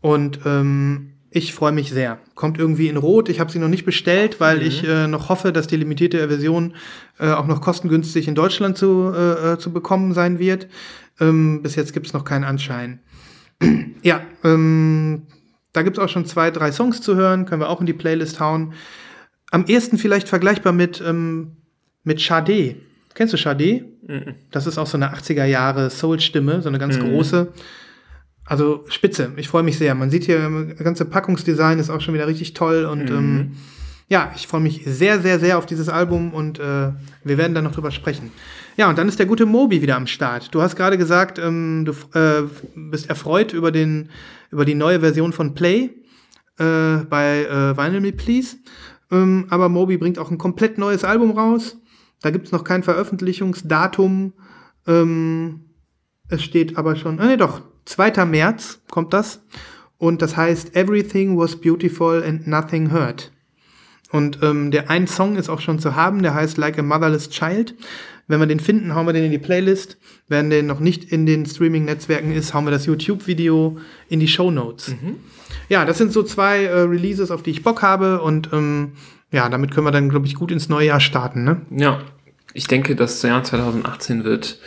[0.00, 2.18] Und ähm, ich freue mich sehr.
[2.34, 3.28] Kommt irgendwie in Rot.
[3.28, 4.66] Ich habe sie noch nicht bestellt, weil mhm.
[4.66, 6.74] ich äh, noch hoffe, dass die limitierte Version
[7.18, 10.68] äh, auch noch kostengünstig in Deutschland zu, äh, äh zu bekommen sein wird.
[11.20, 13.00] Ähm, bis jetzt gibt es noch keinen Anschein.
[14.02, 15.22] ja, ähm,
[15.72, 17.46] da gibt es auch schon zwei, drei Songs zu hören.
[17.46, 18.74] Können wir auch in die Playlist hauen.
[19.50, 21.56] Am ehesten vielleicht vergleichbar mit, ähm,
[22.04, 22.76] mit Sade.
[23.14, 23.84] Kennst du Sade?
[24.06, 24.34] Mhm.
[24.50, 27.10] Das ist auch so eine 80er Jahre Soul-Stimme, so eine ganz mhm.
[27.10, 27.52] große.
[28.44, 29.94] Also spitze, ich freue mich sehr.
[29.94, 30.38] Man sieht hier,
[30.76, 33.16] das ganze Packungsdesign ist auch schon wieder richtig toll und mhm.
[33.16, 33.52] ähm,
[34.08, 36.92] ja, ich freue mich sehr, sehr, sehr auf dieses Album und äh,
[37.24, 38.32] wir werden da noch drüber sprechen.
[38.76, 40.54] Ja, und dann ist der gute Mobi wieder am Start.
[40.54, 42.42] Du hast gerade gesagt, ähm, du äh,
[42.74, 44.10] bist erfreut über, den,
[44.50, 45.90] über die neue Version von Play
[46.58, 48.56] äh, bei äh, Vinyl Me Please.
[49.10, 51.78] Ähm, aber Mobi bringt auch ein komplett neues Album raus.
[52.24, 54.32] Da gibt es noch kein Veröffentlichungsdatum.
[54.86, 55.60] Ähm,
[56.28, 58.24] es steht aber schon, äh, nee, doch, 2.
[58.24, 59.42] März kommt das.
[59.98, 63.30] Und das heißt Everything was beautiful and nothing hurt.
[64.10, 67.28] Und ähm, der ein Song ist auch schon zu haben, der heißt Like a Motherless
[67.28, 67.74] Child.
[68.26, 69.98] Wenn wir den finden, hauen wir den in die Playlist.
[70.26, 73.76] Wenn der noch nicht in den Streaming-Netzwerken ist, hauen wir das YouTube-Video
[74.08, 74.88] in die Show Notes.
[74.88, 75.16] Mhm.
[75.68, 78.22] Ja, das sind so zwei äh, Releases, auf die ich Bock habe.
[78.22, 78.92] Und ähm,
[79.30, 81.44] ja, damit können wir dann, glaube ich, gut ins neue Jahr starten.
[81.44, 81.60] Ne?
[81.70, 82.00] Ja,
[82.54, 84.58] ich denke, das Jahr 2018 wird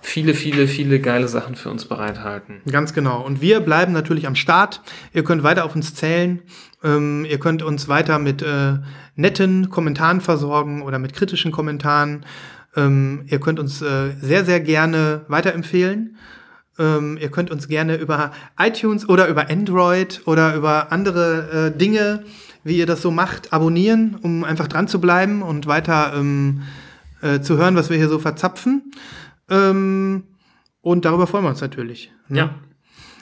[0.00, 2.62] viele, viele, viele geile Sachen für uns bereithalten.
[2.70, 3.20] Ganz genau.
[3.20, 4.80] Und wir bleiben natürlich am Start.
[5.12, 6.40] Ihr könnt weiter auf uns zählen.
[6.84, 8.74] Ähm, ihr könnt uns weiter mit äh,
[9.16, 12.24] netten Kommentaren versorgen oder mit kritischen Kommentaren.
[12.76, 16.16] Ähm, ihr könnt uns äh, sehr, sehr gerne weiterempfehlen.
[16.78, 22.22] Ähm, ihr könnt uns gerne über iTunes oder über Android oder über andere äh, Dinge,
[22.66, 26.62] wie ihr das so macht, abonnieren, um einfach dran zu bleiben und weiter ähm,
[27.22, 28.90] äh, zu hören, was wir hier so verzapfen.
[29.48, 30.24] Ähm,
[30.80, 32.12] und darüber freuen wir uns natürlich.
[32.28, 32.38] Ne?
[32.38, 32.54] Ja.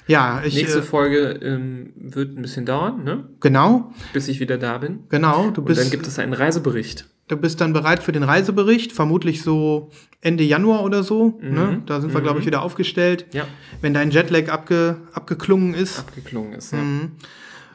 [0.06, 0.54] Ja, ich.
[0.54, 3.24] Nächste Äh, Folge ähm, wird ein bisschen dauern, ne?
[3.40, 5.00] genau, bis ich wieder da bin.
[5.08, 5.50] genau.
[5.50, 7.08] Du Und bist, dann gibt es einen Reisebericht.
[7.28, 9.90] du bist dann bereit für den Reisebericht, vermutlich so
[10.20, 11.38] Ende Januar oder so.
[11.40, 11.54] Mhm.
[11.54, 11.82] Ne?
[11.86, 13.24] Da sind wir, glaube ich, wieder aufgestellt.
[13.32, 13.46] Ja,
[13.80, 16.00] Wenn dein Jetlag abge, abgeklungen ist.
[16.00, 16.72] abgeklungen ist.
[16.72, 16.78] Ja.
[16.80, 17.12] Mhm.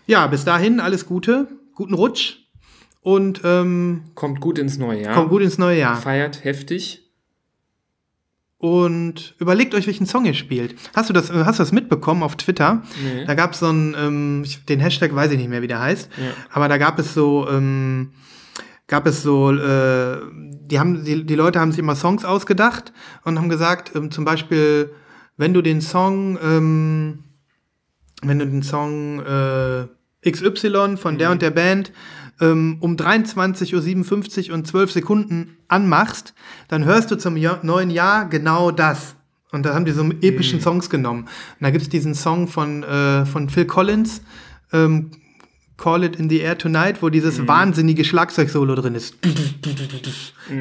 [0.05, 1.47] Ja, bis dahin alles Gute,
[1.79, 2.37] guten Rutsch
[3.01, 5.13] und ähm, Kommt gut ins neue Jahr.
[5.15, 5.95] kommt gut ins neue Jahr.
[5.95, 7.05] Feiert heftig.
[8.57, 10.75] Und überlegt euch, welchen Song ihr spielt.
[10.93, 12.83] Hast du das, äh, hast du das mitbekommen auf Twitter?
[13.01, 13.23] Nee.
[13.25, 16.09] Da gab es so einen, ähm, den Hashtag weiß ich nicht mehr, wie der heißt,
[16.17, 16.31] Ja.
[16.51, 18.11] aber da gab es so, ähm,
[18.87, 22.91] gab es so, äh, die haben, die, die Leute haben sich immer Songs ausgedacht
[23.23, 24.91] und haben gesagt, ähm, zum Beispiel,
[25.37, 27.23] wenn du den Song, ähm,
[28.21, 29.87] wenn du den Song äh,
[30.27, 31.91] XY von der und der Band
[32.41, 36.33] ähm, um 23.57 Uhr und 12 Sekunden anmachst,
[36.67, 39.15] dann hörst du zum Jahr, neuen Jahr genau das.
[39.51, 41.21] Und da haben die so epischen Songs genommen.
[41.23, 44.21] Und da gibt es diesen Song von, äh, von Phil Collins,
[44.71, 45.11] ähm,
[45.79, 49.15] Call It in the Air Tonight, wo dieses wahnsinnige Schlagzeugsolo drin ist.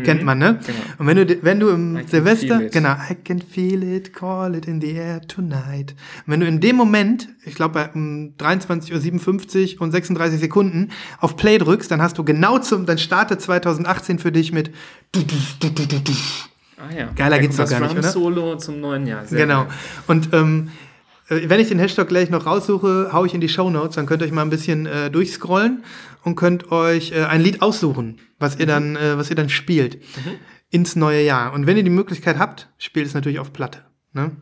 [0.05, 0.61] Kennt man, ne?
[0.65, 0.79] Genau.
[0.99, 4.81] Und wenn du, wenn du im Silvester, genau, I can feel it, call it in
[4.81, 5.95] the air tonight.
[6.27, 10.91] Und wenn du in dem Moment, ich glaube bei um 23.57 Uhr und 36 Sekunden
[11.19, 14.71] auf Play drückst, dann hast du genau zum, dann startet 2018 für dich mit
[16.77, 17.11] Ah ja.
[17.17, 18.03] Geiler Da geht's doch gar nicht, oder?
[18.03, 19.27] Drum-Solo zum neuen Jahr.
[19.27, 19.65] Sehr Genau.
[19.65, 19.73] geil.
[20.07, 20.88] Und ähm, äh,
[21.29, 24.23] wenn ich den Hashtag gleich noch raussuche, hau ich in die Show Notes, dann könnt
[24.23, 25.85] ihr euch mal ein bisschen äh, durchscrollen
[26.25, 28.61] und könnt euch äh, ein Lied aussuchen, was Mhm.
[28.61, 29.99] ihr dann, äh, was ihr dann spielt
[30.71, 31.53] ins neue Jahr.
[31.53, 33.81] Und wenn ihr die Möglichkeit habt, spielt es natürlich auf Platte.
[34.13, 34.33] Ne?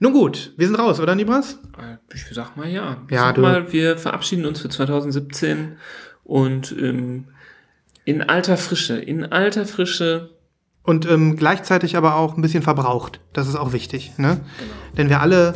[0.00, 1.58] Nun gut, wir sind raus, oder Nibras?
[1.78, 2.96] Äh, Ich sag mal ja.
[3.06, 5.76] Ich Ja, sag mal, wir verabschieden uns für 2017
[6.24, 7.26] und ähm,
[8.04, 10.30] in alter Frische, in alter Frische.
[10.82, 13.20] Und ähm, gleichzeitig aber auch ein bisschen verbraucht.
[13.32, 14.18] Das ist auch wichtig.
[14.18, 14.40] Ne?
[14.96, 15.54] Denn wir alle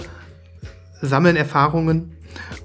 [1.02, 2.12] sammeln Erfahrungen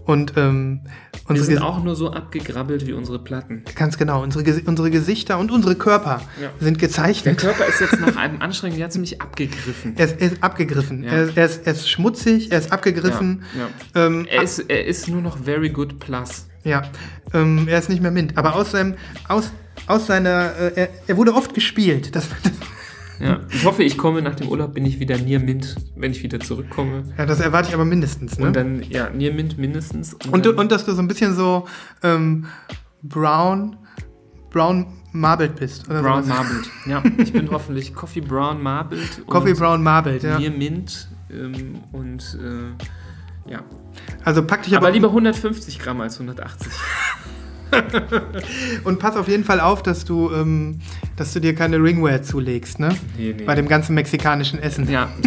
[0.06, 0.82] und ähm,
[1.30, 3.64] Wir sind auch nur so abgegrabbelt wie unsere Platten.
[3.76, 6.50] ganz genau, unsere, unsere Gesichter und unsere Körper Ja.
[6.60, 7.38] sind Der gezeichnet.
[7.38, 9.94] Körper ist jetzt nach einem anstrengenden Jahr ziemlich abgegriffen.
[9.98, 11.04] Er ist, er ist abgegriffen.
[11.04, 11.12] Ja.
[11.12, 13.44] Er, ist- er, ist, er ist schmutzig, er ist abgegriffen.
[13.58, 16.48] Ja, Ähm, Er ist, er ist nur noch very good plus.
[16.64, 16.82] ja.
[17.34, 18.38] Ähm, er ist nicht mehr mint.
[18.38, 18.96] Aber aus seinem,
[19.30, 19.52] aus,
[19.88, 22.14] aus seiner, äh, er, er wurde oft gespielt.
[22.14, 22.52] Das, das,
[23.22, 23.40] Ja.
[23.50, 26.40] Ich hoffe, ich komme nach dem Urlaub, bin ich wieder Near Mint, wenn ich wieder
[26.40, 27.04] zurückkomme.
[27.18, 28.40] ja, das erwarte ich aber mindestens.
[28.40, 28.48] Ne?
[28.48, 30.14] Und dann, ja, Near Mint mindestens.
[30.32, 31.68] Und, du, dann, und dass du so ein bisschen so
[32.04, 32.46] ähm,
[33.04, 33.78] brown,
[34.50, 35.90] brown marbled bist.
[35.90, 36.38] Oder Brown sowas.
[36.38, 36.70] Marbled.
[36.86, 39.28] Ja, ich bin hoffentlich Coffee Brown Marbled.
[39.28, 40.40] Coffee und brown marbled, ja.
[40.40, 41.10] Near Mint.
[41.30, 43.64] Ähm, und äh, ja.
[44.24, 46.72] Also pack dich aber, Aber lieber 150 Gramm als 180.
[48.84, 50.80] und pass auf jeden Fall auf, dass du, ähm,
[51.16, 52.90] dass du dir keine Ringwear zulegst, ne?
[53.18, 53.44] Nee, nee.
[53.44, 54.90] Bei dem ganzen mexikanischen Essen.
[54.90, 55.10] ja,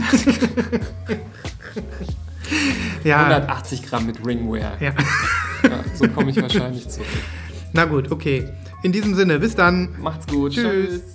[3.04, 4.80] Ja, 180 Gramm mit Ringwear.
[4.80, 4.92] ja.
[5.62, 7.06] Ja, so komme ich wahrscheinlich zurück.
[7.72, 8.46] Na gut, okay.
[8.82, 9.96] In diesem Sinne, bis dann.
[9.98, 10.52] Macht's gut.
[10.52, 10.88] Tschüss.
[10.88, 11.13] Tschüss.